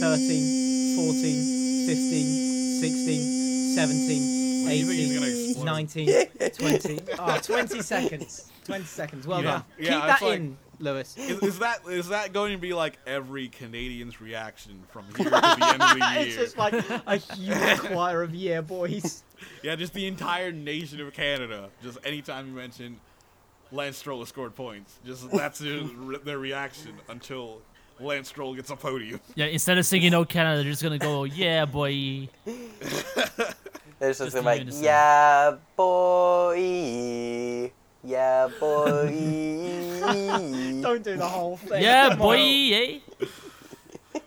[0.00, 7.00] 13, 14, 15, 16, 17, What do you think he's gonna 18, 19, 20.
[7.18, 8.50] Oh, 20 seconds.
[8.64, 9.26] 20 seconds.
[9.26, 9.50] Well Yeah.
[9.52, 9.64] done.
[9.78, 11.16] Yeah, Keep that like- in, Lewis.
[11.16, 15.30] Is, is that is that going to be like every Canadian's reaction from here to
[15.30, 15.36] the
[15.72, 16.26] end of the year?
[16.26, 16.72] it's just like
[17.06, 19.22] a huge choir of yeah boys.
[19.62, 21.70] yeah, just the entire nation of Canada.
[21.80, 22.98] Just anytime you mention
[23.74, 25.82] Lance Stroll has scored points, just that's their,
[26.24, 27.60] their reaction until
[27.98, 29.20] Lance Stroll gets a podium.
[29.34, 32.28] Yeah, instead of singing "Oh Canada," they're just gonna go "Yeah, boy."
[33.98, 34.84] There's Just just in like, unison.
[34.84, 37.72] yeah, boy.
[38.02, 39.08] Yeah, boy.
[40.82, 41.82] Don't do the whole thing.
[41.82, 42.36] Yeah, boy.
[42.38, 42.98] Eh?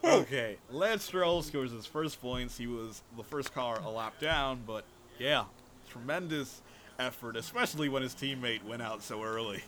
[0.04, 2.58] okay, Lance Stroll scores his first points.
[2.58, 4.84] He was the first car a lap down, but
[5.20, 5.44] yeah,
[5.90, 6.62] tremendous
[7.00, 9.64] effort, especially when his teammate went out so early.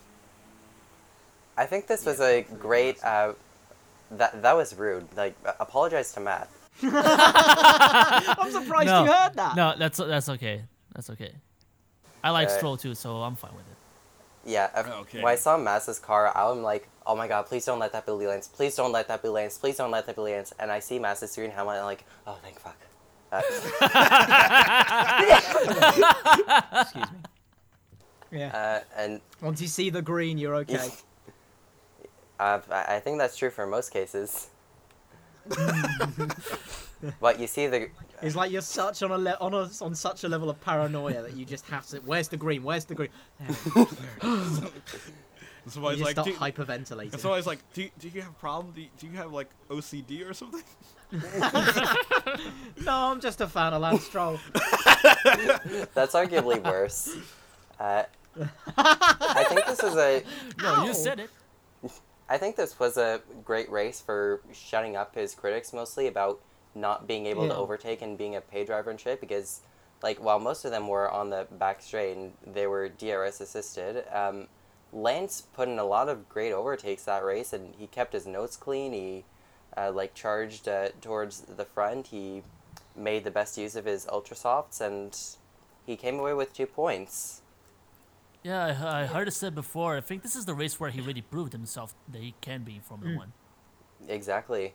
[1.57, 3.03] I think this was a great.
[3.03, 3.33] Uh,
[4.11, 5.07] that that was rude.
[5.15, 6.49] Like, apologize to Matt.
[6.81, 9.55] I'm surprised No, you heard that.
[9.55, 10.63] no, that's that's okay.
[10.95, 11.33] That's okay.
[12.23, 14.49] I like Uh, Stroll too, so I'm fine with it.
[14.51, 14.69] Yeah.
[14.79, 15.21] if- Okay.
[15.21, 18.11] When I saw Maz's car, I'm like, oh my god, please don't let that be
[18.13, 18.47] Lance.
[18.47, 19.57] Please don't let that be Lance.
[19.57, 20.53] Please don't let that be Lance.
[20.59, 22.75] And I see Maz's steering helmet, and I'm like, oh, thank fuck.
[23.31, 23.41] Uh,
[26.81, 27.01] Excuse me.
[28.31, 28.55] Yeah.
[28.55, 30.75] uh, and Once you see the green, you're okay.
[32.39, 34.49] uh, I I think that's true for most cases.
[37.19, 37.89] but you see the
[38.21, 41.23] It's like you're such on a le- on a, on such a level of paranoia
[41.23, 41.97] that you just have to.
[41.99, 42.61] Where's the green?
[42.63, 43.09] Where's the green?
[43.39, 43.87] There we go.
[44.21, 44.71] And
[45.65, 47.11] You somebody's just like, start do, hyperventilating.
[47.13, 48.73] and somebody's like, do, do you have a problem?
[48.73, 50.63] Do you, do you have like OCD or something?
[52.85, 54.39] No, I'm just a fan of Lance Stroll.
[55.93, 57.17] that's arguably worse.
[57.79, 58.03] Uh,
[58.77, 60.23] I think this is a
[60.61, 60.85] No, Ow.
[60.85, 61.29] you said it.
[62.29, 66.39] I think this was a great race for shutting up his critics mostly about
[66.75, 69.61] not being able to overtake and being a pay driver and shit because
[70.03, 74.05] like while most of them were on the back straight and they were DRS assisted,
[74.15, 74.47] um,
[74.93, 78.55] Lance put in a lot of great overtakes that race and he kept his notes
[78.55, 78.93] clean.
[78.93, 79.25] He
[79.77, 82.07] uh, like charged uh, towards the front.
[82.07, 82.43] He
[82.95, 85.17] made the best use of his ultra softs and
[85.85, 87.41] he came away with two points.
[88.43, 89.97] Yeah, I, I heard it said before.
[89.97, 92.75] I think this is the race where he really proved himself that he can be
[92.75, 93.33] in Formula One.
[94.07, 94.73] Exactly.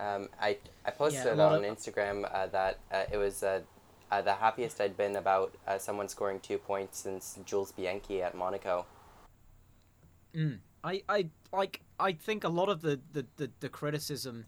[0.00, 3.60] Um, I I posted a lot on of- Instagram uh, that uh, it was uh,
[4.10, 8.34] uh, the happiest I'd been about uh, someone scoring two points since Jules Bianchi at
[8.36, 8.86] Monaco.
[10.84, 14.46] I, I like I think a lot of the, the, the, the criticism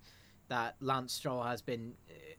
[0.49, 1.95] that Lance Stroll has been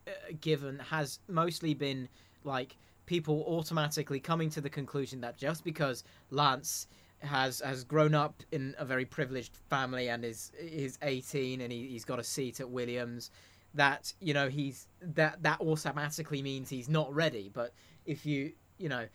[0.08, 2.08] uh, given has mostly been
[2.44, 6.88] like people automatically coming to the conclusion that just because Lance
[7.20, 11.88] has has grown up in a very privileged family and is is 18 and he,
[11.88, 13.32] he's got a seat at Williams
[13.74, 17.50] that you know he's that that automatically means he's not ready.
[17.54, 17.74] But
[18.06, 19.08] if you you know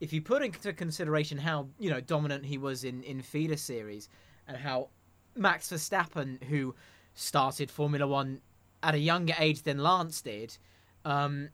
[0.00, 4.08] if you put into consideration how you know dominant he was in in feeder series
[4.48, 4.88] and how
[5.34, 6.74] Max Verstappen, who
[7.14, 8.40] started Formula One
[8.82, 10.56] at a younger age than Lance did,
[11.04, 11.50] um,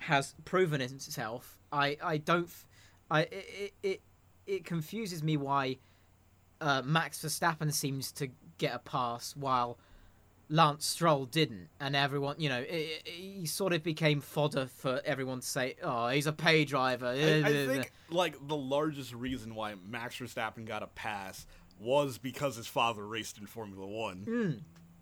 [0.00, 1.58] has proven himself.
[1.72, 2.66] I I don't f-
[3.10, 4.00] I it it,
[4.46, 5.78] it confuses me why
[6.60, 8.28] uh, Max Verstappen seems to
[8.58, 9.78] get a pass while
[10.50, 15.00] Lance Stroll didn't, and everyone, you know, it, it, he sort of became fodder for
[15.04, 19.54] everyone to say, "Oh, he's a pay driver." I, I think like the largest reason
[19.54, 21.46] why Max Verstappen got a pass
[21.80, 24.18] was because his father raced in Formula One.
[24.24, 24.50] Hmm.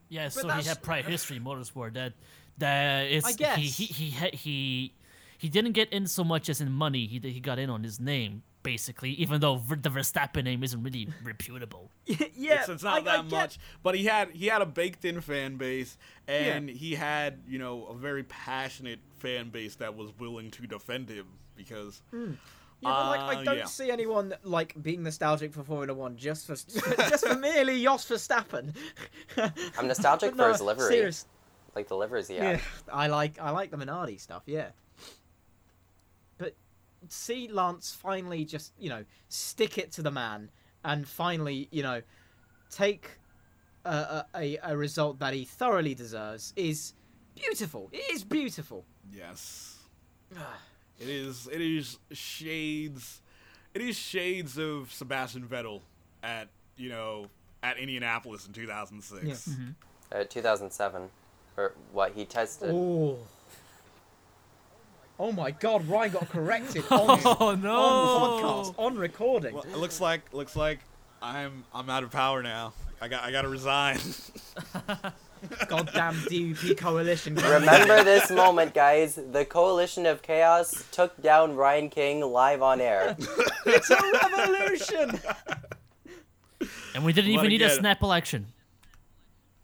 [0.09, 1.95] Yeah, so he had prior history in motorsport.
[1.95, 2.13] That
[2.59, 3.57] that is I guess.
[3.59, 4.93] he he he he
[5.39, 7.07] he didn't get in so much as in money.
[7.07, 10.83] He he got in on his name basically, even though Ver- the Verstappen name isn't
[10.85, 11.91] really reputable.
[12.07, 14.67] yeah, it's, it's not I- I that get- much, but he had he had a
[14.67, 15.97] baked in fan base,
[16.29, 21.09] and he had you know a very passionate fan base that was willing to defend
[21.09, 21.27] him
[21.57, 22.03] because.
[22.11, 22.33] Hmm.
[22.83, 23.65] Yeah, but like Uh, I don't yeah.
[23.67, 26.55] see anyone like being nostalgic for Formula One just for
[27.11, 28.75] just for merely Jos Verstappen.
[29.79, 31.27] I'm nostalgic But for no, his livery, serious-
[31.75, 32.61] like the liveries he Yeah.
[32.93, 34.43] I like I like the Minardi stuff.
[34.47, 34.71] Yeah.
[36.39, 36.55] But
[37.09, 40.51] see Lance finally just you know stick it to the man
[40.85, 42.03] and finally you know
[42.71, 43.11] take
[43.85, 46.95] a, a, a result that he thoroughly deserves is
[47.35, 47.89] beautiful.
[47.93, 48.85] It is beautiful.
[49.13, 49.79] Yes.
[51.03, 53.21] It is it is shades
[53.75, 55.81] it is shades of Sebastian Vettel
[56.23, 57.27] at, you know,
[57.63, 59.25] at Indianapolis in 2006.
[59.27, 59.51] Yes.
[60.13, 61.09] Uh, 2007,
[61.57, 62.71] or what he tested.
[62.71, 63.19] Oh.
[65.19, 65.87] Oh my God!
[65.89, 67.77] Ryan got corrected on, Oh no!
[67.77, 69.55] on podcast on recording.
[69.55, 70.81] Well, it looks like looks like
[71.23, 72.73] I'm I'm out of power now.
[73.01, 73.99] I got I got to resign.
[75.69, 77.35] Goddamn DUP coalition.
[77.35, 79.19] Remember this moment, guys.
[79.33, 83.17] The Coalition of Chaos took down Ryan King live on air.
[83.67, 83.97] it's a
[84.31, 85.21] revolution.
[86.95, 88.47] And we didn't What even need a snap election.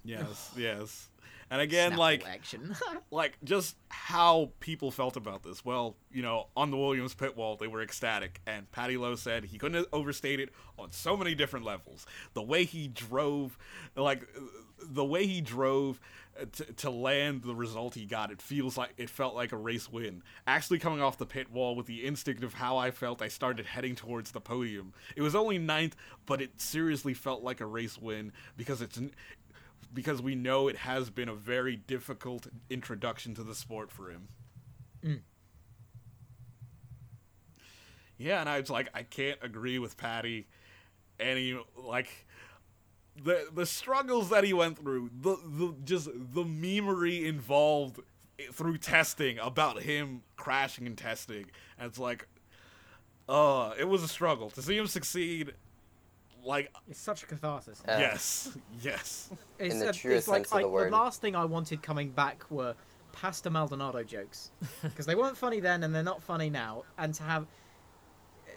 [0.04, 1.08] yes, yes.
[1.50, 2.76] And again, Snap like election.
[3.10, 5.64] like just how people felt about this.
[5.64, 9.44] Well, you know, on the Williams pit wall, they were ecstatic, and Paddy Lowe said
[9.44, 12.04] he couldn't overstate it on so many different levels.
[12.34, 13.56] The way he drove,
[13.96, 14.28] like
[14.82, 16.00] the way he drove
[16.40, 19.56] uh, to, to land the result he got, it feels like it felt like a
[19.56, 20.22] race win.
[20.46, 23.66] Actually, coming off the pit wall with the instinct of how I felt, I started
[23.66, 24.92] heading towards the podium.
[25.16, 25.96] It was only ninth,
[26.26, 29.00] but it seriously felt like a race win because it's
[29.92, 34.28] because we know it has been a very difficult introduction to the sport for him.
[38.18, 40.46] Yeah, and I was like, I can't agree with Paddy
[41.20, 42.26] any like
[43.22, 48.00] the the struggles that he went through, the the just the memery involved
[48.52, 51.46] through testing about him crashing and testing,
[51.78, 52.26] and it's like,
[53.28, 55.52] uh, it was a struggle to see him succeed.
[56.44, 57.82] Like, It's such a catharsis.
[57.86, 57.98] Yeah.
[57.98, 59.30] yes, yes.
[59.58, 60.92] It's, In the uh, truest it's like sense of the I- word.
[60.92, 62.74] last thing I wanted coming back were
[63.12, 66.84] Pastor Maldonado jokes because they weren't funny then and they're not funny now.
[66.96, 67.46] And to have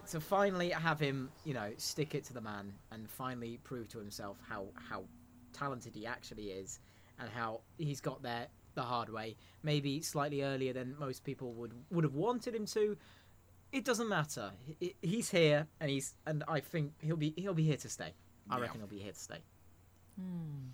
[0.09, 3.99] to finally have him, you know, stick it to the man and finally prove to
[3.99, 5.03] himself how how
[5.53, 6.79] talented he actually is
[7.19, 11.73] and how he's got there the hard way, maybe slightly earlier than most people would
[11.91, 12.97] would have wanted him to.
[13.71, 14.51] It doesn't matter.
[14.79, 18.13] He- He's here, and he's and I think he'll be he'll be here to stay.
[18.49, 18.61] I Yeah.
[18.63, 19.39] reckon he'll be here to stay.
[20.19, 20.69] Hmm.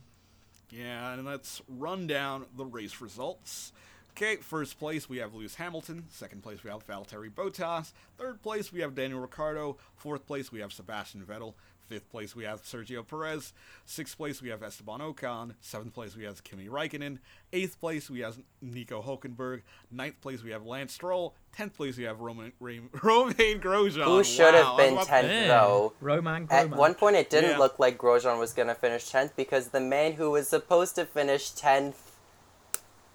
[0.70, 3.72] Yeah, and let's run down the race results.
[4.18, 6.06] Okay, first place we have Lewis Hamilton.
[6.10, 7.92] Second place we have Valtteri Bottas.
[8.18, 9.78] Third place we have Daniel Ricciardo.
[9.96, 11.54] Fourth place we have Sebastian Vettel.
[11.88, 13.54] Fifth place we have Sergio Perez.
[13.86, 15.54] Sixth place we have Esteban Ocon.
[15.62, 17.20] Seventh place we have Kimi Raikkonen.
[17.54, 19.62] Eighth place we have Nico Hulkenberg.
[19.92, 21.36] Ninth place we have Lance Stroll.
[21.56, 24.04] Tenth place we have Roman Romain, Romain Grosjean.
[24.06, 25.48] Who should Wow, have been about to- 10th, Yeah.
[25.48, 25.94] though?
[26.02, 27.58] Roman At one point, it didn't Yeah.
[27.60, 31.06] look like Grosjean was going to finish 10th because the man who was supposed to
[31.06, 32.07] finish 10th,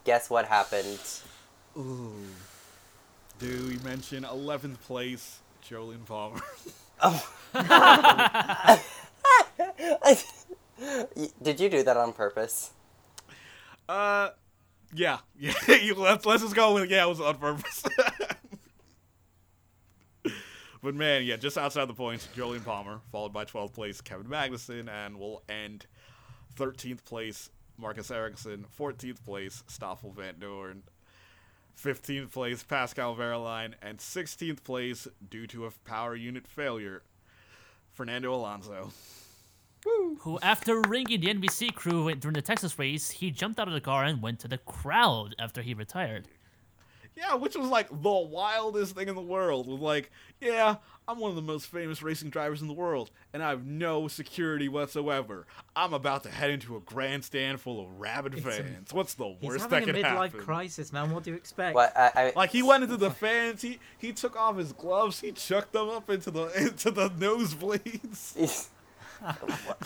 [0.03, 0.99] guess what happened?
[1.77, 2.13] Ooh.
[3.39, 6.41] Do we mention 11th place, Jolyon Palmer?
[7.01, 7.29] oh.
[11.41, 12.71] Did you do that on purpose?
[13.87, 14.29] Uh,
[14.93, 15.53] yeah, yeah.
[15.81, 17.05] you, let's let's just go with yeah.
[17.05, 17.83] It was on purpose.
[20.81, 24.87] but man, yeah, just outside the points, Jolyon Palmer, followed by 12th place Kevin Magnussen,
[24.89, 25.85] and we'll end
[26.55, 27.49] 13th place
[27.83, 30.83] Marcus Ericsson, 14th place Stoffel Vandoorne,
[31.77, 37.03] 15th place Pascal Wehrlein, and 16th place due to a power unit failure,
[37.91, 38.91] Fernando Alonso.
[39.83, 43.81] Who, after ringing the NBC crew during the Texas race, he jumped out of the
[43.81, 46.29] car and went to the crowd after he retired.
[47.15, 49.67] Yeah, which was like the wildest thing in the world.
[49.67, 50.11] Was like,
[50.41, 50.77] yeah,
[51.07, 54.07] I'm one of the most famous racing drivers in the world, and I have no
[54.07, 55.45] security whatsoever.
[55.75, 58.91] I'm about to head into a grandstand full of rabid It's a- fans.
[58.93, 60.39] What's the worst He's worst having that a midlife happen?
[60.39, 61.11] crisis, man.
[61.11, 61.75] What do you expect?
[61.75, 61.95] What?
[61.95, 65.31] I, I, Like he went into the fans, he he took off his gloves, he
[65.33, 68.67] chucked them up into the into the nosebleeds.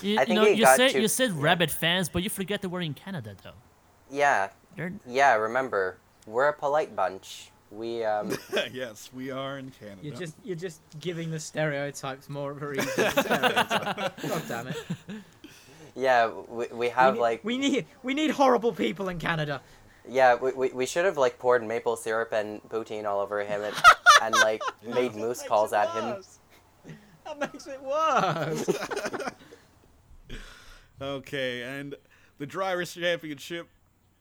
[0.02, 2.30] You, I you think know, he you said too- you said rabbit fans, but you
[2.30, 3.52] forget that we're in Canada, though.
[4.10, 5.36] yeah, They're, yeah.
[5.36, 5.98] Remember,
[6.28, 7.52] we're a polite bunch.
[7.72, 8.32] We um.
[8.72, 10.00] yes, we are in Canada.
[10.04, 12.86] You're just you're just giving the stereotypes more of a reason.
[12.86, 14.22] to stereotype.
[14.22, 14.78] God damn it.
[15.96, 19.62] Yeah, we, we We have need, like we need we need horrible people in Canada.
[20.08, 23.62] yeah we, we, we should have like poured maple syrup and poutine all over him
[23.64, 23.76] and,
[24.22, 26.24] and like made moose calls at him.
[27.26, 28.70] That makes it worse.
[31.00, 31.94] Okay, and
[32.40, 33.68] the Drivers' Championship,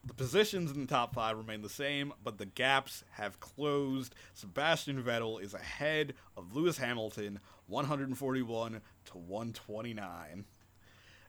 [0.07, 4.15] the positions in the top five remain the same, but the gaps have closed.
[4.35, 10.45] Sebastian Vettel is ahead of Lewis Hamilton, 141 to 129.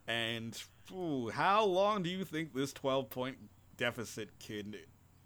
[0.07, 0.61] And
[0.93, 3.37] ooh, how long do you think this 12 point
[3.77, 4.75] deficit can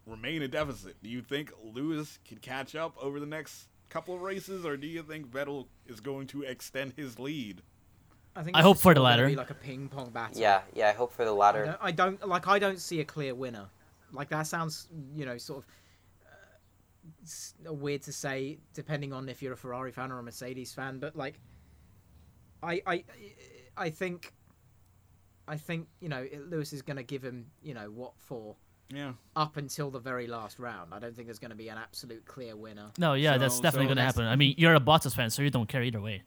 [0.06, 0.96] remain a deficit?
[1.04, 4.88] Do you think Lewis can catch up over the next couple of races, or do
[4.88, 7.62] you think Vettel is going to extend his lead?
[8.36, 9.28] I think I hope for the sort of gonna latter.
[9.28, 10.40] Be like a ping pong battle.
[10.40, 10.90] Yeah, yeah.
[10.90, 11.66] I hope for the I latter.
[11.66, 12.48] don't, I don't like.
[12.48, 13.66] I don't see a clear winner.
[14.14, 15.66] Like that sounds, you know, sort of
[17.68, 21.00] uh, weird to say, depending on if you're a Ferrari fan or a Mercedes fan.
[21.00, 21.40] But like,
[22.64, 23.04] I, I,
[23.78, 24.34] I think,
[25.48, 28.56] I think you know, Lewis is going to give him, you know, what for
[28.90, 29.14] Yeah.
[29.36, 30.94] up until the very last round.
[30.94, 32.92] I don't think there's going to be an absolute clear winner.
[32.98, 34.26] No, yeah, that's definitely so gonna happen.
[34.26, 36.24] I mean, you're a Bottas fan, so you don't care either way.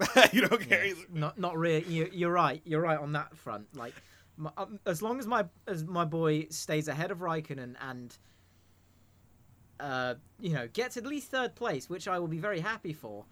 [0.32, 0.84] you don't care.
[0.84, 1.00] either.
[1.12, 1.84] Not, not really.
[1.84, 2.60] You, you're right.
[2.64, 3.66] You're right on that front.
[3.76, 3.94] Like,
[4.36, 8.16] my, um, as long as my as my boy stays ahead of Raikkonen and,
[9.78, 13.24] uh, you know, gets at least third place, which I will be very happy for.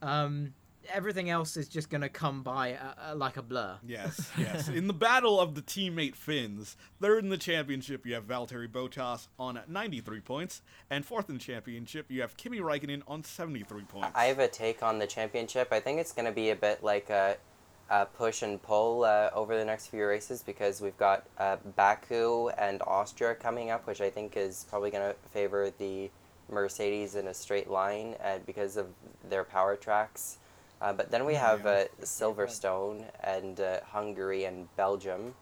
[0.00, 0.54] Um,
[0.90, 3.76] everything else is just gonna come by uh, uh, like a blur.
[3.86, 4.68] Yes, yes.
[4.68, 9.28] In the battle of the teammate Finns, third in the championship you have Valtteri Bottas
[9.38, 14.08] on 93 points, and fourth in the championship you have Kimi Räikkönen on 73 points.
[14.14, 15.68] I have a take on the championship.
[15.72, 17.36] I think it's going to be a bit like a,
[17.90, 22.48] a push and pull uh, over the next few races because we've got uh, Baku
[22.50, 26.10] and Austria coming up, which I think is probably going to favor the
[26.50, 28.86] Mercedes in a straight line uh, because of
[29.28, 30.38] their power tracks.
[30.82, 35.34] Uh, but then we have uh, Silverstone and uh, Hungary and Belgium.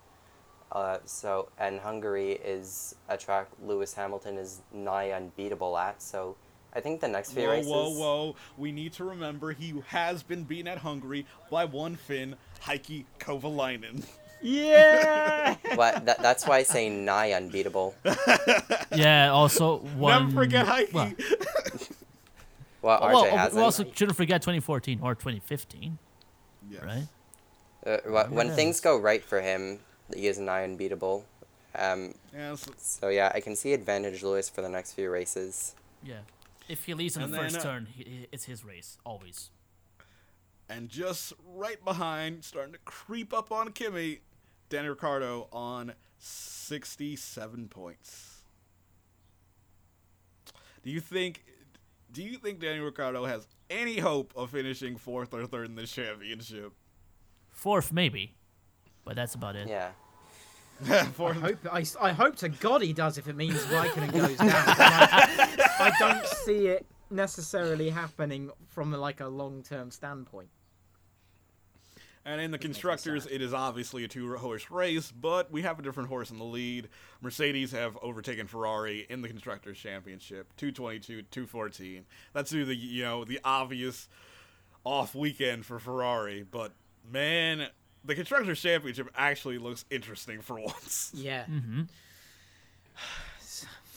[0.70, 6.02] Uh, so and Hungary is a track Lewis Hamilton is nigh unbeatable at.
[6.02, 6.36] So
[6.74, 7.70] I think the next few Whoa, races.
[7.70, 8.36] whoa, whoa.
[8.58, 14.04] We need to remember he has been beaten at Hungary by one Finn, Heikki Kovalainen.
[14.42, 15.56] Yeah.
[15.74, 16.04] What?
[16.06, 17.94] That, that's why I say nigh unbeatable.
[18.94, 19.30] Yeah.
[19.30, 20.26] Also, one.
[20.28, 20.92] Never forget Heikki.
[20.92, 21.12] Well,
[22.82, 23.62] Well, RJ well, we hasn't.
[23.62, 25.98] also shouldn't forget 2014 or 2015,
[26.70, 26.82] Yes.
[26.82, 27.06] right?
[27.86, 28.54] Uh, wh- when Yeah.
[28.54, 29.80] things go right for him,
[30.14, 31.26] he is nigh unbeatable.
[31.74, 32.66] Um, Yes.
[32.78, 35.74] so yeah, I can see advantage Lewis for the next few races.
[36.02, 36.20] Yeah.
[36.68, 38.96] If he leads in And the then, first uh, turn, he, he- it's his race
[39.04, 39.50] always.
[40.68, 44.20] And just right behind, starting to creep up on Kimi,
[44.68, 48.42] Danny Ricciardo on 67 points.
[50.84, 51.44] Do you think
[52.12, 55.86] do you think Danny Ricciardo has any hope of finishing fourth or third in the
[55.86, 56.72] championship?
[57.50, 58.34] Fourth, maybe,
[59.04, 59.68] but that's about it.
[59.68, 59.90] Yeah.
[60.88, 64.48] I hope I, I hope to God he does if it means Raikkonen goes down.
[64.50, 70.48] I, I don't see it necessarily happening from like a long term standpoint.
[72.24, 76.10] And in the constructors, it is obviously a two-horse race, but we have a different
[76.10, 76.88] horse in the lead.
[77.22, 82.04] Mercedes have overtaken Ferrari in the constructors championship, 222, 214.
[82.34, 84.08] That's due to the you know the obvious
[84.84, 86.72] off weekend for Ferrari, but
[87.10, 87.68] man,
[88.04, 91.12] the constructors championship actually looks interesting for once.
[91.14, 91.44] Yeah.
[91.44, 91.82] Mm-hmm.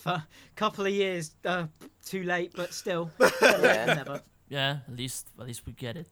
[0.04, 0.22] For
[0.58, 1.68] couple of years uh,
[2.06, 3.10] too late, but still.
[3.42, 3.86] Yeah.
[3.86, 4.22] Never.
[4.50, 4.80] Yeah.
[4.86, 6.08] At least, at least we get it.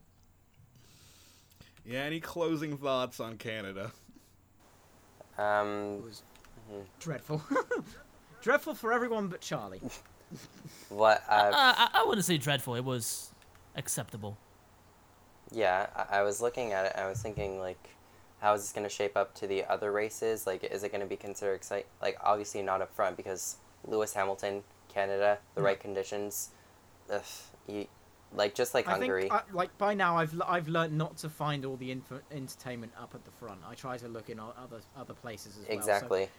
[1.85, 3.91] Yeah, any closing thoughts on Canada?
[5.37, 6.03] Um,
[6.99, 7.41] Dreadful.
[8.41, 9.81] Dreadful for everyone but Charlie.
[10.89, 11.23] what?
[11.27, 12.75] Uh, Uh, I, I wouldn't say dreadful.
[12.75, 13.31] It was
[13.75, 14.37] acceptable.
[15.51, 16.93] yeah, I, I was looking at it.
[16.95, 17.89] I was thinking like,
[18.39, 20.47] how is this going to shape up to the other races?
[20.47, 21.85] Like, is it going to be considered excite?
[22.01, 24.63] Like, obviously not up front because Lewis Hamilton,
[24.93, 26.49] Canada, the right conditions.
[27.11, 27.21] Ugh,
[27.67, 27.87] you,
[28.33, 29.21] like just like I Hungary.
[29.23, 32.21] think, uh, like by now, I've l- I've learned not to find all the inf-
[32.31, 33.59] entertainment up at the front.
[33.67, 35.67] I try to look in other other places as well.
[35.67, 36.29] So exactly.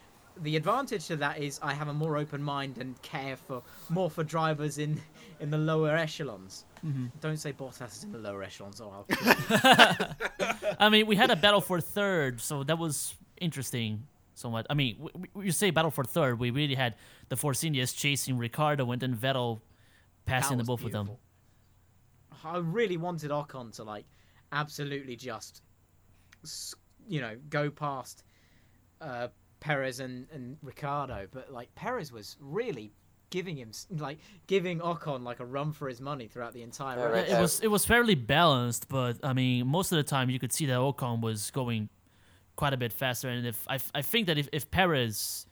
[0.41, 4.09] the advantage to that is I have a more open mind and care for more
[4.09, 4.99] for drivers in
[5.39, 6.65] in the lower echelons.
[6.85, 7.05] Mm-hmm.
[7.21, 9.05] Don't say Bottas is in the lower echelons, or I'll.
[10.79, 14.03] I mean, we had a battle for third, so that was interesting.
[14.35, 14.65] Somewhat.
[14.69, 16.39] I mean, w- w- you say battle for third.
[16.39, 16.95] We really had
[17.29, 19.61] the Force Indias chasing Ricciardo and then Vettel
[20.25, 21.11] passing the was both of them.
[22.41, 22.51] Beautiful.
[22.51, 24.05] I really wanted Ocon to like
[24.51, 25.61] absolutely just,
[27.07, 28.23] you know, go past
[29.01, 29.27] uh,
[29.59, 32.93] Perez and and Ricciardo, but like Perez was really
[33.29, 37.05] giving him like giving Ocon like a run for his money throughout the entire Yeah,
[37.07, 37.31] race.
[37.31, 40.53] It was it was fairly balanced, but I mean, most of the time you could
[40.53, 41.89] see that Ocon was going
[42.55, 45.47] quite a bit faster, and if I, I think that if if Perez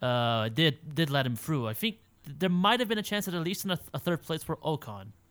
[0.00, 1.96] uh, did did let him through, I think
[2.26, 4.56] there might have been a chance at at least in a, a third place for
[4.56, 5.23] Ocon, but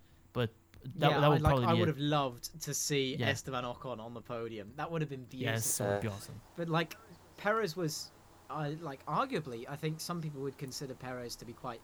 [0.97, 3.27] that, yeah, that would I, like, probably I would have loved to see Yeah.
[3.29, 4.71] Esteban Ocon on the podium.
[4.75, 5.53] That would have been beautiful.
[5.53, 6.41] Yes, that would be awesome.
[6.55, 6.97] But like
[7.37, 8.11] Perez was,
[8.49, 11.81] I like arguably, I think some people would consider Perez to be quite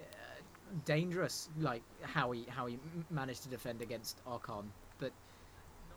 [0.00, 0.04] uh,
[0.84, 1.48] dangerous.
[1.58, 2.78] Like how he how he
[3.10, 4.64] managed to defend against Ocon,
[4.98, 5.12] but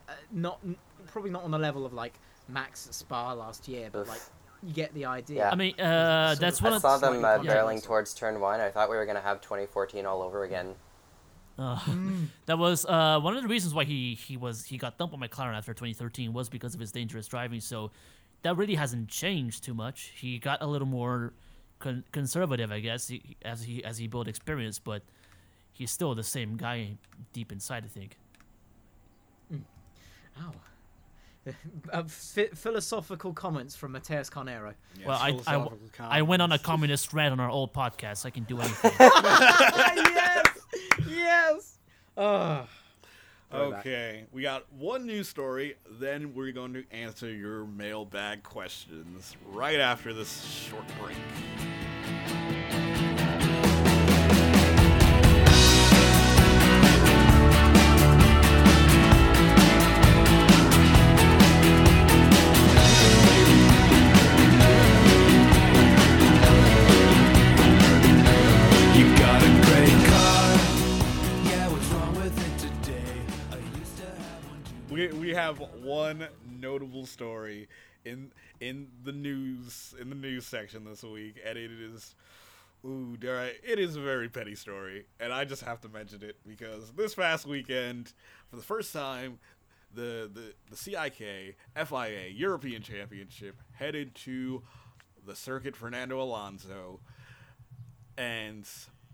[0.08, 0.60] uh, not
[1.08, 3.90] probably not on the level of like Max Spa last year.
[3.92, 4.10] But Oof.
[4.10, 4.22] like
[4.64, 5.38] you get the idea.
[5.38, 5.50] Yeah.
[5.52, 7.68] I mean, uh, that's of- one I saw them uh, controversial.
[7.68, 8.60] barreling towards turn one.
[8.60, 10.74] I thought we were gonna have 2014 all over again.
[11.58, 11.80] Uh,
[12.46, 15.20] That was uh, one of the reasons why he, he was he got dumped on
[15.20, 17.60] McLaren after 2013 was because of his dangerous driving.
[17.62, 17.92] So
[18.44, 20.14] that really hasn't changed too much.
[20.16, 21.34] He got a little more
[21.80, 25.02] con- conservative, I guess, he, as he as he built experience, but
[25.72, 26.98] he's still the same guy
[27.34, 27.84] deep inside.
[27.86, 28.18] I think.
[30.40, 30.52] Ow.
[31.94, 32.04] Uh,
[32.36, 34.74] ph- philosophical comments from Mateus Carnero.
[34.98, 38.26] Yes, well, I, I, I went on a communist rant on our old podcast.
[38.26, 38.92] I can do anything.
[41.18, 41.80] yes,
[42.18, 42.60] ah.
[42.62, 42.70] yes.
[43.50, 43.62] Back.
[43.62, 49.80] Okay, we got one news story, then we're going to answer your mailbag questions right
[49.80, 51.16] after this short break.
[75.38, 76.28] Have one
[76.60, 77.68] notable story
[78.04, 82.16] in in the news in the news section this week, and it is
[82.84, 86.38] ooh, dare it is a very petty story, and I just have to mention it
[86.48, 88.14] because this past weekend,
[88.50, 89.38] for the first time,
[89.94, 91.56] the the the CIK
[91.86, 94.64] FIA European Championship headed to
[95.24, 97.00] the circuit Fernando Alonso,
[98.18, 98.68] and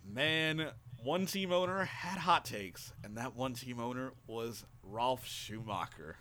[0.05, 0.69] man.
[1.03, 6.17] One team owner had hot takes, and that one team owner was Ralf Schumacher.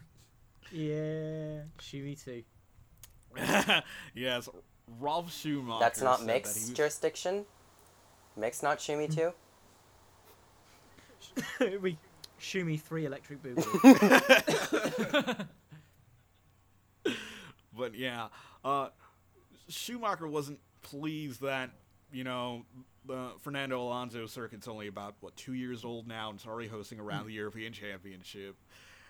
[0.71, 1.63] yeah.
[1.79, 2.43] Chewy too.
[4.15, 4.49] yes,
[5.01, 5.81] Ralf Schumacher.
[5.81, 7.45] That's not said that mixed jurisdiction.
[8.37, 9.33] Mixed, not Schumi too.
[11.81, 11.99] we
[12.41, 15.47] Schumi three electric boogaloo.
[17.75, 18.29] But yeah,
[18.65, 18.89] uh,
[19.69, 21.71] Schumacher wasn't pleased that
[22.13, 22.65] you know
[23.07, 27.01] the Fernando Alonso circuit's only about what two years old now and it's already hosting
[27.01, 27.29] around mm.
[27.29, 28.57] the European Championship.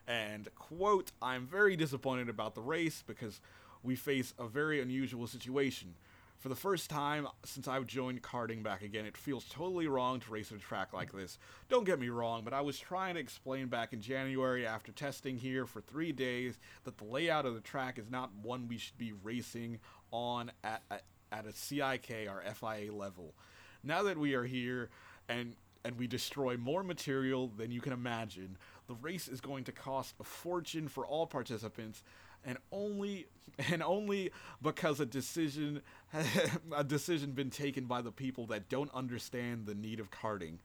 [0.07, 3.41] And quote, I'm very disappointed about the race because
[3.83, 5.95] we face a very unusual situation.
[6.39, 10.31] For the first time since I've joined karting back again, it feels totally wrong to
[10.33, 11.21] race at a track like mm.
[11.21, 11.39] this.
[11.69, 15.37] Don't get me wrong, but I was trying to explain back in January after testing
[15.37, 18.99] here for three days that the layout of the track is not one we should
[18.99, 19.79] be racing
[20.11, 23.35] on at, at, at a CIK or FIA level.
[23.83, 24.91] Now that we are here
[25.29, 28.57] and and we destroy more material than you can imagine,
[28.87, 32.05] the race is going to cost a fortune for all participants
[32.45, 33.27] and only
[33.71, 34.31] and only
[34.61, 35.83] because a decision
[36.73, 40.59] a decision been taken by the people that don't understand the need of karting.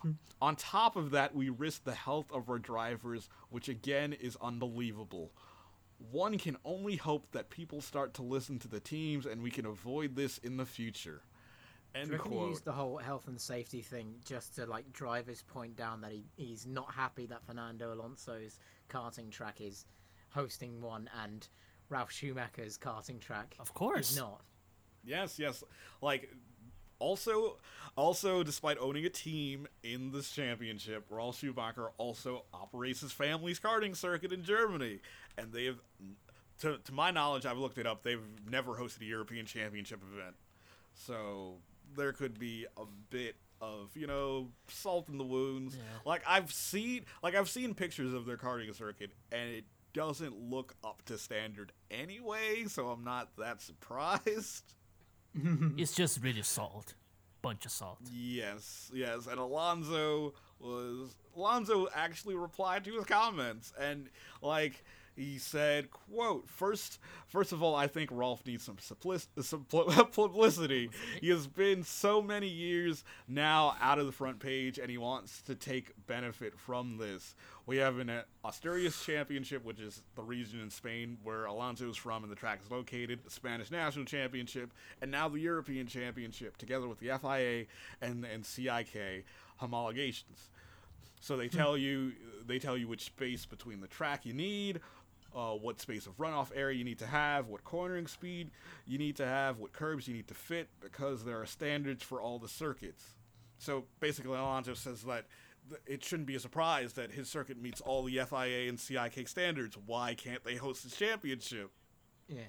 [0.00, 0.12] Hmm.
[0.40, 5.30] On top of that, we risk the health of our drivers, which again is unbelievable.
[6.10, 9.64] One can only hope that people start to listen to the teams and we can
[9.64, 11.22] avoid this in the future.
[11.94, 14.92] End Do you reckon he used the whole health and safety thing just to like
[14.92, 18.58] drive his point down that he, he's not happy that Fernando Alonso's
[18.88, 19.84] karting track is
[20.30, 21.46] hosting one and
[21.90, 24.12] Ralf Schumacher's karting track Of course.
[24.12, 24.40] is not.
[25.04, 25.62] Yes, yes.
[26.00, 26.30] Like
[26.98, 27.58] also
[27.96, 33.94] also despite owning a team in this championship, Ralf Schumacher also operates his family's karting
[33.94, 35.00] circuit in Germany.
[35.36, 35.78] And they've
[36.60, 40.36] to, to my knowledge, I've looked it up, they've never hosted a European championship event.
[40.94, 41.56] So
[41.96, 45.76] there could be a bit of, you know, salt in the wounds.
[45.76, 45.82] Yeah.
[46.04, 50.74] Like I've seen like I've seen pictures of their karting circuit and it doesn't look
[50.82, 54.74] up to standard anyway, so I'm not that surprised.
[55.78, 56.92] It's just really salt,
[57.40, 58.00] bunch of salt.
[58.12, 64.10] Yes, yes, and Alonso was Alonso actually replied to his comments and
[64.42, 64.84] like
[65.16, 69.64] he said, "quote First, first of all, I think Ralf needs some, supplic- some
[70.12, 70.90] publicity.
[71.20, 75.42] He has been so many years now out of the front page, and he wants
[75.42, 77.34] to take benefit from this.
[77.66, 81.96] We have an uh, Asturias Championship, which is the region in Spain where Alonso is
[81.96, 86.56] from and the track is located, the Spanish National Championship, and now the European Championship,
[86.56, 87.66] together with the FIA
[88.00, 89.24] and and CIK
[89.60, 90.48] homologations.
[91.20, 92.12] So they tell you
[92.46, 94.80] they tell you which space between the track you need,
[95.34, 98.50] uh, what space of runoff area you need to have, what cornering speed
[98.86, 102.20] you need to have, what curbs you need to fit, because there are standards for
[102.20, 103.04] all the circuits.
[103.58, 105.26] So basically, Alonso says that
[105.86, 109.76] it shouldn't be a surprise that his circuit meets all the FIA and CIK standards.
[109.86, 111.70] Why can't they host the championship?
[112.28, 112.40] Yeah.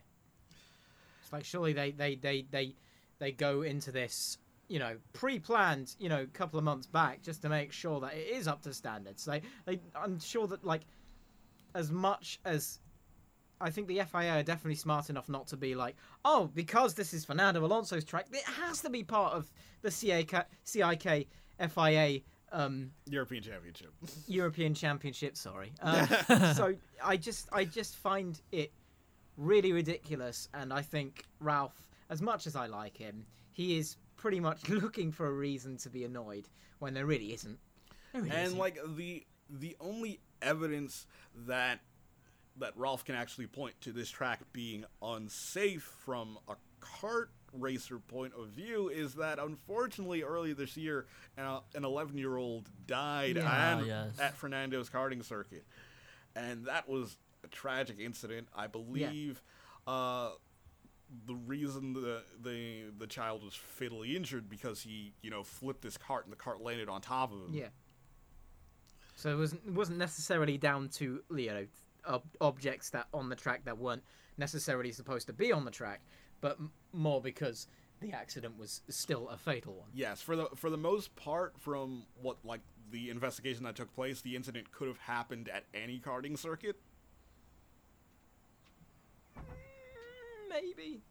[1.21, 2.75] It's like surely they they they they
[3.19, 4.37] they go into this,
[4.67, 8.13] you know, pre-planned, you know, a couple of months back just to make sure that
[8.13, 9.25] it is up to standards.
[9.25, 10.81] They they I'm sure that like
[11.75, 12.79] as much as
[13.61, 15.95] I think the FIA are definitely smart enough not to be like,
[16.25, 19.49] oh, because this is Fernando Alonso's track, it has to be part of
[19.81, 21.27] the CIK, CIK
[21.69, 22.21] FIA
[22.51, 23.91] um, European Championship.
[24.27, 25.35] European Championship.
[25.35, 25.71] Sorry.
[25.81, 26.07] Um,
[26.53, 28.71] so I just I just find it
[29.37, 34.39] really ridiculous, and I think Ralf, as much as I like him, he is pretty
[34.39, 36.47] much looking for a reason to be annoyed
[36.79, 37.57] when there really isn't.
[38.13, 38.59] There really and isn't.
[38.59, 41.07] like the the only evidence
[41.47, 41.79] that
[42.59, 48.33] that Ralf can actually point to this track being unsafe from a kart racer point
[48.37, 51.05] of view is that unfortunately early this year
[51.37, 53.77] uh, an 11 year old died Yeah.
[53.79, 54.19] at, yes.
[54.19, 55.63] at Fernando's karting circuit
[56.35, 59.41] and that was a tragic incident I believe
[59.87, 60.31] uh,
[61.27, 65.95] the reason the, the the child was fatally injured because he you know flipped his
[65.97, 67.67] kart and the kart landed on top of him Yeah.
[69.15, 71.65] So it wasn't it wasn't necessarily down to you know
[72.07, 74.03] ob- objects that on the track that weren't
[74.37, 76.01] necessarily supposed to be on the track,
[76.41, 77.67] but m- more because
[78.01, 79.89] the accident was still a fatal one.
[79.93, 82.61] Yes, for the for the most part, from what like
[82.91, 86.75] the investigation that took place, the incident could have happened at any karting circuit.
[90.49, 91.01] Maybe.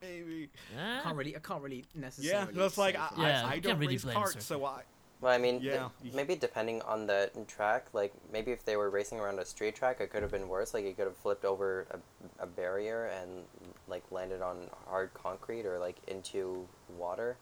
[0.00, 0.50] Maybe.
[0.76, 1.00] Eh?
[1.02, 1.36] Can't really.
[1.36, 2.52] I can't really necessarily.
[2.54, 4.82] Yeah, that's like I, Yeah, I, I don't really race karts, so I
[5.20, 5.82] Well, I mean, th-
[6.12, 10.00] maybe depending on the track, like maybe if they were racing around a street track,
[10.00, 10.74] it could have been worse.
[10.74, 13.44] Like it could have flipped over a, a barrier and
[13.88, 17.36] like landed on hard concrete or like into water.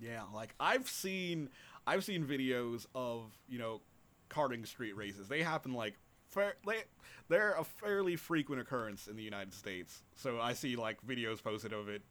[0.00, 1.50] yeah, like I've seen
[1.86, 3.82] I've seen videos of you know
[4.30, 5.28] karting street races.
[5.28, 5.94] They happen like
[6.28, 6.82] fair, they
[7.28, 10.02] they're a fairly frequent occurrence in the United States.
[10.14, 12.02] So I see like videos posted of it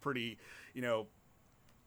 [0.00, 0.38] pretty,
[0.74, 1.06] you know,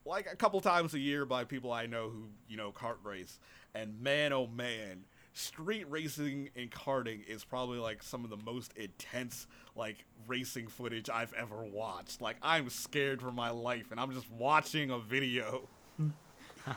[0.06, 3.40] like a couple times a year by people I know who, you know, kart race.
[3.74, 5.04] And man oh man,
[5.34, 11.10] street racing and karting is probably like some of the most intense like racing footage
[11.10, 12.22] I've ever watched.
[12.22, 15.68] Like I'm scared for my life and I'm just watching a video.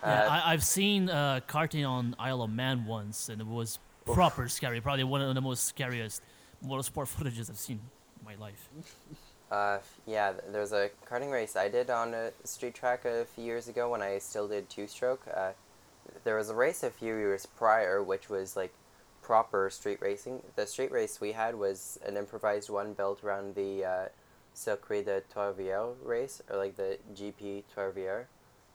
[0.02, 4.48] Yeah, I, I've seen uh, karting on Isle of Man once, and it was proper
[4.48, 4.80] scary.
[4.80, 6.22] Probably one of the most scariest
[6.64, 7.80] motorsport footages I've seen
[8.18, 8.68] in my life.
[9.54, 13.24] Uh, yeah, th- there was a karting race I did on a street track a
[13.24, 15.22] few years ago when I still did two stroke.
[15.32, 15.52] Uh,
[16.24, 18.72] there was a race a few years prior which was like
[19.22, 20.42] proper street racing.
[20.56, 24.08] The street race we had was an improvised one built around the uh,
[24.54, 28.24] Circuit de Trois-Rivières race, or like the GP Trois-Rivières,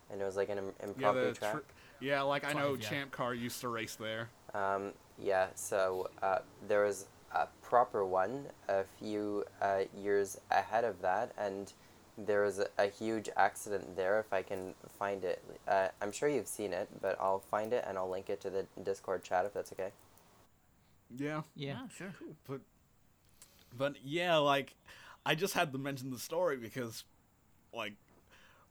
[0.09, 1.53] and it was like an im- Yeah, impromptu the track.
[1.53, 1.59] tr-
[1.99, 2.89] yeah, like I know Five, yeah.
[2.89, 4.29] Champ Car used to race there.
[4.53, 6.39] Um, yeah, so uh,
[6.69, 7.18] there was a
[7.69, 11.71] proper one a few uh, years ahead of that, and
[12.17, 14.19] there was a, a huge accident there.
[14.19, 17.85] If I can find it, uh, I'm sure you've seen it, but I'll find it
[17.87, 19.91] and I'll link it to the Discord chat if that's okay.
[21.15, 21.43] Yeah.
[21.55, 21.77] Yeah.
[21.83, 22.13] Ah, sure.
[22.47, 22.61] But
[23.77, 24.75] but yeah, like
[25.25, 27.03] I just had to mention the story because
[27.73, 27.93] like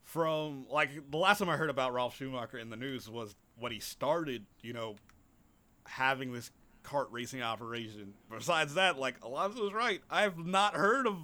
[0.02, 3.72] from like the last time I heard about Ralf Schumacher in the news was when
[3.72, 4.96] he started, you know,
[5.86, 6.50] having this
[6.88, 8.14] kart racing operation.
[8.30, 10.00] Besides that, like Alonso was right.
[10.10, 11.16] I've not heard of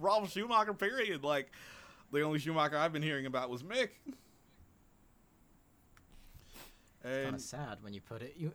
[0.00, 1.24] Ralf Schumacher period.
[1.24, 1.50] Like
[2.12, 3.90] the only Schumacher I've been hearing about was Mick.
[7.02, 8.34] Kind of sad when you put it.
[8.38, 8.50] You,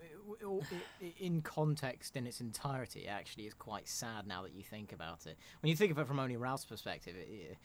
[1.20, 5.38] in context, in its entirety, actually is quite sad now that you think about it.
[5.62, 7.58] When you think of it from only Ralf's perspective, it, it,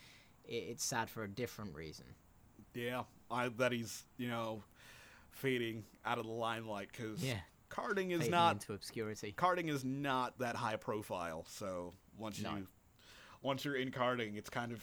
[0.46, 2.04] it's sad for a different reason.
[2.74, 4.62] yeah, I that he's, you know,
[5.30, 7.40] fading out of the limelight cuz Yeah,
[7.74, 9.34] karting is not into obscurity.
[9.36, 11.44] karting is not that high profile.
[11.48, 12.56] So once No.
[12.56, 12.66] you
[13.42, 14.82] once you're in karting, it's kind of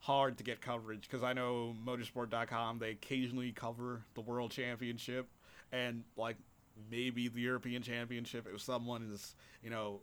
[0.00, 5.28] hard to get coverage because I know motorsport.com they occasionally cover the world championship
[5.70, 6.36] and like
[6.90, 10.00] maybe the European championship if someone is you know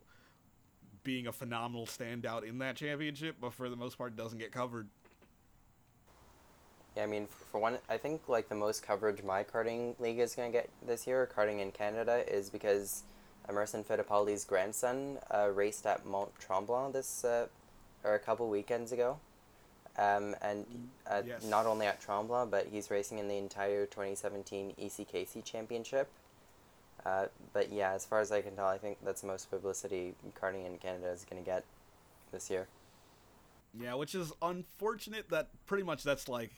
[1.02, 4.88] being a phenomenal standout in that championship, but for the most part doesn't get covered.
[6.96, 10.34] Yeah, I mean, for one, I think like the most coverage my karting league is
[10.34, 13.04] gonna get this year, karting in Canada, is because
[13.48, 17.46] Emerson Fittipaldi's grandson uh, raced at Mont Tremblant this uh,
[18.04, 19.18] or a couple weekends ago,
[19.98, 20.66] um, and
[21.06, 21.44] uh, Yes.
[21.44, 26.08] not only at Tremblant, but he's racing in the entire 2017 ECKC Championship.
[27.06, 30.14] Uh, but yeah, as far as I can tell, I think that's the most publicity
[30.40, 31.64] karting in Canada is gonna get
[32.32, 32.66] this year.
[33.78, 36.50] Yeah, which is unfortunate that pretty much that's like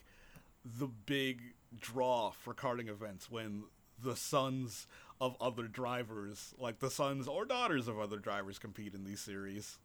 [0.64, 3.64] the big draw for karting events when
[3.98, 4.86] the sons
[5.20, 9.78] of other drivers, like the sons or daughters of other drivers, compete in these series.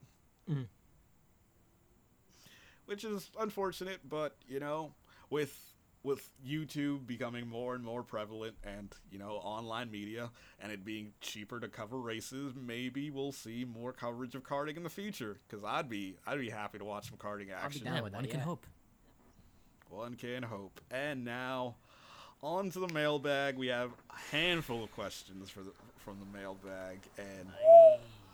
[0.49, 0.67] Mhm.
[2.85, 4.93] Which is unfortunate, but you know,
[5.29, 5.73] with
[6.03, 11.11] with YouTube becoming more and more prevalent and, you know, online media and it being
[11.19, 15.63] cheaper to cover races, maybe we'll see more coverage of karting in the future cuz
[15.65, 17.83] I'd be I'd be happy to watch some karting be action.
[17.83, 18.65] down with that, one can hope.
[19.89, 20.79] One can hope.
[20.91, 21.75] And now,
[22.41, 23.57] on to the mailbag.
[23.57, 25.71] We have a handful of questions for the,
[26.03, 27.47] from the mailbag, and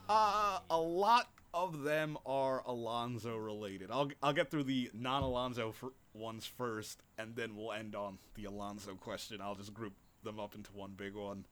[0.09, 3.91] uh, a lot of them are Alonso related.
[3.91, 5.73] I'll I'll get through the non Alonso
[6.13, 9.39] ones first, and then we'll end on the Alonso question.
[9.41, 9.93] I'll just group
[10.23, 11.45] them up into one big one.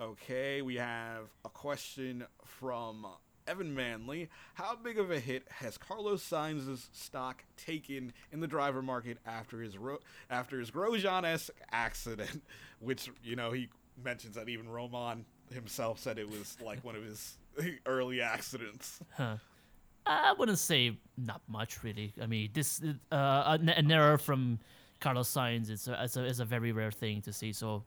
[0.00, 3.06] Okay, we have a question from
[3.48, 4.28] Evan Manley.
[4.54, 9.60] How big of a hit has Carlos Sainz's stock taken in the driver market after
[9.60, 10.00] his ro-
[10.30, 12.42] after his Grosjean-esque accident,
[12.80, 13.68] which you know he
[14.02, 17.38] mentions that even Romain himself said it was like one of his
[17.86, 19.00] early accidents.
[19.16, 19.36] Huh.
[20.06, 22.14] I wouldn't say not much really.
[22.20, 24.58] I mean, this uh, an, an error from
[25.00, 27.52] Carlos Sainz is a, is a is a very rare thing to see.
[27.52, 27.84] So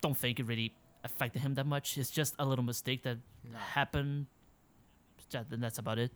[0.00, 0.74] don't think it really
[1.04, 1.96] affected him that much.
[1.96, 3.18] It's just a little mistake that
[3.54, 4.26] happened.
[5.30, 6.10] That, and that's about it.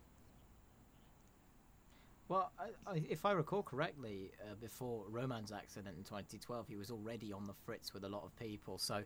[2.29, 6.89] Well, I, I, if I recall correctly, uh, before Romain's accident in 2012, he was
[6.89, 8.77] already on the fritz with a lot of people.
[8.77, 9.03] So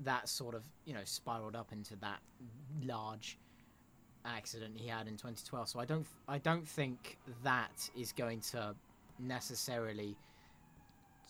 [0.00, 2.18] that sort of, you know, spiraled up into that
[2.84, 3.38] large
[4.26, 5.68] accident he had in 2012.
[5.68, 8.74] So I don't, I don't think that is going to
[9.18, 10.16] necessarily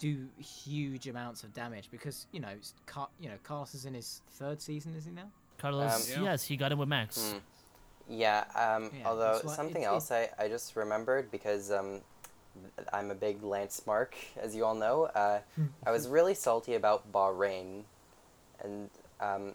[0.01, 2.53] do huge amounts of damage because you know,
[2.86, 5.31] Car- you know, Carlos is in his third season, is he now?
[5.59, 6.31] Carlos, Um, Yeah.
[6.32, 7.32] yes, he got it with Max.
[7.32, 7.39] Hmm.
[8.09, 12.01] Yeah, um, Yeah, although it's something it- else I, I just remembered because um,
[12.93, 15.05] I'm a big Lance Mark, as you all know.
[15.07, 15.41] Uh,
[15.85, 17.83] I was really salty about Bahrain,
[18.62, 18.89] and
[19.20, 19.53] um,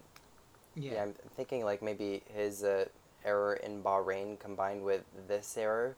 [0.76, 1.02] yeah.
[1.04, 2.86] I'm thinking like maybe his uh,
[3.26, 5.96] error in Bahrain combined with this error.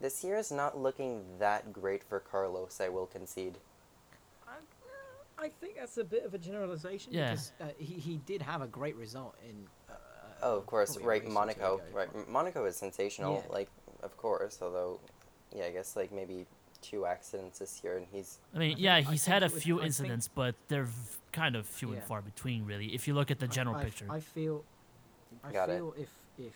[0.00, 3.56] This year is not looking that great for Carlos, I will concede.
[5.42, 7.30] I think that's a bit of a generalization Yeah.
[7.30, 9.54] because uh, he, he did have a great result in.
[10.42, 11.80] Uh, Oh, of course, probably a right, race or two Monaco.
[11.92, 13.52] Right, M- Monaco is sensational, Yeah.
[13.52, 13.68] like,
[14.02, 15.00] of course, although,
[15.54, 16.46] yeah, I guess, like, maybe
[16.82, 19.46] two accidents this year, and he's I mean, I yeah, think- he's think had a
[19.46, 22.94] it was- few think- incidents, but they're v- kind of few and far between, really.
[22.94, 24.06] If you look at the general I, picture.
[24.10, 24.64] I feel,
[25.44, 25.76] I Got it.
[25.76, 26.54] feel if if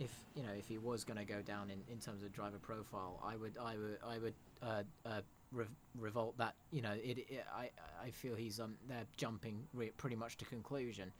[0.00, 2.58] if you know if he was going to go down in, in terms of driver
[2.58, 5.20] profile, I would I would I would uh, uh,
[5.52, 5.66] re-
[5.98, 7.70] revolt that you know it, it I
[8.02, 11.12] I feel he's um they're jumping re- pretty much to conclusion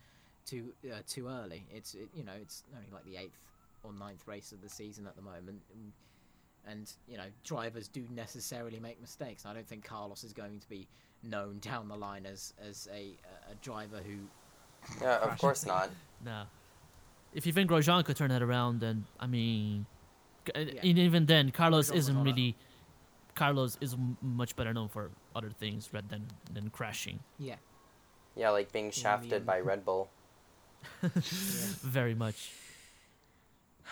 [0.46, 1.66] too uh, too early.
[1.72, 3.46] It's it, you know it's only like the eighth
[3.82, 5.62] or ninth race of the season at the moment.
[5.72, 5.92] and-
[6.66, 9.44] And you know, drivers do necessarily make mistakes.
[9.44, 10.88] I don't think Carlos is going to be
[11.22, 13.12] known down the line as as a
[13.50, 14.16] a driver who
[15.02, 15.68] yeah, of course things.
[15.68, 15.90] not.
[16.24, 16.44] No.
[17.34, 19.84] If you think Grosjean could turn that around, then I mean,
[20.56, 20.80] uh, Yeah.
[20.88, 22.56] and even then, Carlos Grosjean isn't on a- really.
[23.34, 27.18] Carlos is m- much better known for other things rather than than crashing.
[27.38, 27.56] yeah
[28.36, 30.08] Yeah, like being shafted um, by Red Bull.
[31.02, 32.50] Very much.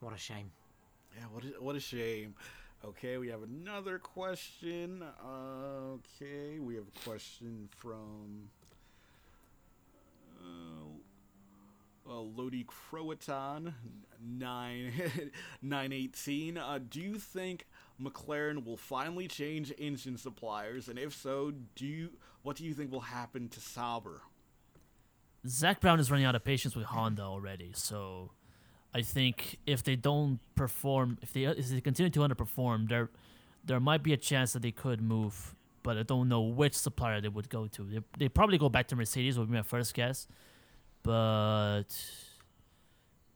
[0.00, 0.50] What a shame.
[1.16, 2.34] Yeah, what a, what a shame.
[2.84, 5.02] Okay, we have another question.
[5.26, 8.50] Okay, we have a question from
[10.38, 13.74] uh, uh, Lodi Croatan
[14.22, 14.92] nine
[15.62, 16.58] nine eighteen.
[16.58, 17.66] Uh, do you think
[18.02, 22.10] McLaren will finally change engine suppliers, and if so, do you
[22.42, 24.20] what do you think will happen to Sauber?
[25.46, 28.30] Zak Brown is running out of patience with Honda already, so
[28.94, 33.10] I think if they don't perform, if they if they continue to underperform, there
[33.64, 37.20] there might be a chance that they could move, but I don't know which supplier
[37.20, 37.82] they would go to.
[37.82, 40.26] They they probably go back to Mercedes would be my first guess,
[41.02, 41.84] but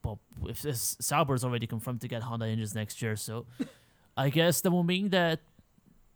[0.00, 3.46] but if this Sauber is already confirmed to get Honda engines next year, so
[4.16, 5.40] I guess that will mean that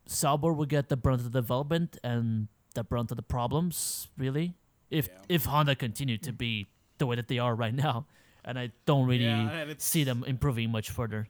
[0.07, 4.55] Sauber will get the brunt of the development and the brunt of the problems, really.
[4.93, 5.15] If Yeah.
[5.29, 8.07] if Honda continue to be the way that they are right now,
[8.45, 11.29] and I don't really Yeah, see them improving much further.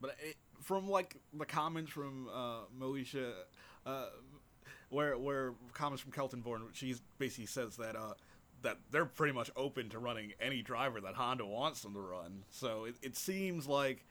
[0.00, 3.34] But it, from like the comments from uh, Monisha,
[3.84, 4.06] uh,
[4.88, 8.14] where where comments from Kaltenborn, she basically says that uh,
[8.62, 12.44] that they're pretty much open to running any driver that Honda wants them to run.
[12.48, 14.06] So it, it seems like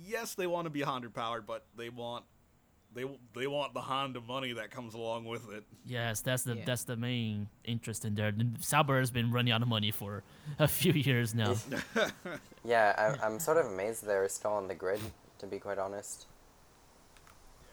[0.00, 2.24] yes, they want to be Honda powered, but they want
[2.94, 3.04] they
[3.34, 5.64] they want the Honda money that comes along with it.
[5.84, 6.64] Yes, that's the Yeah.
[6.64, 8.28] that's the main interest in there.
[8.28, 10.22] And Sauber has been running out of money for
[10.58, 11.54] a few years now.
[12.64, 15.00] Yeah, I, I'm sort of amazed they're still on the grid,
[15.40, 16.26] to be quite honest.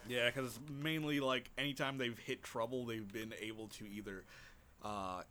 [0.08, 4.26] Yeah, because mainly like anytime they've hit trouble, they've been able to either
[4.84, 5.22] uh,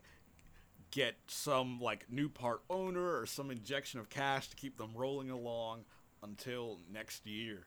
[0.93, 5.29] get some like new part owner or some injection of cash to keep them rolling
[5.31, 5.81] along
[6.23, 7.67] until next year.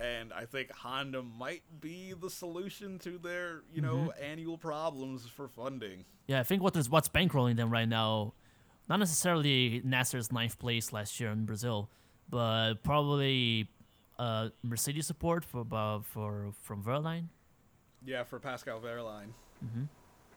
[0.00, 4.22] And I think Honda might be the solution to their, you know, mm-hmm.
[4.22, 6.04] annual problems for funding.
[6.28, 8.34] Yeah, I think what is what's bankrolling them right now,
[8.88, 11.90] not necessarily Nasr's ninth place last year in Brazil,
[12.30, 13.68] but probably
[14.18, 17.24] uh, Mercedes support for about for from Wehrlein.
[18.04, 19.32] Yeah, for Pascal Wehrlein.
[19.64, 19.84] Mm-hmm.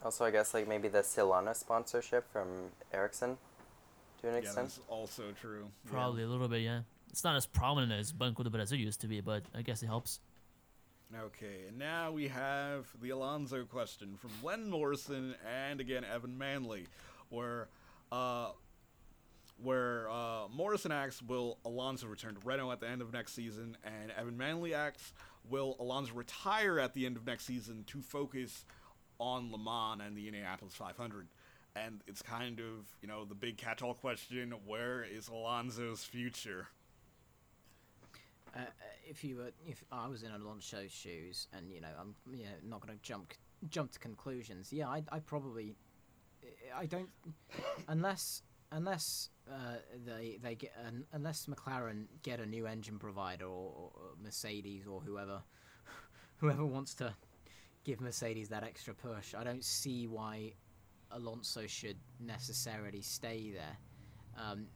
[0.03, 2.47] Also, I guess like maybe the Silana sponsorship from
[2.91, 3.38] Ericsson,
[4.21, 4.69] to an Yeah, extent.
[4.69, 5.67] that's also true.
[5.85, 5.91] Yeah.
[5.91, 6.81] Probably a little bit, yeah.
[7.11, 9.88] It's not as prominent as Banco as it used to be, but I guess it
[9.88, 10.21] helps.
[11.13, 16.85] Okay, and now we have the Alonso question from Len Morrison and again Evan Manley,
[17.29, 17.67] where
[18.13, 18.51] uh,
[19.61, 23.75] where uh, Morrison asks, "Will Alonso return to Renault at the end of next season?"
[23.83, 25.11] and Evan Manley asks,
[25.49, 28.63] "Will Alonso retire at the end of next season to focus
[29.19, 31.27] on Le Mans and the Indianapolis 500?"
[31.75, 36.69] And it's kind of you know the big catch-all question: Where is Alonso's future?
[38.56, 38.60] Uh,
[39.07, 42.52] if you were, if I was in Alonso's shoes, and you know, I'm, you know,
[42.64, 43.34] not going to jump
[43.69, 44.73] jump to conclusions.
[44.73, 45.76] Yeah, I, I probably,
[46.76, 47.10] I don't,
[47.88, 49.76] unless unless uh,
[50.06, 53.91] they they get un, unless McLaren get a new engine provider or, or
[54.22, 55.41] Mercedes or whoever,
[56.38, 57.14] whoever wants to
[57.84, 59.34] give Mercedes that extra push.
[59.34, 60.53] I don't see why
[61.11, 63.78] Alonso should necessarily stay there.
[64.38, 64.68] Um,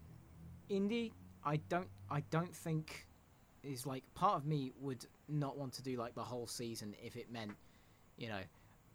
[0.70, 3.08] Indy, I don't, I don't think
[3.66, 7.16] is like part of me would not want to do like the whole season if
[7.16, 7.52] it meant,
[8.18, 8.42] you know,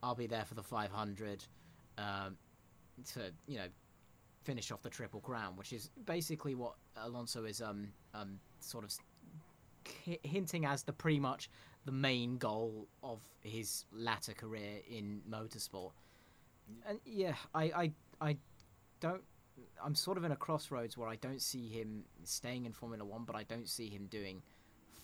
[0.02, 1.44] I'll be there for the 500,
[1.98, 2.36] um,
[3.14, 3.66] to you know,
[4.44, 8.92] finish off the triple crown, which is basically what Alonso is um um sort of
[10.22, 11.50] hinting as the pretty much
[11.84, 15.92] the main goal of his latter career in motorsport.
[16.86, 18.36] And yeah, I I I
[19.00, 19.22] don't.
[19.82, 23.24] I'm sort of in a crossroads where I don't see him staying in Formula One,
[23.24, 24.42] but I don't see him doing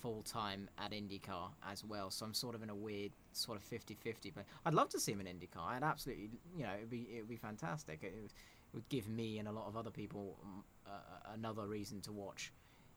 [0.07, 2.13] full time at IndyCar as well.
[2.13, 4.33] So I'm sort of in a weird sort of 50-50.
[4.33, 5.67] But I'd love to see him in IndyCar.
[5.67, 7.99] I'd absolutely, you know, it'd be it'd be fantastic.
[8.05, 8.33] It would, it
[8.73, 10.39] would give me and a lot of other people
[10.87, 12.53] uh, another reason to watch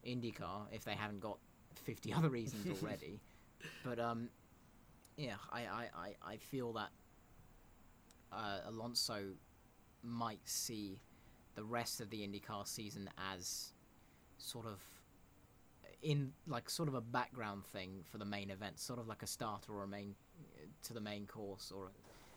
[0.06, 1.40] IndyCar if they haven't got
[1.84, 3.20] 50 other reasons already.
[3.84, 4.30] but um,
[5.18, 6.90] yeah, I I, I, I feel that
[8.32, 9.24] uh, Alonso
[10.04, 11.02] might see
[11.56, 13.74] the rest of the IndyCar season as
[14.38, 14.80] sort of
[16.02, 19.28] in like sort of a background thing for the main event, sort of like a
[19.28, 20.16] starter or a main
[20.84, 21.90] to the main course, or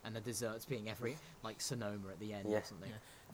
[0.04, 2.58] and the desserts being every like Sonoma at the end Yeah.
[2.58, 2.90] or something.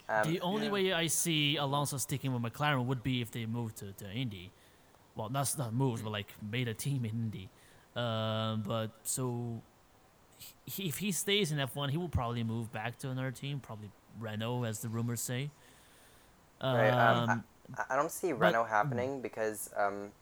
[0.08, 0.72] Um, the only yeah.
[0.72, 4.50] way I see Alonso sticking with McLaren would be if they move to, to Indy.
[5.16, 7.48] Well, that's not moves, but like made a team in Indy.
[7.96, 9.60] Um, but so
[10.64, 13.90] he, if he stays in F1, he will probably move back to another team, probably
[14.20, 15.50] Renault, as the rumors say.
[16.62, 17.44] Right, um, Um,
[17.76, 20.12] I- don't see But- Renault happening because um,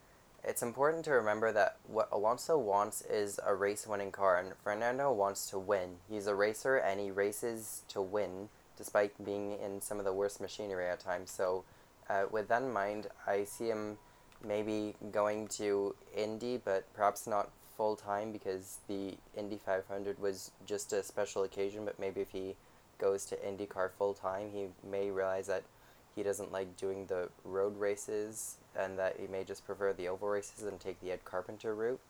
[0.44, 5.12] it's important to remember that what Alonso wants is a race winning car, and Fernando
[5.12, 5.96] wants to win.
[6.08, 10.40] He's a racer and he races to win, despite being in some of the worst
[10.40, 11.30] machinery at times.
[11.30, 11.64] So,
[12.08, 13.98] uh, with that in mind, I see him
[14.44, 20.92] maybe going to Indy, but perhaps not full time because the Indy 500 was just
[20.92, 21.84] a special occasion.
[21.84, 22.54] But maybe if he
[22.98, 25.64] goes to IndyCar full time, he may realize that
[26.16, 30.28] he doesn't like doing the road races and that he may just prefer the oval
[30.28, 32.00] races and take the Ed Carpenter route.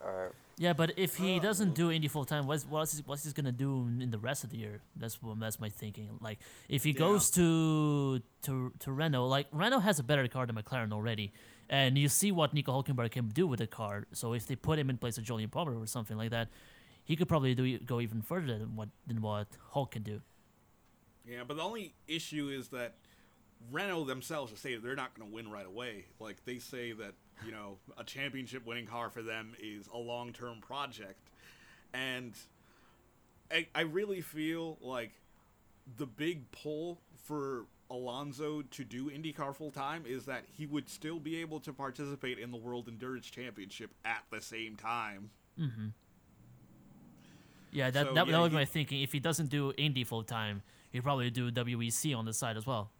[0.00, 1.74] Or yeah, but if he doesn't mm.
[1.74, 4.50] do Indy full time, what's what's he, what's he gonna do in the rest of
[4.50, 4.80] the year?
[4.96, 6.08] That's what that's my thinking.
[6.20, 6.38] Like
[6.68, 6.98] if he Yeah.
[6.98, 11.32] goes to to to Renault, like Renault has a better car than McLaren already,
[11.68, 14.06] and you see what Nico Hulkenberg can do with the car.
[14.12, 16.48] So if they put him in place of Jolyon Palmer or something like that,
[17.04, 20.20] he could probably do go even further than what than what Hulk can do.
[21.28, 22.94] Yeah, but the only issue is that
[23.72, 26.04] Renault themselves have stated they're not going to win right away.
[26.20, 27.14] Like they say that
[27.44, 31.30] you know a championship winning car for them is a long term project,
[31.92, 32.34] and
[33.50, 35.12] I, I really feel like
[35.96, 41.18] the big pull for Alonso to do IndyCar full time is that he would still
[41.20, 45.30] be able to participate in the World Endurance Championship at the same time.
[45.60, 45.88] Mm-hmm.
[47.72, 49.02] Yeah, that So, that, yeah, that was he- my thinking.
[49.02, 50.62] If he doesn't do Indy full time,
[50.94, 52.90] he'd probably do WEC on the side as well.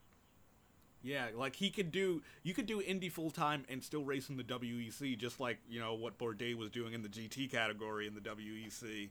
[1.01, 4.37] Yeah, like he could do, you could do Indy full time and still race in
[4.37, 8.15] the WEC, just like you know what Bourdais was doing in the GT category in
[8.15, 9.11] the WEC,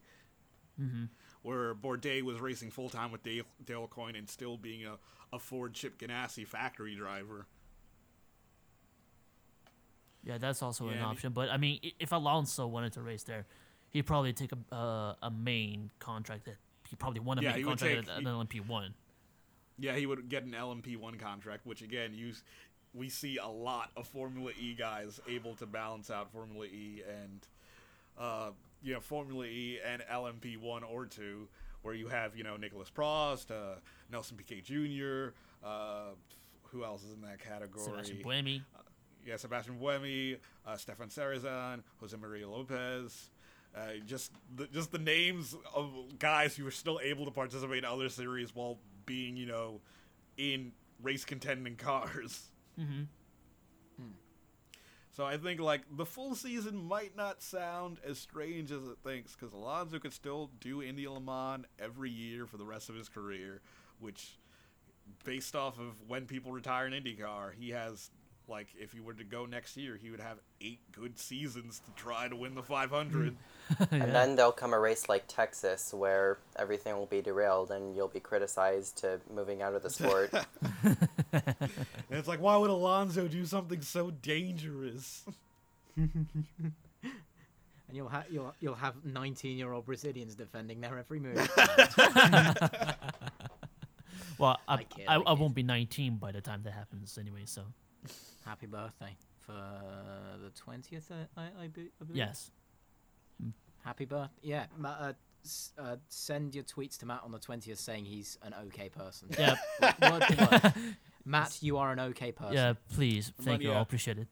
[0.81, 1.05] mm-hmm.
[1.43, 4.97] where Bourdais was racing full time with Dale, Dale Coyne and still being a,
[5.31, 7.45] a Ford Chip Ganassi factory driver.
[10.25, 11.31] Yeah, that's also Yeah, an option.
[11.31, 13.45] But I mean, if Alonso wanted to race there,
[13.91, 16.57] he'd probably take a uh, a main contract that
[16.93, 18.93] he probably won a Yeah, he contract take- at an LMP one.
[19.79, 22.33] Yeah, he would get an LMP one contract, which again, you,
[22.93, 27.47] we see a lot of Formula E guys able to balance out Formula E and,
[28.15, 28.51] uh,
[28.83, 31.47] you know, Formula E and LMP one or two,
[31.81, 33.79] where you have you know Nicholas Prost, uh,
[34.11, 35.33] Nelson Piquet Jr.,
[35.65, 36.09] uh,
[36.65, 37.83] who else is in that category?
[37.83, 38.61] Sebastian Buemi.
[39.25, 40.37] yeah, Sebastian Buemi,
[40.67, 43.31] uh, Stéphane Sarrazin, Jose Maria Lopez,
[43.75, 47.85] Uh, just the, just the names of guys who were still able to participate in
[47.85, 49.81] other series while being, you know,
[50.37, 50.71] in
[51.01, 52.49] race contending cars.
[52.79, 53.03] Mm-hmm.
[55.15, 59.35] So I think like the full season might not sound as strange as it thinks
[59.35, 63.09] because Alonso could still do Indy Le Mans every year for the rest of his
[63.09, 63.61] career,
[63.99, 64.39] which,
[65.23, 68.09] based off of when people retire in IndyCar, he has
[68.47, 71.91] like if he were to go next year, he would have eight good seasons to
[72.01, 73.35] try to win the 500.
[73.91, 78.09] And then there'll come a race like Texas where everything will be derailed and you'll
[78.09, 80.33] be criticized to moving out of the sport.
[80.83, 80.97] and
[82.09, 85.23] it's like, why would Alonso do something so dangerous?
[85.95, 86.73] And
[87.91, 91.49] you'll have you'll you'll have 19 year old Brazilians defending their every move.
[94.37, 97.17] Well, I, I kid, I, I I won't be 19 by the time that happens
[97.17, 97.43] anyway.
[97.45, 97.63] So
[98.45, 99.15] Happy birthday
[99.45, 99.53] for
[100.41, 102.17] the 20th, I, I, I, be- I believe.
[102.17, 102.51] yes,
[103.83, 104.31] Happy birthday.
[104.41, 104.65] Yeah.
[104.77, 105.13] Ma- uh,
[105.43, 109.27] s- uh, send your tweets to Matt on the 20th saying he's an okay person.
[109.37, 109.55] yeah,
[110.01, 110.73] Word for word.
[111.25, 112.53] Matt, you are an okay person.
[112.53, 112.73] yeah.
[112.95, 113.69] Please, thank you.
[113.69, 113.75] yeah.
[113.75, 114.27] I'll appreciate it.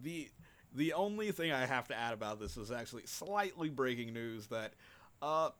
[0.00, 0.28] The
[0.74, 4.72] the only thing I have to add about this is actually slightly breaking news that
[5.22, 5.50] uh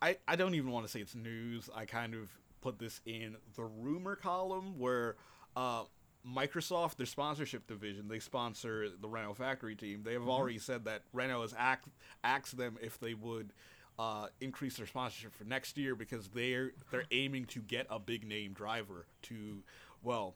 [0.00, 1.68] I I don't even want to say it's news.
[1.74, 2.30] I kind of
[2.60, 5.16] put this in the rumor column where
[5.56, 5.84] uh
[6.26, 10.02] Microsoft, their sponsorship division, they sponsor the Renault factory team.
[10.04, 11.88] They have already said that Renault has act,
[12.22, 13.52] asked them if they would
[13.98, 18.26] uh, increase their sponsorship for next year because they're they're aiming to get a big
[18.26, 19.62] name driver to,
[20.02, 20.34] well,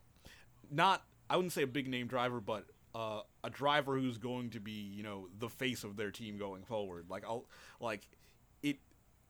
[0.70, 4.60] not I wouldn't say a big name driver, but uh, a driver who's going to
[4.60, 7.06] be you know the face of their team going forward.
[7.09, 7.47] Like I'll
[7.81, 8.06] like
[8.62, 8.77] it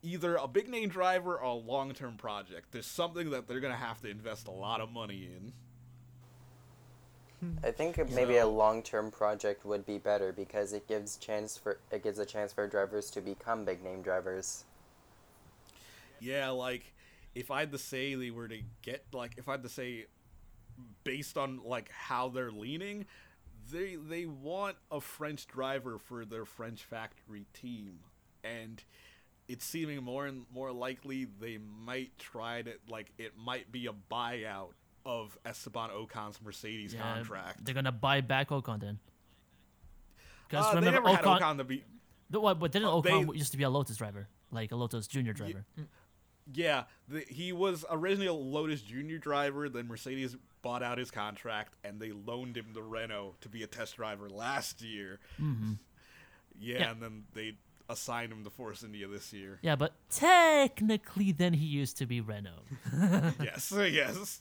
[0.03, 2.73] either a big name driver or a long term project.
[2.73, 5.53] There's something that they're gonna have to invest a lot of money in.
[7.63, 12.03] I think maybe a long-term project would be better because it gives chance for it
[12.03, 14.65] gives a chance for drivers to become big name drivers.
[16.21, 16.93] Yeah, like
[17.35, 20.07] if I had to say they were to get like if I had to say
[21.05, 23.07] based on like how they're leaning,
[23.71, 28.01] they they want a French driver for their French factory team.
[28.43, 28.83] And
[29.49, 33.93] it's seeming more and more likely they might try to like it might be a
[34.11, 34.73] buyout
[35.09, 37.65] of Esteban Ocon's Mercedes Yeah, contract.
[37.65, 38.99] they're gonna buy back Ocon then.
[40.49, 41.85] Because Uh, they remember, never had Ocon, Ocon to be
[42.31, 44.77] the, what, but didn't uh, Ocon they- used to be a Lotus driver, like a
[44.77, 45.65] Lotus Junior driver?
[46.53, 49.69] Yeah, the, he was originally a Lotus Junior driver.
[49.71, 53.67] Then Mercedes bought out his contract, and they loaned him to Renault to be a
[53.67, 55.21] test driver last year.
[55.41, 55.73] Mm-hmm.
[56.59, 56.91] Yeah, Yeah.
[56.91, 57.57] and then they
[57.91, 59.59] assigned him to Force India this year.
[59.63, 62.65] Yeah, but technically, then he used to be Renault.
[63.43, 64.41] yes, yes,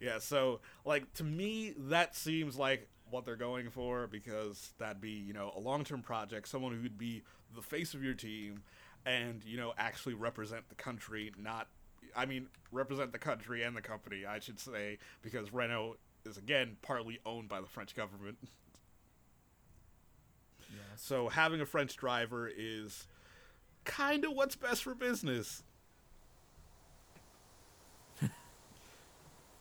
[0.00, 0.18] yeah.
[0.18, 5.32] So, like to me, that seems like what they're going for because that'd be you
[5.32, 7.22] know a long-term project, someone who'd be
[7.54, 8.62] the face of your team,
[9.06, 11.68] and you know actually represent the country, not.
[12.16, 16.76] I mean, represent the country and the company, I should say, because Renault is again
[16.82, 18.38] partly owned by the French government.
[20.98, 23.06] So having a French driver is
[23.84, 25.62] kind of what's best for business.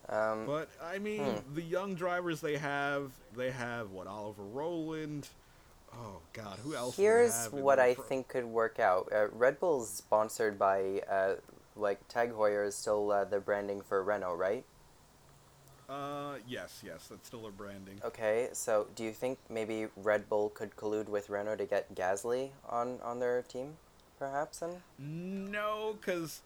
[0.10, 1.54] Um, But I mean, Hmm.
[1.54, 5.28] the young drivers they have, they have what Oliver Rowland.
[5.94, 6.96] Oh God, who else?
[6.96, 9.12] here's have what I pro- think could work out.
[9.12, 11.36] Uh, Red Bull's sponsored by uh,
[11.76, 14.64] like Tag Heuer is still uh, the branding for Renault, right?
[15.90, 18.02] Uh, yes, yes, that's still a branding.
[18.04, 22.52] Okay, so do you think maybe Red Bull could collude with Renault to get Gasly
[22.68, 23.78] on on their team,
[24.20, 24.60] perhaps?
[24.60, 26.42] Then No, because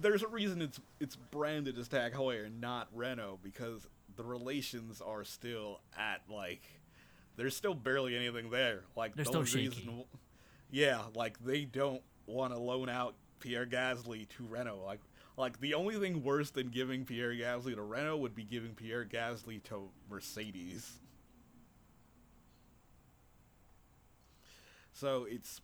[0.00, 5.24] there's a reason it's it's branded as Tag Heuer, not Renault, because the relations are
[5.24, 6.62] still at like
[7.36, 8.84] there's still barely anything there.
[8.96, 9.68] Like They're the still shaky.
[9.68, 10.04] reason,
[10.70, 14.82] yeah, like they don't want to loan out Pierre Gasly to Renault.
[14.84, 15.00] Like
[15.36, 19.04] like the only thing worse than giving Pierre Gasly to Renault would be giving Pierre
[19.04, 21.00] Gasly to Mercedes.
[24.92, 25.60] So it's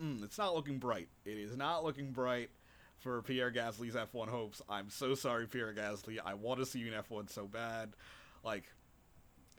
[0.00, 1.08] mm, it's not looking bright.
[1.24, 2.50] It is not looking bright
[2.98, 4.62] for Pierre Gasly's F1 hopes.
[4.68, 6.18] I'm so sorry, Pierre Gasly.
[6.24, 7.94] I want to see you in F1 so bad.
[8.44, 8.64] Like,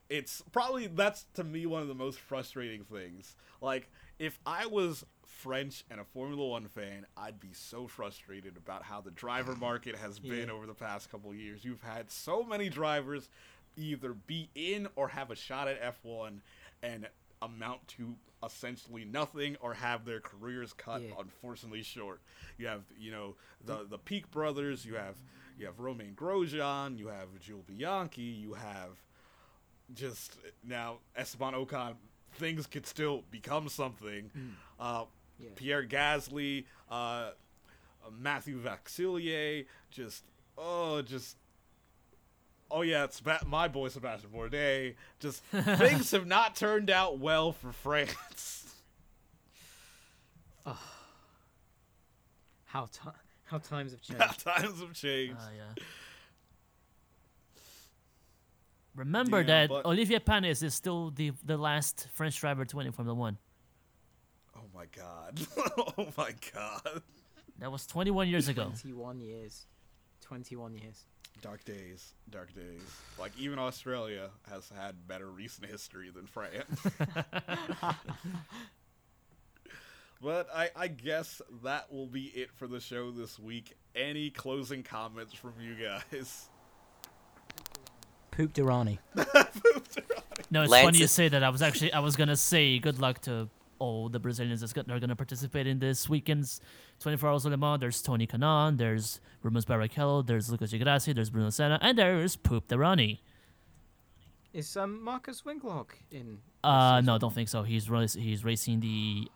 [0.10, 3.36] it's probably that's to me one of the most frustrating things.
[3.62, 8.84] Like, if I was French and a Formula One fan, I'd be so frustrated about
[8.84, 10.54] how the driver market has been Yeah.
[10.54, 11.64] over the past couple years.
[11.66, 13.30] You've had so many drivers
[13.76, 16.40] either be in or have a shot at F1
[16.82, 17.08] and
[17.42, 21.12] amount to essentially nothing or have their careers cut Yeah.
[21.20, 22.22] unfortunately short.
[22.58, 23.36] You have, you know,
[23.66, 25.16] the the Pic brothers, you have
[25.58, 29.02] you have Romain Grosjean, you have Jules Bianchi, you have
[29.94, 31.96] just now Esteban Ocon
[32.34, 34.30] things could still become something.
[34.80, 35.06] Uh,
[35.40, 35.50] Yeah.
[35.56, 37.32] Pierre Gasly, uh,
[38.12, 40.24] Matthieu Vaxivière, just
[40.58, 41.38] oh, just
[42.72, 44.96] oh yeah, it's ba- my boy Sebastian Bourdais.
[45.20, 48.64] Just things have not turned out well for France.
[52.66, 53.10] How ti
[53.46, 54.40] how times have changed.
[54.44, 55.38] Times have changed.
[55.40, 55.84] Ah, yeah.
[58.96, 62.88] Remember Yeah, that but- Olivier Panis is still the the last French driver to win
[62.88, 63.38] in Formula One.
[64.56, 65.40] oh my god.
[65.98, 67.02] oh my god.
[67.60, 68.66] That was 21 years ago.
[68.82, 69.66] 21 years.
[70.22, 71.06] 21 years.
[71.42, 72.82] Dark days, dark days.
[73.20, 76.66] Like even Australia has had better recent history than France.
[80.22, 83.78] but I, I guess that will be it for the show this week.
[83.96, 86.48] Any closing comments from you guys?
[88.32, 89.00] Poop Durrani.
[90.50, 91.44] No, it's Lance funny you say that.
[91.44, 93.50] I was actually I was gonna say good luck to
[93.80, 96.62] all the Brazilians that are gonna participate in this weekend's
[97.00, 97.80] 24 Hours of Le Mans.
[97.80, 102.36] There's Tony Kanaan, there's Rubens Barrichello, there's Lucas Di Grassi, there's Bruno Senna, and there's
[102.36, 103.20] Poop Derani.
[104.54, 106.40] Is um, Markus Winkelhock in?
[106.64, 107.64] Uh, no, I don't think so.
[107.64, 109.28] He's rac- he's racing the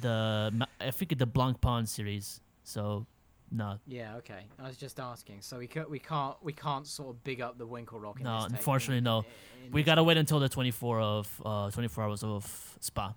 [0.00, 2.40] the I think the Blancpain series.
[2.62, 3.06] So,
[3.50, 4.46] no, Yeah, okay.
[4.58, 5.42] I was just asking.
[5.42, 8.20] So we can't we can't we can't sort of big up the Winkelhock.
[8.20, 9.24] No, unfortunately, in- no.
[9.64, 13.14] in We gotta wait until the 24 of uh 24 hours of Spa.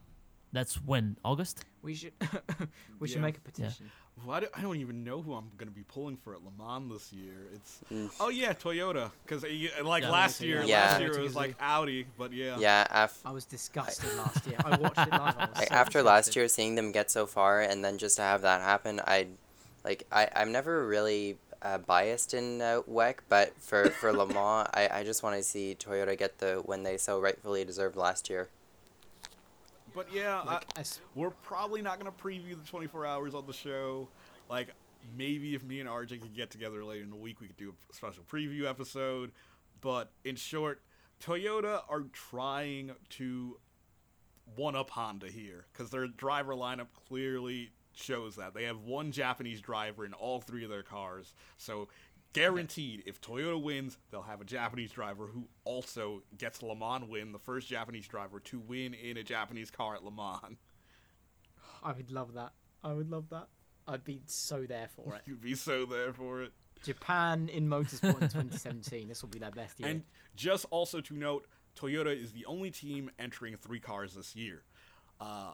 [0.54, 1.66] That's when August.
[1.82, 2.14] We should
[3.00, 3.22] we should Yeah.
[3.22, 3.92] make a petition.
[4.26, 6.50] Why do, I don't even know who I'm going to be pulling for at Le
[6.58, 7.34] Mans this year.
[7.54, 7.84] It's
[8.20, 9.12] oh yeah, Toyota.
[9.24, 9.44] Because
[9.84, 10.10] like Yeah.
[10.10, 10.86] last year, Yeah.
[10.86, 12.08] last year it was like Audi.
[12.18, 14.58] But yeah, Yeah, af- I was disgusted last year.
[14.66, 15.36] I watched it live.
[15.38, 16.36] I was like so after last disgusted.
[16.36, 19.28] year, seeing them get so far and then just to have that happen, I,
[19.86, 24.68] like, I I'm never really uh, biased in uh, WEC, but for for Le Mans,
[24.74, 28.30] I I just want to see Toyota get the win they so rightfully deserved last
[28.32, 28.50] year.
[29.98, 30.64] But yeah, I, Like,
[31.16, 34.08] We're probably not going to preview the 24 hours on the show.
[34.48, 34.70] Like,
[35.18, 37.74] maybe if me and RJ could get together later in the week, we could do
[37.90, 39.32] a special preview episode.
[39.82, 40.82] But in short,
[41.20, 43.58] Toyota are trying to
[44.56, 48.54] one up Honda here because their driver lineup clearly shows that.
[48.54, 51.34] They have one Japanese driver in all three of their cars.
[51.58, 51.88] So,
[52.34, 57.32] guaranteed, if Toyota wins, they'll have a Japanese driver who also gets Le Mans win,
[57.32, 60.58] the first Japanese driver to win in a Japanese car at Le Mans.
[61.84, 62.54] I would love that.
[62.84, 63.48] I would love that.
[63.88, 65.22] I'd be so there for it.
[65.26, 66.52] You'd be so there for it.
[66.84, 69.08] Japan in motorsport in 2017.
[69.08, 69.90] This will be their best year.
[69.90, 70.04] And
[70.36, 71.48] just also to note,
[71.78, 74.64] Toyota is the only team entering three cars this year.
[75.20, 75.54] Uh,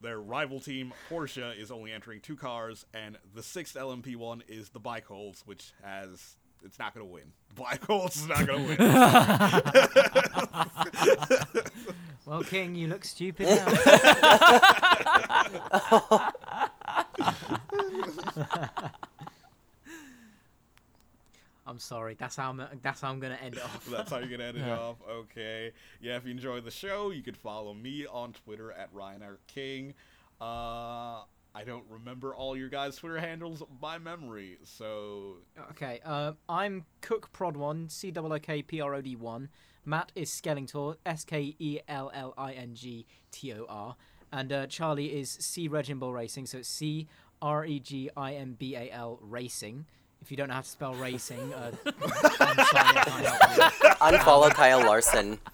[0.00, 4.70] their rival team, Porsche, is only entering two cars, and the sixth LMP one is
[4.70, 6.36] the ByKolles, which has.
[6.64, 7.32] It's not going to win.
[7.54, 8.76] ByKolles is not going to
[11.54, 11.62] win.
[12.26, 13.64] well, King, you look stupid now.
[21.68, 22.14] I'm sorry.
[22.18, 22.62] That's how I'm.
[22.82, 23.86] That's how I'm gonna end it off.
[23.90, 24.78] That's how you're going to end it Yeah.
[24.78, 24.96] off.
[25.08, 25.72] Okay.
[26.00, 29.38] Yeah, if you enjoyed the show, you could follow me on Twitter at Ryan R.
[29.46, 29.94] King.
[30.40, 31.22] Uh,
[31.54, 35.38] I don't remember all your guys' Twitter handles by memory, so
[35.72, 39.48] Okay, uh, I'm Cook Prod one, C O O K P R O D one.
[39.84, 43.96] Matt is Skellingtor, S K E L L I N G T O R,
[44.32, 47.08] and uh, Charlie is C Regimbal Racing, so it's C
[47.42, 49.86] R E G I M B A L Racing.
[50.20, 53.72] If you don't know how to spell racing, uh, I'm sorry, I can't help
[54.12, 54.18] you.
[54.18, 55.38] Unfollow Kyle Larson.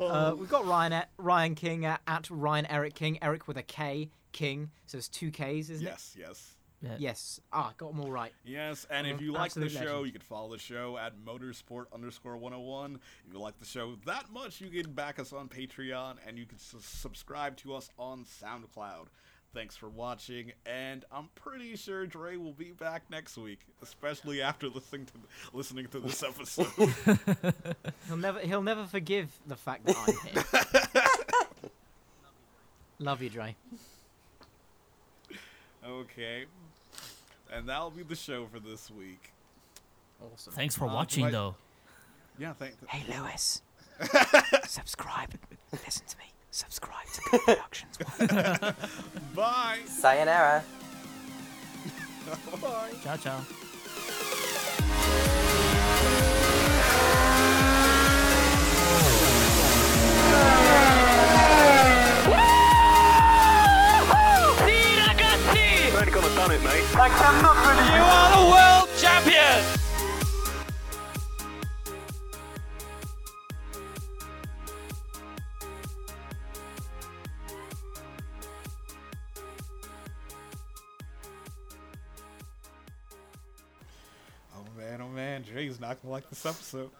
[0.00, 3.62] Uh, we've got Ryan at, Ryan King at, at Ryan Eric King, Eric with a
[3.62, 5.40] K King, so it's two Ks,
[5.70, 5.82] isn't it?
[5.82, 6.54] yes, yes.
[6.82, 6.96] Yeah.
[6.98, 7.40] Yes.
[7.52, 8.32] Ah, got them all right.
[8.44, 10.06] Yes, and if you like the absolute show, legend.
[10.06, 12.98] you can follow the show at motorsport underscore 101.
[13.26, 16.44] If you like the show that much, you can back us on Patreon and you
[16.46, 19.06] can s- subscribe to us on SoundCloud.
[19.54, 24.68] Thanks for watching, and I'm pretty sure Dre will be back next week, especially after
[24.68, 25.12] listening to
[25.52, 26.66] listening to this episode.
[28.08, 31.70] He'll never he'll never forgive the fact that I'm here.
[32.98, 33.54] Love you, Dre.
[35.86, 36.46] okay,
[37.52, 39.32] and that'll be the show for this week.
[40.32, 40.54] Awesome.
[40.54, 41.32] Thanks for Uh, watching, wait.
[41.32, 41.56] though.
[42.38, 42.74] Yeah, thank.
[42.88, 43.60] Hey Lewis.
[44.66, 45.34] Subscribe.
[45.72, 46.31] Listen to me.
[46.54, 47.96] Subscribe to Good Productions.
[49.34, 49.78] Bye.
[49.86, 50.62] Sayonara.
[52.60, 52.92] Bye.
[53.02, 53.40] Ciao, ciao.
[64.58, 65.90] Sì, ragazzi!
[65.90, 66.84] Already gonna done it, mate.
[66.94, 69.81] I cannot believe you are the world champion!
[85.22, 86.90] Man, Jay's not gonna like this episode.